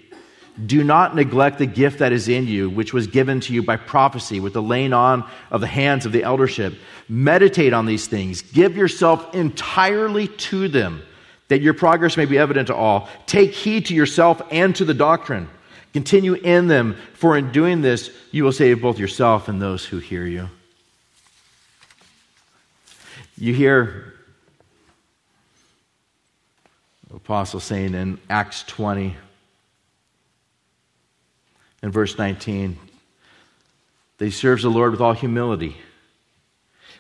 do 0.64 0.84
not 0.84 1.16
neglect 1.16 1.58
the 1.58 1.66
gift 1.66 1.98
that 1.98 2.12
is 2.12 2.28
in 2.28 2.46
you, 2.46 2.70
which 2.70 2.94
was 2.94 3.08
given 3.08 3.40
to 3.40 3.54
you 3.54 3.64
by 3.64 3.76
prophecy 3.76 4.40
with 4.40 4.54
the 4.54 4.62
laying 4.62 4.94
on 4.94 5.28
of 5.50 5.60
the 5.60 5.66
hands 5.66 6.06
of 6.06 6.12
the 6.12 6.22
eldership. 6.22 6.76
Meditate 7.10 7.74
on 7.74 7.88
these 7.88 8.06
things. 8.06 8.44
Give 8.44 8.78
yourself 8.78 9.34
entirely 9.34 10.28
to 10.28 10.68
them, 10.68 11.02
that 11.48 11.60
your 11.60 11.74
progress 11.74 12.18
may 12.18 12.26
be 12.26 12.38
evident 12.38 12.68
to 12.68 12.76
all. 12.76 13.10
Take 13.26 13.54
heed 13.54 13.88
to 13.88 13.96
yourself 13.96 14.40
and 14.52 14.76
to 14.76 14.86
the 14.86 14.94
doctrine. 14.94 15.50
Continue 15.92 16.36
in 16.36 16.68
them, 16.68 16.96
for 17.16 17.36
in 17.36 17.52
doing 17.52 17.82
this, 17.82 18.12
you 18.30 18.44
will 18.44 18.52
save 18.52 18.80
both 18.80 19.00
yourself 19.00 19.48
and 19.48 19.60
those 19.60 19.84
who 19.84 19.98
hear 19.98 20.28
you. 20.28 20.50
You 23.40 23.56
hear 23.56 24.13
apostle 27.24 27.62
saying 27.62 27.94
in 27.94 28.20
Acts 28.30 28.64
20 28.64 29.16
in 31.82 31.90
verse 31.90 32.18
19 32.18 32.78
that 34.18 34.26
he 34.26 34.30
serves 34.30 34.64
the 34.64 34.70
Lord 34.70 34.92
with 34.92 35.00
all 35.00 35.14
humility, 35.14 35.78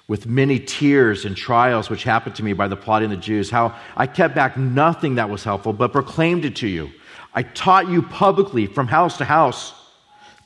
with 0.08 0.26
many 0.26 0.60
tears 0.60 1.26
and 1.26 1.36
trials 1.36 1.90
which 1.90 2.06
happened 2.06 2.38
to 2.38 2.44
me 2.44 2.54
by 2.54 2.70
the 2.70 2.78
plotting 2.78 3.12
of 3.12 3.18
the 3.18 3.22
Jews, 3.22 3.50
how 3.50 3.76
I 3.98 4.08
kept 4.08 4.34
back 4.34 4.56
nothing 4.56 5.16
that 5.16 5.30
was 5.30 5.44
helpful, 5.44 5.74
but 5.74 5.92
proclaimed 5.92 6.46
it 6.46 6.56
to 6.58 6.70
you. 6.70 6.90
I 7.34 7.44
taught 7.44 7.90
you 7.90 8.02
publicly 8.02 8.66
from 8.66 8.88
house 8.88 9.18
to 9.18 9.26
house, 9.26 9.74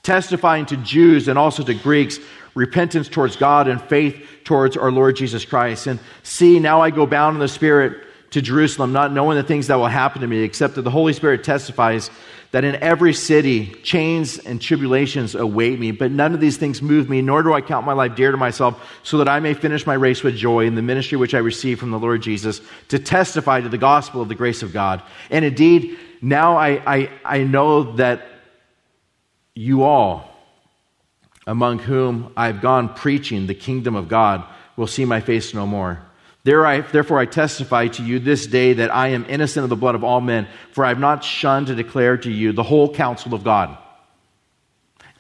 testifying 0.02 0.66
to 0.68 0.78
Jews 0.78 1.28
and 1.28 1.38
also 1.38 1.62
to 1.62 1.76
Greeks 1.76 2.18
repentance 2.56 3.10
towards 3.10 3.36
God 3.36 3.68
and 3.68 3.80
faith 3.80 4.26
towards 4.44 4.76
our 4.76 4.92
Lord 4.92 5.18
Jesus 5.18 5.46
Christ. 5.46 5.86
And 5.86 6.00
see, 6.24 6.58
now 6.58 6.82
I 6.82 6.90
go 6.90 7.06
bound 7.06 7.36
in 7.36 7.40
the 7.40 7.48
Spirit 7.48 8.07
to 8.32 8.42
Jerusalem, 8.42 8.92
not 8.92 9.14
knowing 9.14 9.38
the 9.38 9.44
things 9.44 9.68
that 9.68 9.76
will 9.76 9.88
happen 9.88 10.22
to 10.22 10.28
me, 10.28 10.44
except 10.44 10.76
that 10.76 10.82
the 10.82 10.92
Holy 10.92 11.14
Spirit 11.14 11.44
testifies 11.44 12.10
that 12.52 12.64
in 12.64 12.76
every 12.76 13.14
city 13.14 13.68
chains 13.84 14.38
and 14.40 14.62
tribulations 14.62 15.36
await 15.36 15.80
me, 15.80 15.92
but 15.92 16.12
none 16.12 16.34
of 16.34 16.40
these 16.40 16.58
things 16.58 16.82
move 16.82 17.10
me, 17.10 17.22
nor 17.22 17.44
do 17.44 17.54
I 17.54 17.62
count 17.62 17.86
my 17.86 17.94
life 17.94 18.16
dear 18.16 18.32
to 18.32 18.38
myself, 18.38 18.82
so 19.04 19.18
that 19.18 19.28
I 19.28 19.40
may 19.40 19.54
finish 19.54 19.86
my 19.86 19.96
race 19.96 20.24
with 20.24 20.36
joy 20.36 20.66
in 20.66 20.76
the 20.76 20.82
ministry 20.82 21.18
which 21.18 21.34
I 21.34 21.40
received 21.40 21.80
from 21.80 21.92
the 21.92 22.00
Lord 22.00 22.22
Jesus 22.22 22.62
to 22.88 23.00
testify 23.00 23.62
to 23.62 23.70
the 23.70 23.78
gospel 23.78 24.22
of 24.22 24.30
the 24.30 24.36
grace 24.36 24.64
of 24.64 24.72
God. 24.72 25.04
And 25.30 25.44
indeed, 25.44 25.98
now 26.22 26.58
I, 26.58 26.96
I, 26.96 27.10
I 27.26 27.44
know 27.44 27.96
that 27.98 28.28
you 29.54 29.84
all, 29.84 30.34
among 31.46 31.80
whom 31.80 32.32
I've 32.38 32.62
gone 32.62 32.94
preaching 32.94 33.48
the 33.48 33.56
kingdom 33.56 33.96
of 33.96 34.08
God, 34.08 34.44
will 34.78 34.88
see 34.88 35.06
my 35.06 35.20
face 35.20 35.54
no 35.54 35.68
more. 35.68 36.07
Therefore, 36.48 37.20
I 37.20 37.26
testify 37.26 37.90
to 37.90 38.04
you 38.04 38.20
this 38.20 38.48
day 38.48 38.72
that 38.72 38.94
I 38.96 39.10
am 39.10 39.26
innocent 39.28 39.66
of 39.66 39.70
the 39.70 39.76
blood 39.76 39.96
of 39.96 40.06
all 40.06 40.22
men, 40.22 40.48
for 40.72 40.86
I 40.86 40.88
have 40.88 41.00
not 41.00 41.22
shunned 41.22 41.68
to 41.68 41.76
declare 41.76 42.16
to 42.20 42.32
you 42.32 42.54
the 42.54 42.64
whole 42.64 42.94
counsel 42.94 43.34
of 43.34 43.44
God. 43.44 43.78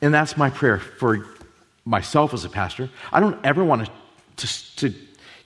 And 0.01 0.13
that's 0.13 0.37
my 0.37 0.49
prayer 0.49 0.79
for 0.79 1.25
myself 1.83 2.33
as 2.33 2.45
a 2.45 2.49
pastor. 2.49 2.89
I 3.11 3.19
don't 3.19 3.37
ever 3.45 3.65
want 3.65 3.89
to, 4.37 4.47
to, 4.47 4.75
to 4.77 4.93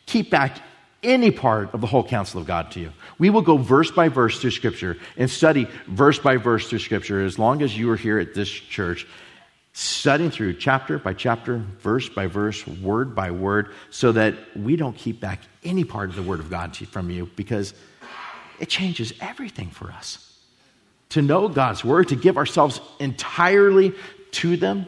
keep 0.06 0.30
back 0.30 0.60
any 1.02 1.32
part 1.32 1.74
of 1.74 1.82
the 1.82 1.88
whole 1.88 2.04
counsel 2.04 2.40
of 2.40 2.46
God 2.46 2.70
to 2.74 2.80
you. 2.80 2.94
We 3.18 3.32
will 3.32 3.42
go 3.42 3.58
verse 3.58 3.90
by 3.90 4.08
verse 4.08 4.40
through 4.40 4.52
Scripture 4.52 5.00
and 5.18 5.32
study 5.32 5.68
verse 5.88 6.20
by 6.20 6.38
verse 6.38 6.70
through 6.70 6.78
Scripture 6.78 7.26
as 7.26 7.40
long 7.40 7.64
as 7.64 7.76
you 7.76 7.90
are 7.90 7.98
here 7.98 8.20
at 8.20 8.36
this 8.36 8.50
church 8.50 9.08
studying 9.74 10.32
through 10.32 10.54
chapter 10.54 10.98
by 10.98 11.14
chapter, 11.14 11.58
verse 11.80 12.10
by 12.10 12.28
verse, 12.28 12.66
word 12.68 13.16
by 13.16 13.32
word, 13.32 13.74
so 13.90 14.12
that 14.12 14.36
we 14.56 14.76
don't 14.76 14.96
keep 14.96 15.20
back 15.20 15.40
any 15.64 15.84
part 15.84 16.10
of 16.10 16.16
the 16.16 16.24
Word 16.24 16.40
of 16.40 16.50
God 16.50 16.76
from 16.76 17.10
you 17.10 17.30
because 17.36 17.74
it 18.60 18.70
changes 18.70 19.14
everything 19.22 19.70
for 19.70 19.92
us. 19.92 20.28
To 21.10 21.22
know 21.22 21.48
God's 21.48 21.84
Word, 21.84 22.10
to 22.10 22.16
give 22.16 22.38
ourselves 22.38 22.82
entirely 23.00 23.94
to 24.32 24.58
them, 24.58 24.88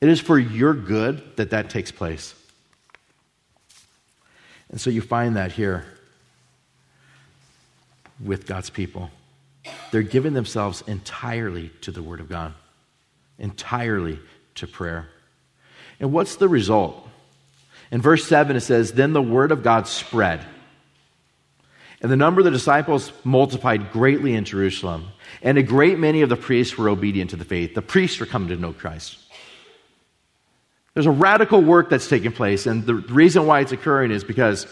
it 0.00 0.08
is 0.08 0.20
for 0.20 0.38
your 0.38 0.74
good 0.74 1.36
that 1.36 1.50
that 1.50 1.70
takes 1.70 1.90
place. 1.90 2.34
And 4.70 4.80
so 4.80 4.90
you 4.90 5.00
find 5.00 5.36
that 5.36 5.52
here 5.52 5.84
with 8.24 8.46
God's 8.46 8.70
people. 8.70 9.10
They're 9.90 10.02
giving 10.02 10.34
themselves 10.34 10.82
entirely 10.86 11.70
to 11.82 11.90
the 11.90 12.02
Word 12.02 12.20
of 12.20 12.28
God 12.28 12.54
entirely 13.38 14.18
to 14.56 14.66
prayer. 14.66 15.08
And 16.00 16.12
what's 16.12 16.36
the 16.36 16.48
result? 16.48 17.08
In 17.90 18.00
verse 18.00 18.26
7, 18.26 18.56
it 18.56 18.60
says, 18.60 18.92
Then 18.92 19.12
the 19.12 19.22
word 19.22 19.52
of 19.52 19.62
God 19.62 19.86
spread. 19.86 20.44
And 22.00 22.10
the 22.10 22.16
number 22.16 22.40
of 22.40 22.44
the 22.44 22.50
disciples 22.50 23.12
multiplied 23.24 23.90
greatly 23.90 24.34
in 24.34 24.44
Jerusalem. 24.44 25.08
And 25.42 25.56
a 25.56 25.62
great 25.62 25.98
many 25.98 26.22
of 26.22 26.28
the 26.28 26.36
priests 26.36 26.76
were 26.76 26.88
obedient 26.88 27.30
to 27.30 27.36
the 27.36 27.44
faith. 27.44 27.74
The 27.74 27.82
priests 27.82 28.20
are 28.20 28.26
coming 28.26 28.48
to 28.48 28.56
know 28.56 28.72
Christ. 28.72 29.18
There's 30.92 31.06
a 31.06 31.10
radical 31.10 31.60
work 31.60 31.90
that's 31.90 32.08
taking 32.08 32.32
place. 32.32 32.66
And 32.66 32.84
the 32.84 32.94
reason 32.94 33.46
why 33.46 33.60
it's 33.60 33.72
occurring 33.72 34.10
is 34.10 34.22
because 34.22 34.66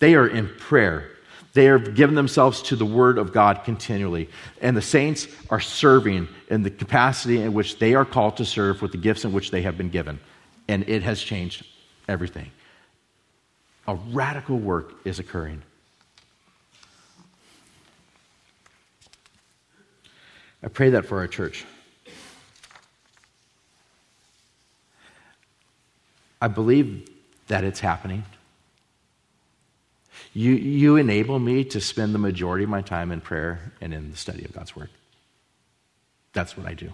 they 0.00 0.14
are 0.14 0.26
in 0.26 0.48
prayer. 0.48 1.10
They 1.54 1.68
are 1.68 1.78
giving 1.78 2.16
themselves 2.16 2.62
to 2.62 2.76
the 2.76 2.84
Word 2.84 3.16
of 3.16 3.32
God 3.32 3.62
continually. 3.64 4.28
And 4.60 4.76
the 4.76 4.82
saints 4.82 5.28
are 5.50 5.60
serving 5.60 6.28
in 6.50 6.62
the 6.62 6.70
capacity 6.70 7.40
in 7.40 7.54
which 7.54 7.78
they 7.78 7.94
are 7.94 8.04
called 8.04 8.36
to 8.38 8.44
serve 8.44 8.82
with 8.82 8.90
the 8.90 8.98
gifts 8.98 9.24
in 9.24 9.32
which 9.32 9.52
they 9.52 9.62
have 9.62 9.78
been 9.78 9.88
given. 9.88 10.18
And 10.66 10.88
it 10.88 11.04
has 11.04 11.22
changed 11.22 11.64
everything. 12.08 12.50
A 13.86 13.94
radical 13.94 14.58
work 14.58 14.94
is 15.04 15.20
occurring. 15.20 15.62
I 20.62 20.68
pray 20.68 20.90
that 20.90 21.06
for 21.06 21.18
our 21.18 21.28
church. 21.28 21.64
I 26.40 26.48
believe 26.48 27.08
that 27.46 27.62
it's 27.62 27.80
happening. 27.80 28.24
You, 30.34 30.52
you 30.52 30.96
enable 30.96 31.38
me 31.38 31.64
to 31.64 31.80
spend 31.80 32.12
the 32.12 32.18
majority 32.18 32.64
of 32.64 32.70
my 32.70 32.82
time 32.82 33.12
in 33.12 33.20
prayer 33.20 33.72
and 33.80 33.94
in 33.94 34.10
the 34.10 34.16
study 34.16 34.44
of 34.44 34.52
God's 34.52 34.74
Word. 34.74 34.90
That's 36.32 36.56
what 36.56 36.66
I 36.66 36.74
do. 36.74 36.92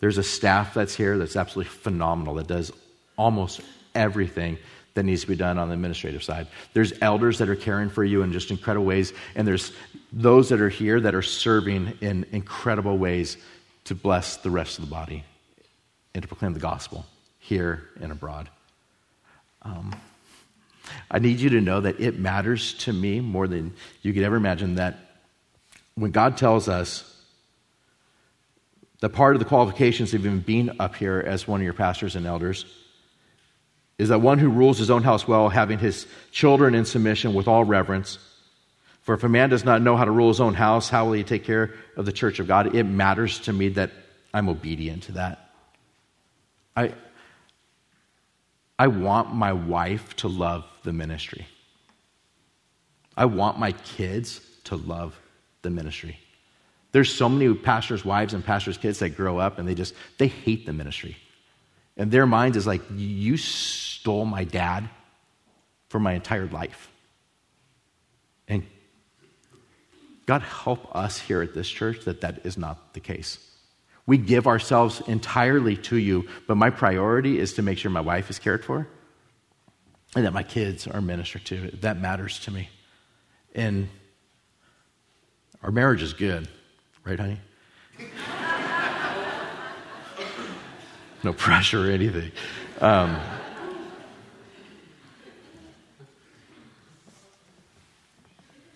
There's 0.00 0.18
a 0.18 0.22
staff 0.22 0.74
that's 0.74 0.94
here 0.94 1.18
that's 1.18 1.36
absolutely 1.36 1.70
phenomenal 1.70 2.34
that 2.34 2.48
does 2.48 2.72
almost 3.16 3.60
everything 3.94 4.58
that 4.94 5.04
needs 5.04 5.20
to 5.22 5.26
be 5.26 5.36
done 5.36 5.58
on 5.58 5.68
the 5.68 5.74
administrative 5.74 6.24
side. 6.24 6.48
There's 6.72 6.92
elders 7.02 7.38
that 7.38 7.48
are 7.48 7.56
caring 7.56 7.90
for 7.90 8.02
you 8.02 8.22
in 8.22 8.32
just 8.32 8.50
incredible 8.50 8.86
ways, 8.86 9.12
and 9.34 9.46
there's 9.46 9.72
those 10.10 10.48
that 10.48 10.60
are 10.60 10.68
here 10.70 11.00
that 11.00 11.14
are 11.14 11.22
serving 11.22 11.98
in 12.00 12.26
incredible 12.32 12.98
ways 12.98 13.36
to 13.84 13.94
bless 13.94 14.38
the 14.38 14.50
rest 14.50 14.78
of 14.78 14.84
the 14.86 14.90
body 14.90 15.24
and 16.14 16.22
to 16.22 16.28
proclaim 16.28 16.54
the 16.54 16.60
gospel 16.60 17.04
here 17.38 17.88
and 18.00 18.10
abroad. 18.10 18.48
Um, 19.62 19.94
I 21.10 21.18
need 21.18 21.40
you 21.40 21.50
to 21.50 21.60
know 21.60 21.80
that 21.80 22.00
it 22.00 22.18
matters 22.18 22.74
to 22.74 22.92
me 22.92 23.20
more 23.20 23.46
than 23.46 23.74
you 24.02 24.12
could 24.12 24.22
ever 24.22 24.36
imagine 24.36 24.76
that 24.76 24.98
when 25.94 26.10
God 26.10 26.36
tells 26.36 26.68
us 26.68 27.08
that 29.00 29.10
part 29.10 29.34
of 29.34 29.40
the 29.40 29.44
qualifications 29.44 30.14
of 30.14 30.20
even 30.20 30.40
being 30.40 30.80
up 30.80 30.94
here 30.94 31.22
as 31.26 31.46
one 31.46 31.60
of 31.60 31.64
your 31.64 31.72
pastors 31.72 32.16
and 32.16 32.26
elders 32.26 32.64
is 33.98 34.08
that 34.08 34.20
one 34.20 34.38
who 34.38 34.48
rules 34.48 34.78
his 34.78 34.90
own 34.90 35.02
house 35.02 35.28
well, 35.28 35.48
having 35.48 35.78
his 35.78 36.06
children 36.30 36.74
in 36.74 36.84
submission 36.84 37.34
with 37.34 37.46
all 37.46 37.64
reverence. 37.64 38.18
For 39.02 39.14
if 39.14 39.24
a 39.24 39.28
man 39.28 39.50
does 39.50 39.64
not 39.64 39.82
know 39.82 39.96
how 39.96 40.04
to 40.04 40.10
rule 40.10 40.28
his 40.28 40.40
own 40.40 40.54
house, 40.54 40.88
how 40.88 41.04
will 41.04 41.12
he 41.12 41.24
take 41.24 41.44
care 41.44 41.74
of 41.96 42.06
the 42.06 42.12
church 42.12 42.38
of 42.38 42.46
God? 42.46 42.74
It 42.74 42.84
matters 42.84 43.40
to 43.40 43.52
me 43.52 43.68
that 43.70 43.90
I'm 44.32 44.48
obedient 44.48 45.04
to 45.04 45.12
that. 45.12 45.50
I, 46.76 46.94
I 48.78 48.86
want 48.86 49.34
my 49.34 49.52
wife 49.52 50.16
to 50.16 50.28
love 50.28 50.64
the 50.82 50.92
ministry. 50.92 51.46
I 53.16 53.26
want 53.26 53.58
my 53.58 53.72
kids 53.72 54.40
to 54.64 54.76
love 54.76 55.18
the 55.62 55.70
ministry. 55.70 56.18
There's 56.92 57.12
so 57.12 57.28
many 57.28 57.52
pastors' 57.54 58.04
wives 58.04 58.34
and 58.34 58.44
pastors' 58.44 58.78
kids 58.78 58.98
that 58.98 59.10
grow 59.10 59.38
up 59.38 59.58
and 59.58 59.66
they 59.66 59.74
just 59.74 59.94
they 60.18 60.28
hate 60.28 60.66
the 60.66 60.72
ministry. 60.72 61.16
And 61.96 62.10
their 62.10 62.26
mind 62.26 62.56
is 62.56 62.66
like, 62.66 62.82
you 62.94 63.36
stole 63.36 64.24
my 64.24 64.44
dad 64.44 64.88
for 65.88 66.00
my 66.00 66.14
entire 66.14 66.46
life. 66.46 66.90
And 68.48 68.66
God 70.26 70.42
help 70.42 70.94
us 70.96 71.18
here 71.18 71.42
at 71.42 71.54
this 71.54 71.68
church 71.68 72.04
that 72.06 72.22
that 72.22 72.44
is 72.44 72.56
not 72.56 72.94
the 72.94 73.00
case. 73.00 73.38
We 74.06 74.16
give 74.16 74.46
ourselves 74.46 75.02
entirely 75.06 75.76
to 75.76 75.96
you, 75.96 76.28
but 76.48 76.56
my 76.56 76.70
priority 76.70 77.38
is 77.38 77.54
to 77.54 77.62
make 77.62 77.78
sure 77.78 77.90
my 77.90 78.00
wife 78.00 78.30
is 78.30 78.38
cared 78.38 78.64
for 78.64 78.88
and 80.14 80.26
that 80.26 80.32
my 80.32 80.42
kids 80.42 80.86
are 80.86 81.00
ministered 81.00 81.44
to. 81.46 81.70
That 81.80 81.98
matters 81.98 82.38
to 82.40 82.50
me. 82.50 82.68
And 83.54 83.88
our 85.62 85.70
marriage 85.70 86.02
is 86.02 86.12
good, 86.12 86.48
right, 87.04 87.18
honey? 87.18 87.38
no 91.22 91.32
pressure 91.32 91.88
or 91.88 91.90
anything. 91.90 92.32
Um, 92.80 93.16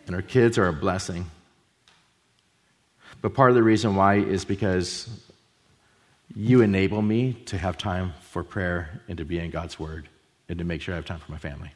and 0.07 0.15
our 0.15 0.23
kids 0.23 0.57
are 0.59 0.69
a 0.69 0.73
blessing. 0.73 1.27
But 3.21 3.35
part 3.35 3.51
of 3.51 3.57
the 3.57 3.63
reason 3.63 3.97
why 3.97 4.17
is 4.17 4.45
because 4.45 5.09
you 6.35 6.63
enable 6.63 7.03
me 7.03 7.33
to 7.47 7.59
have 7.59 7.77
time 7.77 8.13
for 8.21 8.45
prayer 8.45 9.01
and 9.09 9.19
to 9.19 9.25
be 9.25 9.39
in 9.39 9.51
God's 9.51 9.79
Word 9.79 10.09
and 10.49 10.59
to 10.59 10.65
make 10.65 10.81
sure 10.81 10.95
I 10.95 10.97
have 10.97 11.07
time 11.07 11.19
for 11.19 11.33
my 11.33 11.39
family. 11.39 11.71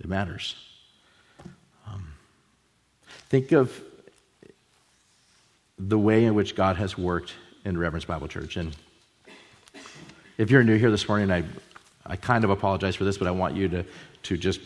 It 0.00 0.08
matters. 0.08 0.56
Um, 1.86 2.14
think 3.28 3.52
of 3.52 3.80
the 5.78 5.98
way 5.98 6.24
in 6.24 6.34
which 6.34 6.54
God 6.54 6.76
has 6.76 6.96
worked 6.96 7.34
in 7.64 7.76
Reverence 7.76 8.04
Bible 8.04 8.28
Church. 8.28 8.56
And 8.56 8.74
if 10.38 10.50
you're 10.50 10.64
new 10.64 10.76
here 10.76 10.90
this 10.90 11.08
morning, 11.08 11.30
I, 11.30 11.44
I 12.06 12.16
kind 12.16 12.44
of 12.44 12.50
apologize 12.50 12.96
for 12.96 13.04
this, 13.04 13.18
but 13.18 13.28
I 13.28 13.30
want 13.30 13.56
you 13.56 13.68
to, 13.68 13.84
to 14.24 14.36
just 14.36 14.60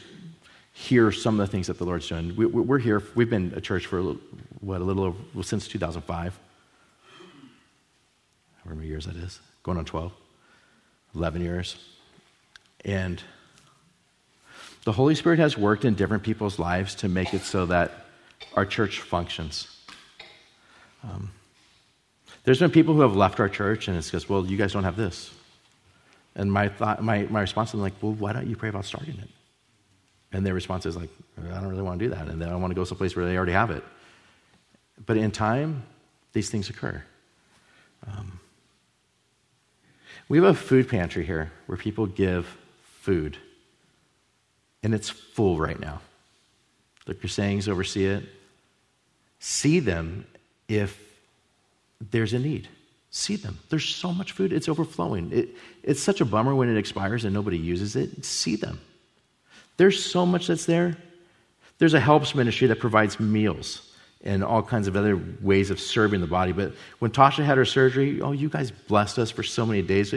hear 0.72 1.10
some 1.10 1.40
of 1.40 1.46
the 1.46 1.50
things 1.50 1.66
that 1.66 1.78
the 1.78 1.84
Lord's 1.84 2.08
doing. 2.08 2.34
We, 2.36 2.46
we're 2.46 2.78
here, 2.78 3.02
we've 3.14 3.30
been 3.30 3.52
a 3.56 3.60
church 3.60 3.86
for, 3.86 3.98
a 3.98 4.02
little, 4.02 4.20
what, 4.60 4.80
a 4.80 4.84
little 4.84 5.04
over, 5.04 5.18
well, 5.34 5.42
since 5.42 5.66
2005. 5.66 6.38
How 8.64 8.74
many 8.74 8.86
years 8.86 9.06
that 9.06 9.16
is? 9.16 9.40
Going 9.62 9.78
on 9.78 9.84
12, 9.84 10.12
11 11.14 11.42
years. 11.42 11.76
And 12.88 13.22
the 14.84 14.92
Holy 14.92 15.14
Spirit 15.14 15.38
has 15.40 15.58
worked 15.58 15.84
in 15.84 15.94
different 15.94 16.22
people's 16.22 16.58
lives 16.58 16.94
to 16.96 17.08
make 17.08 17.34
it 17.34 17.42
so 17.42 17.66
that 17.66 18.06
our 18.54 18.64
church 18.64 19.02
functions. 19.02 19.68
Um, 21.04 21.30
there's 22.44 22.60
been 22.60 22.70
people 22.70 22.94
who 22.94 23.02
have 23.02 23.14
left 23.14 23.40
our 23.40 23.48
church 23.50 23.88
and 23.88 23.96
it's 23.98 24.10
just, 24.10 24.30
well, 24.30 24.46
you 24.46 24.56
guys 24.56 24.72
don't 24.72 24.84
have 24.84 24.96
this. 24.96 25.30
And 26.34 26.50
my, 26.50 26.70
thought, 26.70 27.04
my, 27.04 27.24
my 27.24 27.42
response 27.42 27.74
is 27.74 27.80
like, 27.80 27.92
well, 28.00 28.14
why 28.14 28.32
don't 28.32 28.46
you 28.46 28.56
pray 28.56 28.70
about 28.70 28.86
starting 28.86 29.18
it? 29.18 29.28
And 30.32 30.46
their 30.46 30.54
response 30.54 30.86
is 30.86 30.96
like, 30.96 31.10
I 31.36 31.60
don't 31.60 31.68
really 31.68 31.82
want 31.82 31.98
to 31.98 32.06
do 32.06 32.14
that. 32.14 32.28
And 32.28 32.40
then 32.40 32.48
I 32.48 32.56
want 32.56 32.70
to 32.70 32.74
go 32.74 32.84
someplace 32.84 33.14
where 33.14 33.26
they 33.26 33.36
already 33.36 33.52
have 33.52 33.70
it. 33.70 33.84
But 35.04 35.18
in 35.18 35.30
time, 35.30 35.82
these 36.32 36.48
things 36.48 36.70
occur. 36.70 37.02
Um, 38.06 38.40
we 40.30 40.38
have 40.38 40.46
a 40.46 40.54
food 40.54 40.88
pantry 40.88 41.26
here 41.26 41.52
where 41.66 41.76
people 41.76 42.06
give 42.06 42.56
food. 43.08 43.38
And 44.82 44.92
it's 44.92 45.08
full 45.08 45.58
right 45.58 45.80
now. 45.80 46.02
Look 47.06 47.22
your 47.22 47.30
Sayings 47.30 47.66
oversee 47.66 48.04
it. 48.04 48.22
See 49.40 49.80
them 49.80 50.26
if 50.68 51.02
there's 52.10 52.34
a 52.34 52.38
need. 52.38 52.68
See 53.10 53.36
them. 53.36 53.58
There's 53.70 53.88
so 53.88 54.12
much 54.12 54.32
food, 54.32 54.52
it's 54.52 54.68
overflowing. 54.68 55.32
It, 55.32 55.48
it's 55.82 56.02
such 56.02 56.20
a 56.20 56.26
bummer 56.26 56.54
when 56.54 56.68
it 56.68 56.76
expires 56.76 57.24
and 57.24 57.32
nobody 57.32 57.56
uses 57.56 57.96
it. 57.96 58.26
See 58.26 58.56
them. 58.56 58.78
There's 59.78 60.04
so 60.04 60.26
much 60.26 60.48
that's 60.48 60.66
there. 60.66 60.98
There's 61.78 61.94
a 61.94 62.00
helps 62.00 62.34
ministry 62.34 62.68
that 62.68 62.78
provides 62.78 63.18
meals 63.18 63.90
and 64.22 64.44
all 64.44 64.62
kinds 64.62 64.86
of 64.86 64.96
other 64.96 65.18
ways 65.40 65.70
of 65.70 65.80
serving 65.80 66.20
the 66.20 66.26
body. 66.26 66.52
But 66.52 66.74
when 66.98 67.10
Tasha 67.10 67.42
had 67.42 67.56
her 67.56 67.64
surgery, 67.64 68.20
oh, 68.20 68.32
you 68.32 68.50
guys 68.50 68.70
blessed 68.70 69.18
us 69.18 69.30
for 69.30 69.42
so 69.42 69.64
many 69.64 69.80
days. 69.80 70.12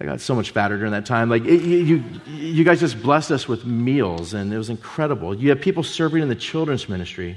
I 0.00 0.04
got 0.04 0.20
so 0.20 0.34
much 0.34 0.50
fatter 0.50 0.76
during 0.76 0.92
that 0.92 1.06
time. 1.06 1.28
Like, 1.28 1.44
it, 1.44 1.60
you, 1.60 2.04
you 2.28 2.62
guys 2.62 2.78
just 2.78 3.02
blessed 3.02 3.32
us 3.32 3.48
with 3.48 3.64
meals, 3.64 4.32
and 4.32 4.52
it 4.52 4.58
was 4.58 4.70
incredible. 4.70 5.34
You 5.34 5.48
have 5.50 5.60
people 5.60 5.82
serving 5.82 6.22
in 6.22 6.28
the 6.28 6.36
children's 6.36 6.88
ministry. 6.88 7.36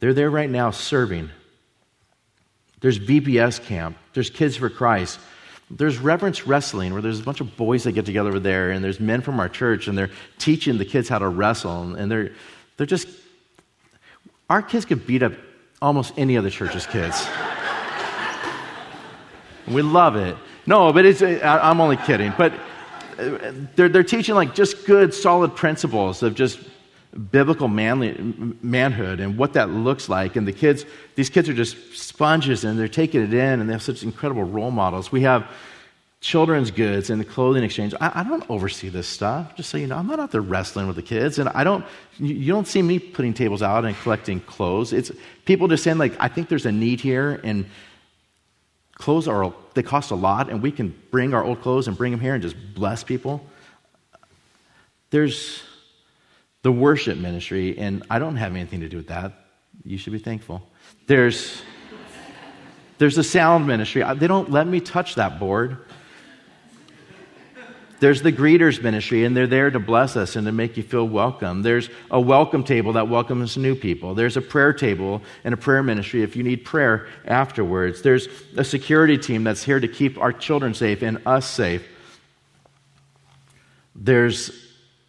They're 0.00 0.14
there 0.14 0.30
right 0.30 0.50
now 0.50 0.72
serving. 0.72 1.30
There's 2.80 2.98
VBS 2.98 3.64
camp. 3.64 3.96
There's 4.14 4.30
Kids 4.30 4.56
for 4.56 4.68
Christ. 4.68 5.20
There's 5.70 5.98
reverence 5.98 6.46
wrestling, 6.46 6.92
where 6.92 7.02
there's 7.02 7.20
a 7.20 7.24
bunch 7.24 7.40
of 7.40 7.56
boys 7.56 7.84
that 7.84 7.92
get 7.92 8.06
together 8.06 8.30
over 8.30 8.40
there, 8.40 8.70
and 8.72 8.82
there's 8.82 8.98
men 8.98 9.20
from 9.20 9.38
our 9.38 9.48
church, 9.48 9.86
and 9.86 9.96
they're 9.96 10.10
teaching 10.38 10.78
the 10.78 10.84
kids 10.84 11.08
how 11.08 11.18
to 11.18 11.28
wrestle, 11.28 11.94
and 11.94 12.10
they're, 12.10 12.32
they're 12.78 12.86
just, 12.86 13.06
our 14.48 14.62
kids 14.62 14.86
could 14.86 15.06
beat 15.06 15.22
up 15.22 15.34
almost 15.80 16.14
any 16.16 16.36
other 16.36 16.50
church's 16.50 16.86
kids. 16.86 17.28
we 19.68 19.82
love 19.82 20.16
it. 20.16 20.36
No, 20.68 20.92
but 20.92 21.06
it's, 21.06 21.22
I'm 21.22 21.80
only 21.80 21.96
kidding. 21.96 22.34
But 22.36 22.52
uh, 23.18 23.52
they're, 23.74 23.88
they're 23.88 24.02
teaching 24.02 24.34
like 24.34 24.54
just 24.54 24.84
good, 24.84 25.14
solid 25.14 25.56
principles 25.56 26.22
of 26.22 26.34
just 26.34 26.60
biblical 27.30 27.68
manly, 27.68 28.14
manhood 28.60 29.18
and 29.18 29.38
what 29.38 29.54
that 29.54 29.70
looks 29.70 30.10
like. 30.10 30.36
And 30.36 30.46
the 30.46 30.52
kids, 30.52 30.84
these 31.14 31.30
kids 31.30 31.48
are 31.48 31.54
just 31.54 31.96
sponges 31.96 32.64
and 32.64 32.78
they're 32.78 32.86
taking 32.86 33.22
it 33.22 33.32
in 33.32 33.60
and 33.60 33.68
they 33.68 33.72
have 33.72 33.82
such 33.82 34.02
incredible 34.02 34.44
role 34.44 34.70
models. 34.70 35.10
We 35.10 35.22
have 35.22 35.50
children's 36.20 36.70
goods 36.70 37.08
and 37.08 37.18
the 37.18 37.24
clothing 37.24 37.64
exchange. 37.64 37.94
I, 37.98 38.20
I, 38.20 38.24
don't 38.24 38.44
oversee 38.50 38.90
this 38.90 39.06
stuff, 39.06 39.56
just 39.56 39.70
so 39.70 39.78
you 39.78 39.86
know. 39.86 39.96
I'm 39.96 40.06
not 40.06 40.20
out 40.20 40.32
there 40.32 40.42
wrestling 40.42 40.86
with 40.86 40.96
the 40.96 41.02
kids. 41.02 41.38
And 41.38 41.48
I 41.48 41.64
don't, 41.64 41.82
you 42.18 42.52
don't 42.52 42.68
see 42.68 42.82
me 42.82 42.98
putting 42.98 43.32
tables 43.32 43.62
out 43.62 43.86
and 43.86 43.96
collecting 44.00 44.40
clothes. 44.40 44.92
It's 44.92 45.12
people 45.46 45.66
just 45.66 45.82
saying, 45.82 45.96
like, 45.96 46.12
I 46.20 46.28
think 46.28 46.50
there's 46.50 46.66
a 46.66 46.72
need 46.72 47.00
here 47.00 47.40
and 47.42 47.64
clothes 48.98 49.26
are, 49.26 49.52
they 49.74 49.82
cost 49.82 50.10
a 50.10 50.14
lot 50.14 50.50
and 50.50 50.62
we 50.62 50.70
can 50.70 50.94
bring 51.10 51.32
our 51.32 51.44
old 51.44 51.62
clothes 51.62 51.88
and 51.88 51.96
bring 51.96 52.12
them 52.12 52.20
here 52.20 52.34
and 52.34 52.42
just 52.42 52.56
bless 52.74 53.02
people. 53.02 53.44
There's, 55.10 55.62
the 56.62 56.72
worship 56.72 57.16
ministry, 57.16 57.78
and 57.78 58.02
I 58.10 58.18
don't 58.18 58.36
have 58.36 58.54
anything 58.54 58.80
to 58.80 58.88
do 58.88 58.96
with 58.96 59.08
that. 59.08 59.32
You 59.84 59.96
should 59.96 60.12
be 60.12 60.18
thankful. 60.18 60.68
There's, 61.06 61.62
there's 62.98 63.16
a 63.16 63.24
sound 63.24 63.66
ministry. 63.66 64.02
They 64.16 64.26
don't 64.26 64.50
let 64.50 64.66
me 64.66 64.80
touch 64.80 65.14
that 65.14 65.38
board. 65.38 65.78
There's 68.00 68.22
the 68.22 68.32
greeters 68.32 68.80
ministry, 68.80 69.24
and 69.24 69.36
they're 69.36 69.48
there 69.48 69.70
to 69.70 69.80
bless 69.80 70.16
us 70.16 70.36
and 70.36 70.46
to 70.46 70.52
make 70.52 70.76
you 70.76 70.84
feel 70.84 71.06
welcome. 71.06 71.62
There's 71.62 71.90
a 72.10 72.20
welcome 72.20 72.62
table 72.62 72.92
that 72.92 73.08
welcomes 73.08 73.56
new 73.56 73.74
people. 73.74 74.14
There's 74.14 74.36
a 74.36 74.40
prayer 74.40 74.72
table 74.72 75.20
and 75.42 75.52
a 75.52 75.56
prayer 75.56 75.82
ministry 75.82 76.22
if 76.22 76.36
you 76.36 76.44
need 76.44 76.64
prayer 76.64 77.08
afterwards. 77.24 78.02
There's 78.02 78.28
a 78.56 78.62
security 78.62 79.18
team 79.18 79.42
that's 79.42 79.64
here 79.64 79.80
to 79.80 79.88
keep 79.88 80.16
our 80.18 80.32
children 80.32 80.74
safe 80.74 81.02
and 81.02 81.20
us 81.26 81.48
safe. 81.48 81.86
There's 83.96 84.52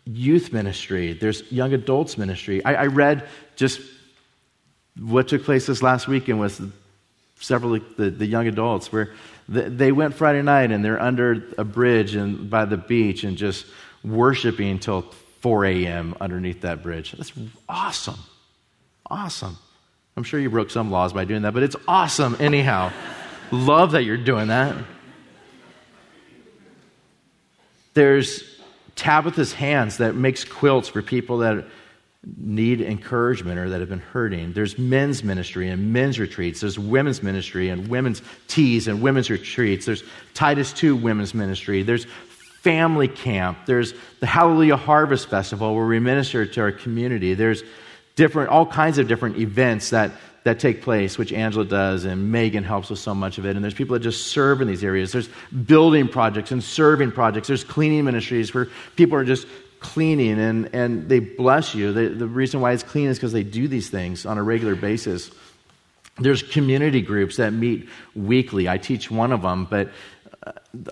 youth 0.05 0.51
ministry, 0.51 1.13
there's 1.13 1.51
young 1.51 1.73
adults 1.73 2.17
ministry. 2.17 2.65
I, 2.65 2.73
I 2.73 2.85
read 2.87 3.29
just 3.55 3.81
what 4.99 5.27
took 5.27 5.43
place 5.43 5.67
this 5.67 5.83
last 5.83 6.07
weekend 6.07 6.39
with 6.39 6.73
several 7.39 7.75
of 7.75 7.95
the, 7.97 8.09
the 8.09 8.25
young 8.25 8.47
adults 8.47 8.91
where 8.91 9.13
they 9.47 9.91
went 9.91 10.13
Friday 10.13 10.41
night 10.41 10.71
and 10.71 10.85
they're 10.85 11.01
under 11.01 11.43
a 11.57 11.63
bridge 11.63 12.15
and 12.15 12.49
by 12.49 12.65
the 12.65 12.77
beach 12.77 13.23
and 13.23 13.37
just 13.37 13.65
worshiping 14.03 14.69
until 14.69 15.01
4 15.41 15.65
a.m. 15.65 16.15
underneath 16.21 16.61
that 16.61 16.83
bridge. 16.83 17.13
That's 17.13 17.33
awesome. 17.67 18.19
Awesome. 19.09 19.57
I'm 20.15 20.23
sure 20.23 20.39
you 20.39 20.49
broke 20.49 20.69
some 20.69 20.91
laws 20.91 21.13
by 21.13 21.25
doing 21.25 21.43
that, 21.43 21.53
but 21.53 21.63
it's 21.63 21.75
awesome 21.87 22.35
anyhow. 22.39 22.91
Love 23.51 23.93
that 23.93 24.03
you're 24.03 24.17
doing 24.17 24.49
that. 24.49 24.75
There's 27.95 28.43
Tabitha's 28.95 29.53
hands 29.53 29.97
that 29.97 30.13
makes 30.13 30.43
quilts 30.43 30.89
for 30.89 31.01
people 31.01 31.39
that 31.39 31.65
need 32.25 32.81
encouragement 32.81 33.59
or 33.59 33.69
that 33.69 33.79
have 33.79 33.89
been 33.89 33.99
hurting. 33.99 34.53
There's 34.53 34.77
men's 34.77 35.23
ministry 35.23 35.69
and 35.69 35.93
men's 35.93 36.19
retreats. 36.19 36.61
There's 36.61 36.77
women's 36.77 37.23
ministry 37.23 37.69
and 37.69 37.87
women's 37.87 38.21
teas 38.47 38.87
and 38.87 39.01
women's 39.01 39.29
retreats. 39.29 39.85
There's 39.85 40.03
Titus 40.33 40.73
2 40.73 40.95
women's 40.95 41.33
ministry. 41.33 41.81
There's 41.83 42.05
family 42.61 43.07
camp. 43.07 43.59
There's 43.65 43.93
the 44.19 44.25
Hallelujah 44.25 44.75
Harvest 44.75 45.29
Festival 45.29 45.73
where 45.73 45.85
we 45.85 45.99
minister 45.99 46.45
to 46.45 46.61
our 46.61 46.71
community. 46.73 47.35
There's 47.35 47.63
different, 48.15 48.49
all 48.49 48.65
kinds 48.65 48.97
of 48.97 49.07
different 49.07 49.37
events 49.37 49.91
that 49.91 50.11
that 50.43 50.59
take 50.59 50.81
place, 50.81 51.17
which 51.17 51.33
Angela 51.33 51.65
does, 51.65 52.05
and 52.05 52.31
Megan 52.31 52.63
helps 52.63 52.89
with 52.89 52.99
so 52.99 53.13
much 53.13 53.37
of 53.37 53.45
it. 53.45 53.55
And 53.55 53.63
there's 53.63 53.73
people 53.73 53.93
that 53.93 53.99
just 53.99 54.27
serve 54.27 54.61
in 54.61 54.67
these 54.67 54.83
areas. 54.83 55.11
There's 55.11 55.29
building 55.65 56.07
projects 56.07 56.51
and 56.51 56.63
serving 56.63 57.11
projects. 57.11 57.47
There's 57.49 57.63
cleaning 57.63 58.05
ministries 58.05 58.53
where 58.53 58.67
people 58.95 59.17
are 59.17 59.25
just 59.25 59.45
cleaning 59.79 60.39
and, 60.39 60.73
and 60.73 61.09
they 61.09 61.19
bless 61.19 61.73
you. 61.73 61.93
The 61.93 62.27
reason 62.27 62.61
why 62.61 62.73
it's 62.73 62.83
clean 62.83 63.07
is 63.07 63.17
because 63.17 63.33
they 63.33 63.43
do 63.43 63.67
these 63.67 63.89
things 63.89 64.25
on 64.25 64.37
a 64.37 64.43
regular 64.43 64.75
basis. 64.75 65.31
There's 66.17 66.43
community 66.43 67.01
groups 67.01 67.37
that 67.37 67.53
meet 67.53 67.87
weekly. 68.15 68.67
I 68.67 68.77
teach 68.77 69.09
one 69.09 69.31
of 69.31 69.41
them, 69.41 69.65
but 69.69 69.89
uh, 70.45 70.51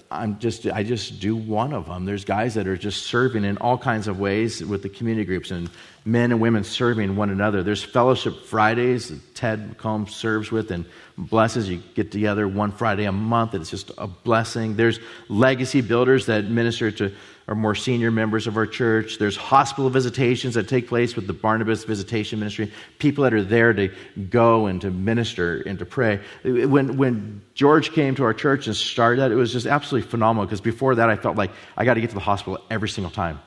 I'm 0.10 0.40
just, 0.40 0.66
I 0.68 0.84
just 0.84 1.20
do 1.20 1.36
one 1.36 1.74
of 1.74 1.86
them. 1.86 2.06
There's 2.06 2.24
guys 2.24 2.54
that 2.56 2.68
are 2.68 2.78
just 2.78 3.08
serving 3.08 3.44
in 3.44 3.58
all 3.58 3.78
kinds 3.78 4.08
of 4.08 4.20
ways 4.20 4.64
with 4.64 4.84
the 4.84 4.90
community 4.90 5.26
groups 5.26 5.52
and 5.52 5.70
men 6.06 6.32
and 6.32 6.40
women 6.40 6.64
serving 6.64 7.16
one 7.18 7.30
another. 7.30 7.64
There's 7.64 7.84
fellowship 7.84 8.46
Fridays 8.46 9.10
that 9.10 9.36
Ted 9.36 9.78
McComb 9.78 10.10
serves 10.10 10.52
with 10.52 10.72
and 10.72 10.86
blesses. 11.18 11.70
You 11.70 11.82
get 11.94 12.12
together 12.12 12.48
one 12.48 12.72
Friday 12.72 13.04
a 13.06 13.12
month. 13.12 13.54
and 13.54 13.62
It's 13.62 13.70
just 13.70 13.92
a 13.98 14.08
blessing. 14.08 14.78
There's 14.78 15.00
legacy 15.28 15.82
builders 15.82 16.28
that 16.28 16.46
minister 16.46 16.92
to 16.92 17.14
are 17.48 17.56
more 17.56 17.76
senior 17.76 18.12
members 18.12 18.46
of 18.46 18.58
our 18.58 18.66
church. 18.66 19.20
There's 19.20 19.38
hospital 19.38 19.90
visitations 19.90 20.56
that 20.56 20.68
take 20.68 20.88
place 20.88 21.16
with 21.16 21.28
the 21.28 21.34
Barnabas 21.34 21.86
Visitation 21.86 22.40
Ministry. 22.40 22.72
People 23.00 23.24
that 23.24 23.34
are 23.34 23.44
there 23.44 23.72
to 23.74 23.90
go 24.30 24.66
and 24.66 24.82
to 24.82 24.92
minister 24.92 25.62
and 25.62 25.80
to 25.80 25.86
pray. 25.86 26.20
When, 26.44 26.98
when 26.98 27.42
George 27.54 27.92
came 27.94 28.16
to 28.16 28.24
our 28.24 28.34
church 28.34 28.68
and 28.68 28.76
started 28.76 29.22
that, 29.22 29.32
it 29.32 29.36
was 29.36 29.54
just 29.54 29.66
absolutely 29.66 30.10
phenomenal 30.10 30.46
because 30.46 30.60
before 30.60 30.96
that 30.96 31.10
I 31.10 31.16
felt 31.16 31.38
like 31.38 31.52
I 31.78 31.86
got 31.86 31.94
to 31.94 32.02
get 32.02 32.10
to 32.10 32.16
the 32.16 32.22
hospital 32.22 32.60
every 32.70 32.90
single 32.90 33.12
time. 33.12 33.40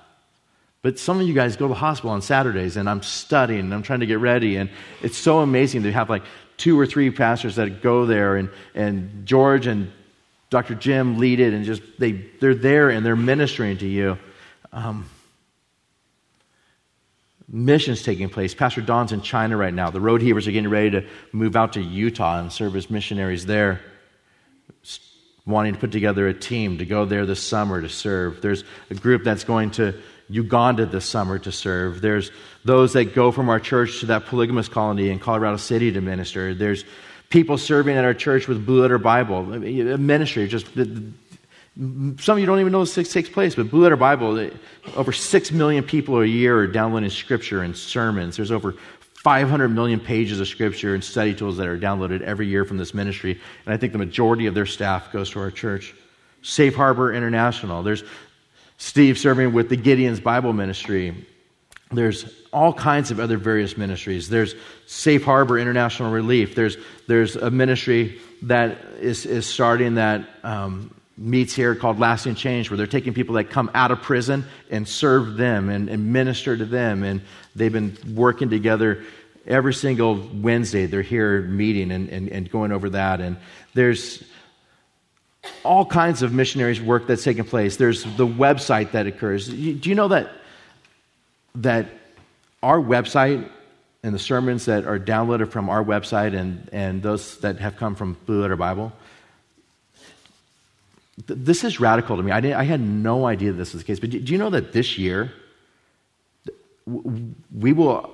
But 0.82 0.98
some 0.98 1.20
of 1.20 1.28
you 1.28 1.34
guys 1.34 1.56
go 1.56 1.66
to 1.66 1.74
the 1.74 1.74
hospital 1.74 2.10
on 2.12 2.22
Saturdays 2.22 2.78
and 2.78 2.88
I'm 2.88 3.02
studying 3.02 3.60
and 3.60 3.74
I'm 3.74 3.82
trying 3.82 4.00
to 4.00 4.06
get 4.06 4.18
ready. 4.18 4.56
And 4.56 4.70
it's 5.02 5.18
so 5.18 5.40
amazing 5.40 5.82
to 5.82 5.92
have 5.92 6.08
like 6.08 6.22
two 6.56 6.78
or 6.80 6.86
three 6.86 7.10
pastors 7.10 7.56
that 7.56 7.82
go 7.82 8.06
there 8.06 8.36
and, 8.36 8.48
and 8.74 9.26
George 9.26 9.66
and 9.66 9.92
Dr. 10.50 10.74
Jim 10.74 11.18
lead 11.18 11.40
it, 11.40 11.54
and 11.54 11.64
just 11.64 11.82
they, 11.98 12.12
they're 12.12 12.54
there 12.54 12.90
and 12.90 13.06
they're 13.06 13.16
ministering 13.16 13.78
to 13.78 13.86
you. 13.86 14.18
Um, 14.72 15.08
missions 17.48 18.02
taking 18.02 18.28
place. 18.28 18.54
Pastor 18.54 18.80
Don's 18.80 19.12
in 19.12 19.22
China 19.22 19.56
right 19.56 19.74
now. 19.74 19.90
The 19.90 20.00
Road 20.00 20.22
Heavers 20.22 20.46
are 20.46 20.52
getting 20.52 20.70
ready 20.70 20.90
to 20.90 21.06
move 21.32 21.56
out 21.56 21.74
to 21.74 21.80
Utah 21.80 22.40
and 22.40 22.52
serve 22.52 22.76
as 22.76 22.90
missionaries 22.90 23.46
there, 23.46 23.80
wanting 25.46 25.74
to 25.74 25.80
put 25.80 25.92
together 25.92 26.28
a 26.28 26.34
team 26.34 26.78
to 26.78 26.84
go 26.84 27.04
there 27.04 27.26
this 27.26 27.42
summer 27.42 27.80
to 27.80 27.88
serve. 27.88 28.40
There's 28.40 28.64
a 28.90 28.94
group 28.94 29.24
that's 29.24 29.44
going 29.44 29.72
to 29.72 30.00
Uganda 30.28 30.86
this 30.86 31.06
summer 31.06 31.38
to 31.40 31.50
serve. 31.50 32.00
There's 32.00 32.30
those 32.64 32.92
that 32.92 33.14
go 33.14 33.32
from 33.32 33.48
our 33.48 33.58
church 33.58 34.00
to 34.00 34.06
that 34.06 34.26
polygamous 34.26 34.68
colony 34.68 35.10
in 35.10 35.18
Colorado 35.18 35.56
City 35.56 35.90
to 35.92 36.00
minister. 36.00 36.54
There's 36.54 36.84
people 37.30 37.56
serving 37.56 37.96
at 37.96 38.04
our 38.04 38.12
church 38.14 38.48
with 38.48 38.66
Blue 38.66 38.82
Letter 38.82 38.98
Bible, 38.98 39.54
a 39.54 39.96
ministry. 39.98 40.46
Just 40.46 40.66
some 40.74 41.14
of 41.76 42.38
you 42.38 42.46
don't 42.46 42.60
even 42.60 42.72
know 42.72 42.84
this 42.84 43.12
takes 43.12 43.28
place, 43.28 43.54
but 43.54 43.70
Blue 43.70 43.84
Letter 43.84 43.96
Bible, 43.96 44.50
over 44.96 45.12
six 45.12 45.50
million 45.50 45.84
people 45.84 46.20
a 46.20 46.26
year 46.26 46.58
are 46.58 46.66
downloading 46.66 47.08
scripture 47.08 47.62
and 47.62 47.74
sermons. 47.76 48.36
There's 48.36 48.50
over 48.50 48.74
500 49.14 49.68
million 49.68 50.00
pages 50.00 50.40
of 50.40 50.48
scripture 50.48 50.94
and 50.94 51.04
study 51.04 51.34
tools 51.34 51.56
that 51.58 51.68
are 51.68 51.78
downloaded 51.78 52.22
every 52.22 52.48
year 52.48 52.64
from 52.64 52.78
this 52.78 52.92
ministry, 52.92 53.40
and 53.64 53.72
I 53.72 53.76
think 53.76 53.92
the 53.92 53.98
majority 53.98 54.46
of 54.46 54.54
their 54.54 54.66
staff 54.66 55.12
goes 55.12 55.30
to 55.30 55.40
our 55.40 55.50
church. 55.50 55.94
Safe 56.42 56.74
Harbor 56.74 57.12
International. 57.12 57.82
There's 57.82 58.02
Steve 58.78 59.18
serving 59.18 59.52
with 59.52 59.68
the 59.68 59.76
Gideon's 59.76 60.20
Bible 60.20 60.52
Ministry. 60.52 61.26
There's 61.92 62.24
all 62.52 62.72
kinds 62.72 63.10
of 63.10 63.18
other 63.18 63.36
various 63.36 63.76
ministries. 63.76 64.28
There's 64.28 64.54
Safe 64.86 65.24
Harbor 65.24 65.58
International 65.58 66.12
Relief. 66.12 66.54
There's, 66.54 66.76
there's 67.08 67.34
a 67.34 67.50
ministry 67.50 68.20
that 68.42 68.78
is, 69.00 69.26
is 69.26 69.44
starting 69.46 69.96
that 69.96 70.28
um, 70.44 70.94
meets 71.18 71.52
here 71.52 71.74
called 71.74 71.98
Lasting 71.98 72.36
Change, 72.36 72.70
where 72.70 72.76
they're 72.76 72.86
taking 72.86 73.12
people 73.12 73.34
that 73.34 73.50
come 73.50 73.72
out 73.74 73.90
of 73.90 74.02
prison 74.02 74.44
and 74.70 74.86
serve 74.86 75.36
them 75.36 75.68
and, 75.68 75.88
and 75.88 76.12
minister 76.12 76.56
to 76.56 76.64
them. 76.64 77.02
And 77.02 77.22
they've 77.56 77.72
been 77.72 77.96
working 78.14 78.50
together 78.50 79.02
every 79.44 79.74
single 79.74 80.14
Wednesday. 80.32 80.86
They're 80.86 81.02
here 81.02 81.42
meeting 81.42 81.90
and, 81.90 82.08
and, 82.08 82.28
and 82.28 82.48
going 82.50 82.70
over 82.70 82.90
that. 82.90 83.20
And 83.20 83.36
there's 83.74 84.22
all 85.64 85.84
kinds 85.84 86.22
of 86.22 86.32
missionaries 86.32 86.80
work 86.80 87.08
that's 87.08 87.24
taking 87.24 87.44
place. 87.44 87.76
There's 87.78 88.04
the 88.04 88.26
website 88.26 88.92
that 88.92 89.08
occurs. 89.08 89.48
Do 89.48 89.56
you 89.56 89.94
know 89.96 90.08
that 90.08 90.30
that 91.56 91.86
our 92.62 92.78
website 92.78 93.48
and 94.02 94.14
the 94.14 94.18
sermons 94.18 94.64
that 94.66 94.86
are 94.86 94.98
downloaded 94.98 95.50
from 95.50 95.68
our 95.68 95.84
website 95.84 96.38
and, 96.38 96.68
and 96.72 97.02
those 97.02 97.38
that 97.38 97.58
have 97.58 97.76
come 97.76 97.94
from 97.94 98.16
Blue 98.26 98.42
Letter 98.42 98.56
Bible, 98.56 98.92
th- 101.26 101.38
this 101.42 101.64
is 101.64 101.80
radical 101.80 102.16
to 102.16 102.22
me. 102.22 102.30
I, 102.30 102.38
I, 102.58 102.64
had 102.64 102.80
no 102.80 103.26
idea 103.26 103.52
this 103.52 103.72
was 103.72 103.82
the 103.82 103.86
case. 103.86 104.00
But 104.00 104.10
do, 104.10 104.20
do 104.20 104.32
you 104.32 104.38
know 104.38 104.50
that 104.50 104.72
this 104.72 104.96
year, 104.96 105.32
we 106.86 107.72
will, 107.72 108.10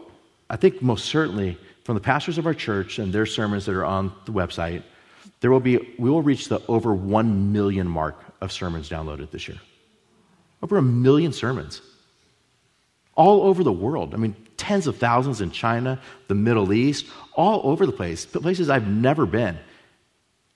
I 0.51 0.57
think 0.57 0.83
most 0.83 1.07
certainly, 1.07 1.57
from 1.85 1.95
the 1.95 2.01
pastors 2.01 2.37
of 2.37 2.47
our 2.47 2.55
church 2.55 2.99
and 2.99 3.13
their 3.13 3.27
sermons 3.27 3.67
that 3.67 3.75
are 3.75 3.85
on 3.85 4.13
the 4.25 4.33
website, 4.33 4.83
there 5.41 5.51
will 5.51 5.61
be, 5.61 5.95
we 5.99 6.11
will 6.11 6.23
reach 6.23 6.49
the 6.49 6.61
over 6.67 6.93
1 6.93 7.53
million 7.53 7.87
mark 7.87 8.17
of 8.41 8.51
sermons 8.51 8.89
downloaded 8.89 9.31
this 9.31 9.47
year. 9.47 9.59
Over 10.63 10.79
a 10.79 10.83
million 10.83 11.33
sermons 11.33 11.81
all 13.17 13.43
over 13.43 13.65
the 13.65 13.73
world. 13.73 14.15
I 14.15 14.19
mean, 14.19 14.37
tens 14.57 14.87
of 14.87 14.99
thousands 14.99 15.41
in 15.41 15.51
China, 15.51 16.01
the 16.29 16.35
Middle 16.35 16.73
East, 16.73 17.07
all 17.35 17.61
over 17.65 17.87
the 17.87 17.93
place, 17.93 18.25
places 18.25 18.71
I've 18.71 18.87
never 18.87 19.27
been. 19.27 19.59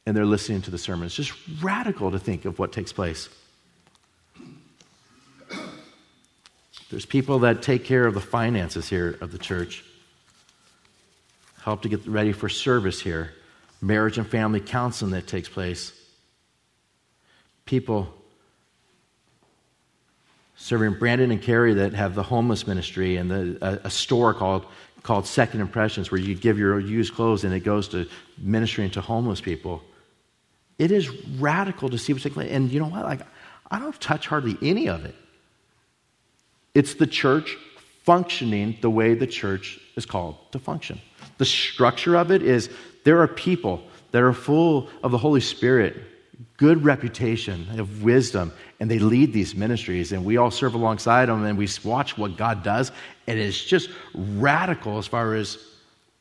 And 0.06 0.16
they're 0.16 0.26
listening 0.26 0.62
to 0.62 0.70
the 0.70 0.78
sermon. 0.78 1.06
It's 1.06 1.14
just 1.14 1.32
radical 1.60 2.10
to 2.10 2.18
think 2.18 2.44
of 2.44 2.58
what 2.58 2.72
takes 2.72 2.92
place. 2.92 3.28
There's 6.90 7.06
people 7.06 7.40
that 7.40 7.62
take 7.62 7.84
care 7.84 8.04
of 8.06 8.14
the 8.14 8.20
finances 8.20 8.88
here 8.88 9.16
of 9.20 9.30
the 9.30 9.38
church, 9.38 9.84
help 11.62 11.82
to 11.82 11.88
get 11.88 12.06
ready 12.06 12.32
for 12.32 12.48
service 12.48 13.00
here, 13.00 13.32
marriage 13.80 14.18
and 14.18 14.26
family 14.26 14.60
counseling 14.60 15.12
that 15.12 15.28
takes 15.28 15.48
place. 15.48 15.92
People 17.64 18.12
serving 20.60 20.92
Brandon 20.98 21.30
and 21.30 21.40
Carrie 21.40 21.72
that 21.72 21.94
have 21.94 22.14
the 22.14 22.22
homeless 22.22 22.66
ministry 22.66 23.16
and 23.16 23.30
the, 23.30 23.58
a, 23.62 23.86
a, 23.86 23.90
store 23.90 24.34
called, 24.34 24.66
called 25.02 25.26
Second 25.26 25.62
Impressions 25.62 26.10
where 26.10 26.20
you 26.20 26.34
give 26.34 26.58
your 26.58 26.78
used 26.78 27.14
clothes 27.14 27.44
and 27.44 27.54
it 27.54 27.60
goes 27.60 27.88
to 27.88 28.06
ministering 28.36 28.90
to 28.90 29.00
homeless 29.00 29.40
people. 29.40 29.82
It 30.78 30.92
is 30.92 31.08
radical 31.38 31.88
to 31.88 31.96
see 31.96 32.12
what's 32.12 32.24
taking 32.24 32.34
place. 32.34 32.52
And 32.52 32.70
you 32.70 32.78
know 32.78 32.88
what? 32.88 33.04
Like, 33.04 33.22
I 33.70 33.78
don't 33.78 33.98
touch 34.02 34.26
hardly 34.26 34.58
any 34.60 34.86
of 34.90 35.06
it. 35.06 35.14
It's 36.74 36.94
the 36.94 37.06
church 37.06 37.56
functioning 38.04 38.76
the 38.82 38.90
way 38.90 39.14
the 39.14 39.26
church 39.26 39.80
is 39.96 40.04
called 40.04 40.36
to 40.52 40.58
function. 40.58 41.00
The 41.38 41.46
structure 41.46 42.16
of 42.16 42.30
it 42.30 42.42
is 42.42 42.68
there 43.04 43.22
are 43.22 43.28
people 43.28 43.82
that 44.10 44.22
are 44.22 44.34
full 44.34 44.90
of 45.02 45.10
the 45.10 45.18
Holy 45.18 45.40
Spirit 45.40 45.96
good 46.56 46.84
reputation 46.84 47.78
of 47.78 48.02
wisdom, 48.02 48.52
and 48.78 48.90
they 48.90 48.98
lead 48.98 49.32
these 49.32 49.54
ministries, 49.54 50.12
and 50.12 50.24
we 50.24 50.36
all 50.36 50.50
serve 50.50 50.74
alongside 50.74 51.26
them, 51.26 51.44
and 51.44 51.58
we 51.58 51.68
watch 51.84 52.16
what 52.16 52.36
God 52.36 52.62
does, 52.62 52.92
and 53.26 53.38
it's 53.38 53.62
just 53.62 53.90
radical 54.14 54.98
as 54.98 55.06
far 55.06 55.34
as 55.34 55.58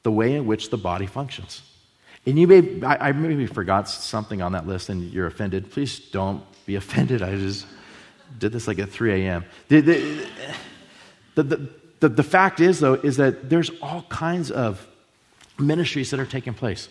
the 0.03 0.11
way 0.11 0.36
in 0.36 0.45
which 0.45 0.70
the 0.70 0.78
body 0.78 1.05
functions. 1.05 1.61
And 2.26 2.38
you 2.38 2.47
may, 2.47 2.82
I, 2.84 3.09
I 3.09 3.11
maybe 3.11 3.45
forgot 3.45 3.89
something 3.89 4.41
on 4.41 4.51
that 4.53 4.67
list, 4.67 4.89
and 4.89 5.11
you're 5.11 5.28
offended. 5.28 5.72
Please 5.72 5.99
don't 5.99 6.43
be 6.65 6.76
offended. 6.76 7.22
I 7.22 7.36
just 7.38 7.65
did 8.38 8.51
this 8.51 8.67
like 8.67 8.80
at 8.80 8.89
3 8.89 9.26
a.m. 9.26 9.45
The, 9.70 9.82
the, 9.82 10.28
the, 11.36 11.70
the, 11.99 12.09
the 12.09 12.24
fact 12.24 12.59
is, 12.59 12.80
though, 12.80 12.93
is 12.93 13.17
that 13.17 13.49
there's 13.49 13.72
all 13.82 14.03
kinds 14.03 14.51
of 14.51 14.86
ministries 15.57 16.11
that 16.11 16.20
are 16.20 16.26
taking 16.26 16.53
place. 16.53 16.89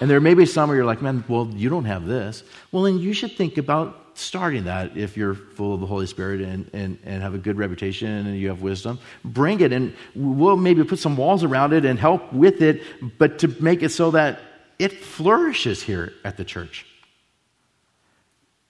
And 0.00 0.10
there 0.10 0.20
may 0.20 0.34
be 0.34 0.46
some 0.46 0.68
where 0.68 0.76
you're 0.76 0.86
like, 0.86 1.02
man, 1.02 1.24
well, 1.28 1.48
you 1.54 1.68
don't 1.68 1.84
have 1.84 2.06
this. 2.06 2.44
Well, 2.72 2.84
then 2.84 2.98
you 2.98 3.12
should 3.12 3.36
think 3.36 3.58
about 3.58 4.00
starting 4.14 4.64
that 4.64 4.96
if 4.96 5.16
you're 5.16 5.34
full 5.34 5.74
of 5.74 5.80
the 5.80 5.86
Holy 5.86 6.06
Spirit 6.06 6.40
and, 6.40 6.70
and, 6.72 6.98
and 7.04 7.22
have 7.22 7.34
a 7.34 7.38
good 7.38 7.56
reputation 7.56 8.08
and 8.08 8.38
you 8.38 8.48
have 8.48 8.62
wisdom. 8.62 8.98
Bring 9.24 9.60
it, 9.60 9.72
and 9.72 9.94
we'll 10.14 10.56
maybe 10.56 10.84
put 10.84 10.98
some 10.98 11.16
walls 11.16 11.42
around 11.42 11.72
it 11.72 11.84
and 11.84 11.98
help 11.98 12.32
with 12.32 12.62
it, 12.62 12.82
but 13.18 13.38
to 13.40 13.48
make 13.60 13.82
it 13.82 13.90
so 13.90 14.12
that 14.12 14.40
it 14.78 14.92
flourishes 14.92 15.82
here 15.82 16.12
at 16.24 16.36
the 16.36 16.44
church. 16.44 16.86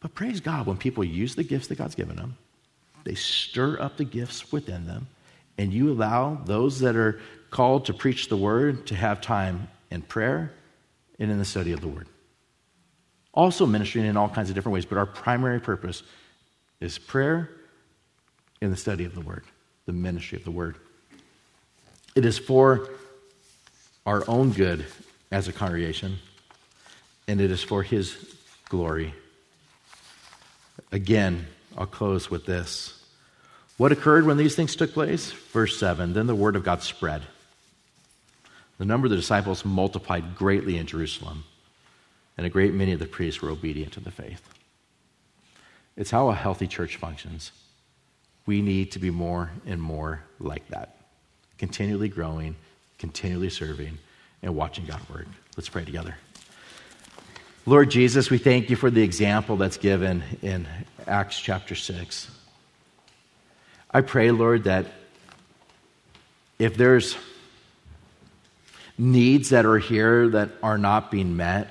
But 0.01 0.15
praise 0.15 0.41
God, 0.41 0.67
when 0.67 0.77
people 0.77 1.05
use 1.05 1.35
the 1.35 1.45
gifts 1.45 1.69
that 1.69 1.77
God's 1.77 1.95
given 1.95 2.17
them, 2.17 2.37
they 3.05 3.15
stir 3.15 3.81
up 3.81 3.97
the 3.97 4.05
gifts 4.05 4.51
within 4.53 4.87
them, 4.87 5.07
and 5.59 5.73
you 5.73 5.93
allow 5.93 6.35
those 6.45 6.81
that 6.81 6.97
are 6.97 7.21
called 7.51 7.87
to 7.87 7.95
preach 7.95 8.29
the 8.29 8.37
word 8.37 8.87
to 8.87 8.95
have 8.95 9.21
time 9.21 9.69
in 9.91 10.03
prayer 10.03 10.53
and 11.19 11.31
in 11.31 11.39
the 11.39 11.45
study 11.45 11.73
of 11.73 11.81
the 11.81 11.89
Word. 11.89 12.09
Also, 13.33 13.67
ministering 13.67 14.07
in 14.07 14.17
all 14.17 14.29
kinds 14.29 14.49
of 14.49 14.55
different 14.55 14.75
ways, 14.75 14.85
but 14.85 14.99
our 14.99 15.07
primary 15.07 15.61
purpose 15.61 16.03
is 16.81 16.99
prayer 16.99 17.51
and 18.61 18.73
the 18.73 18.77
study 18.77 19.05
of 19.05 19.15
the 19.15 19.21
Word, 19.21 19.45
the 19.87 19.93
ministry 19.93 20.39
of 20.39 20.45
the 20.45 20.51
Word. 20.51 20.77
It 22.15 22.25
is 22.25 22.39
for 22.39 22.89
our 24.07 24.23
own 24.29 24.53
good 24.53 24.87
as 25.33 25.49
a 25.49 25.53
congregation, 25.53 26.19
and 27.27 27.41
it 27.41 27.51
is 27.51 27.62
for 27.62 27.83
His 27.83 28.17
glory. 28.69 29.15
Again, 30.93 31.47
I'll 31.77 31.87
close 31.87 32.31
with 32.31 32.47
this. 32.47 33.01
What 33.77 33.91
occurred 33.91 34.27
when 34.27 34.37
these 34.37 34.55
things 34.55 34.77
took 34.77 34.93
place? 34.93 35.33
Verse 35.33 35.79
7 35.79 36.12
Then 36.12 36.27
the 36.27 36.35
word 36.35 36.57
of 36.57 36.65
God 36.65 36.83
spread 36.83 37.23
the 38.79 38.85
number 38.85 39.07
of 39.07 39.11
the 39.11 39.16
disciples 39.16 39.64
multiplied 39.64 40.37
greatly 40.37 40.77
in 40.77 40.87
Jerusalem, 40.87 41.45
and 42.37 42.47
a 42.47 42.51
great 42.51 42.75
many 42.75 42.93
of 42.93 42.99
the 42.99 43.07
priests 43.07 43.41
were 43.41 43.51
obedient 43.51 43.93
to 43.93 44.01
the 44.01 44.11
faith. 44.11 44.43
It's 45.97 46.11
how 46.11 46.29
a 46.29 46.35
healthy 46.35 46.66
church 46.66 46.97
functions. 46.97 47.53
We 48.47 48.61
need 48.61 48.93
to 48.93 48.99
be 48.99 49.11
more 49.11 49.51
and 49.64 49.81
more 49.81 50.25
like 50.41 50.66
that, 50.68 50.97
continually 51.57 52.09
growing, 52.09 52.57
continually 52.99 53.51
serving, 53.51 53.99
and 54.43 54.55
watching 54.55 54.85
God 54.87 55.01
work. 55.09 55.27
Let's 55.57 55.68
pray 55.68 55.85
together. 55.85 56.16
Lord 57.66 57.91
Jesus, 57.91 58.29
we 58.29 58.37
thank 58.39 58.68
you 58.68 58.77
for 58.77 58.91
the 58.91 59.03
example 59.03 59.57
that's 59.57 59.79
given 59.79 60.22
in 60.43 60.66
Acts 61.07 61.41
chapter 61.41 61.75
6. 61.75 62.31
I 63.91 64.01
pray, 64.03 64.33
Lord, 64.33 64.64
that 64.64 64.87
if 66.59 66.77
there's 66.77 67.16
needs 68.97 69.51
that 69.51 69.66
are 69.66 69.78
here 69.78 70.28
that 70.30 70.51
are 70.62 70.78
not 70.78 71.11
being 71.11 71.36
met, 71.36 71.70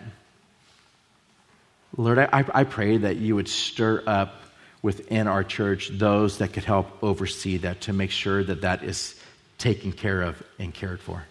Lord, 1.96 2.18
I, 2.18 2.46
I 2.54 2.64
pray 2.64 2.98
that 2.98 3.18
you 3.18 3.36
would 3.36 3.48
stir 3.48 4.04
up 4.08 4.42
within 4.82 5.28
our 5.28 5.44
church 5.44 5.90
those 5.94 6.40
that 6.40 6.52
could 6.52 6.64
help 6.64 7.04
oversee 7.04 7.58
that 7.58 7.82
to 7.82 7.94
make 7.94 8.12
sure 8.12 8.44
that 8.44 8.62
that 8.62 8.84
is 8.84 9.20
taken 9.58 9.92
care 9.92 10.22
of 10.22 10.42
and 10.60 10.74
cared 10.74 11.00
for. 11.00 11.24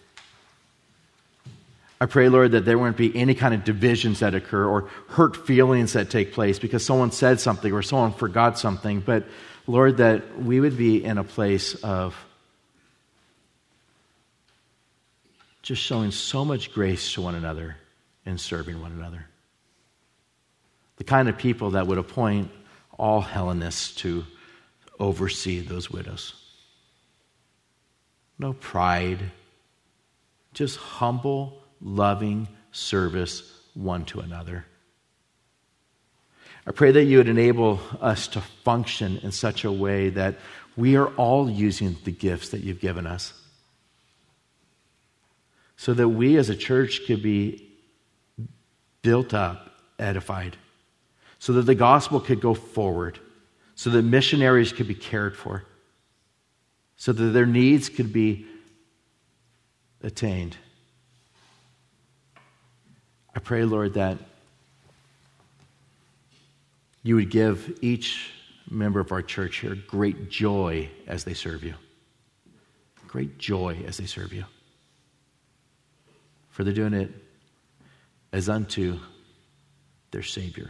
I 1.99 2.05
pray, 2.05 2.27
Lord, 2.29 2.51
that 2.51 2.65
there 2.65 2.77
wouldn't 2.77 2.97
be 2.97 3.15
any 3.15 3.33
kind 3.35 3.53
of 3.53 3.63
divisions 3.63 4.19
that 4.19 4.35
occur 4.35 4.65
or 4.65 4.89
hurt 5.09 5.47
feelings 5.47 5.93
that 5.93 6.09
take 6.09 6.33
place 6.33 6.59
because 6.59 6.85
someone 6.85 7.11
said 7.11 7.39
something 7.39 7.71
or 7.71 7.81
someone 7.81 8.13
forgot 8.13 8.57
something. 8.57 8.99
But, 8.99 9.25
Lord, 9.67 9.97
that 9.97 10.41
we 10.41 10.59
would 10.59 10.77
be 10.77 11.03
in 11.03 11.17
a 11.17 11.23
place 11.23 11.75
of 11.75 12.15
just 15.63 15.81
showing 15.81 16.11
so 16.11 16.43
much 16.43 16.73
grace 16.73 17.13
to 17.13 17.21
one 17.21 17.35
another 17.35 17.77
and 18.25 18.39
serving 18.39 18.79
one 18.81 18.91
another. 18.91 19.25
The 20.97 21.05
kind 21.05 21.29
of 21.29 21.37
people 21.37 21.71
that 21.71 21.87
would 21.87 21.97
appoint 21.97 22.51
all 22.99 23.21
Hellenists 23.21 23.95
to 23.95 24.25
oversee 24.99 25.61
those 25.61 25.89
widows. 25.89 26.35
No 28.37 28.53
pride, 28.53 29.31
just 30.53 30.77
humble, 30.77 31.63
loving 31.81 32.47
service 32.71 33.49
one 33.73 34.05
to 34.05 34.19
another. 34.19 34.65
I 36.67 36.71
pray 36.71 36.91
that 36.91 37.03
you 37.05 37.17
would 37.17 37.29
enable 37.29 37.79
us 38.01 38.27
to 38.29 38.41
function 38.41 39.17
in 39.23 39.31
such 39.31 39.63
a 39.63 39.71
way 39.71 40.09
that 40.09 40.35
we 40.75 40.95
are 40.95 41.07
all 41.15 41.49
using 41.49 41.97
the 42.03 42.11
gifts 42.11 42.49
that 42.49 42.61
you've 42.61 42.79
given 42.79 43.07
us 43.07 43.33
so 45.83 45.93
that 45.93 46.07
we 46.07 46.37
as 46.37 46.49
a 46.49 46.55
church 46.55 47.01
could 47.05 47.21
be 47.21 47.69
built 49.01 49.33
up, 49.33 49.69
edified, 49.99 50.55
so 51.39 51.51
that 51.51 51.63
the 51.63 51.75
gospel 51.75 52.21
could 52.21 52.39
go 52.39 52.53
forward, 52.53 53.19
so 53.75 53.89
that 53.89 54.01
missionaries 54.01 54.71
could 54.71 54.87
be 54.87 54.95
cared 54.95 55.35
for, 55.35 55.65
so 56.95 57.11
that 57.11 57.25
their 57.31 57.45
needs 57.45 57.89
could 57.89 58.13
be 58.13 58.45
attained. 60.01 60.55
I 63.35 63.39
pray, 63.39 63.65
Lord, 63.65 63.95
that 63.95 64.17
you 67.01 67.15
would 67.15 67.29
give 67.29 67.77
each 67.81 68.31
member 68.71 69.01
of 69.01 69.11
our 69.11 69.21
church 69.21 69.57
here 69.57 69.75
great 69.75 70.29
joy 70.29 70.89
as 71.07 71.25
they 71.25 71.33
serve 71.33 71.61
you. 71.61 71.73
Great 73.05 73.37
joy 73.37 73.83
as 73.85 73.97
they 73.97 74.05
serve 74.05 74.31
you. 74.31 74.45
For 76.53 76.63
they're 76.63 76.71
doing 76.71 76.93
it 76.93 77.09
as 78.31 78.47
unto 78.47 78.99
their 80.11 80.21
Savior 80.21 80.69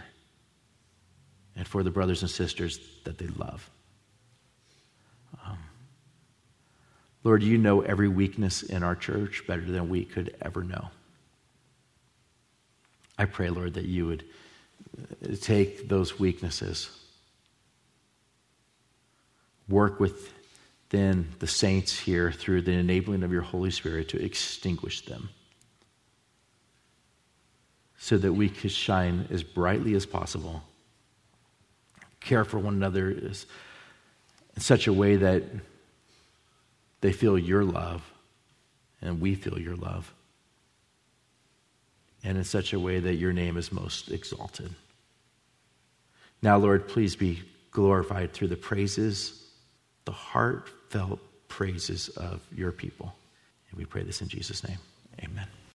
and 1.58 1.68
for 1.68 1.84
the 1.84 1.92
brothers 1.92 2.22
and 2.22 2.32
sisters 2.32 2.80
that 3.04 3.18
they 3.18 3.28
love. 3.28 3.70
Um, 5.46 5.58
Lord, 7.26 7.44
you 7.44 7.58
know 7.58 7.82
every 7.82 8.08
weakness 8.08 8.64
in 8.64 8.82
our 8.82 8.96
church 8.96 9.44
better 9.46 9.62
than 9.62 9.90
we 9.90 10.06
could 10.06 10.34
ever 10.42 10.64
know. 10.64 10.88
I 13.18 13.26
pray, 13.26 13.50
Lord, 13.50 13.74
that 13.74 13.84
you 13.84 14.06
would 14.06 14.24
uh, 14.98 15.36
take 15.42 15.90
those 15.90 16.18
weaknesses, 16.18 16.98
work 19.68 20.00
within 20.00 21.28
the 21.40 21.48
saints 21.48 22.00
here 22.00 22.32
through 22.32 22.62
the 22.62 22.72
enabling 22.72 23.24
of 23.24 23.34
your 23.34 23.42
Holy 23.42 23.70
Spirit 23.70 24.08
to 24.10 24.24
extinguish 24.24 25.04
them 25.06 25.28
so 28.04 28.18
that 28.18 28.34
we 28.34 28.50
could 28.50 28.70
shine 28.70 29.26
as 29.32 29.44
brightly 29.44 29.94
as 29.96 30.06
possible 30.06 30.62
care 32.20 32.44
for 32.44 32.60
one 32.60 32.74
another 32.74 33.12
in 33.12 33.34
such 34.58 34.88
a 34.88 34.94
way 34.94 35.16
that 35.16 35.42
they 37.00 37.14
feel 37.14 37.40
your 37.40 37.64
love 37.64 38.02
and 39.02 39.22
we 39.22 39.36
feel 39.36 39.58
your 39.58 39.78
love. 39.78 40.14
And 42.26 42.38
in 42.38 42.44
such 42.44 42.74
a 42.74 42.80
way 42.80 43.00
that 43.00 43.16
your 43.16 43.32
name 43.32 43.56
is 43.56 43.72
most 43.72 44.12
exalted. 44.12 44.70
Now, 46.42 46.58
Lord, 46.58 46.90
please 46.90 47.16
be 47.16 47.42
glorified 47.72 48.34
through 48.34 48.50
the 48.50 48.58
praises, 48.58 49.46
the 50.04 50.12
heartfelt 50.12 51.22
praises 51.48 52.10
of 52.10 52.42
your 52.54 52.74
people. 52.74 53.16
And 53.70 53.78
we 53.78 53.86
pray 53.86 54.04
this 54.04 54.22
in 54.22 54.28
Jesus' 54.28 54.62
name. 54.68 54.80
Amen. 55.24 55.48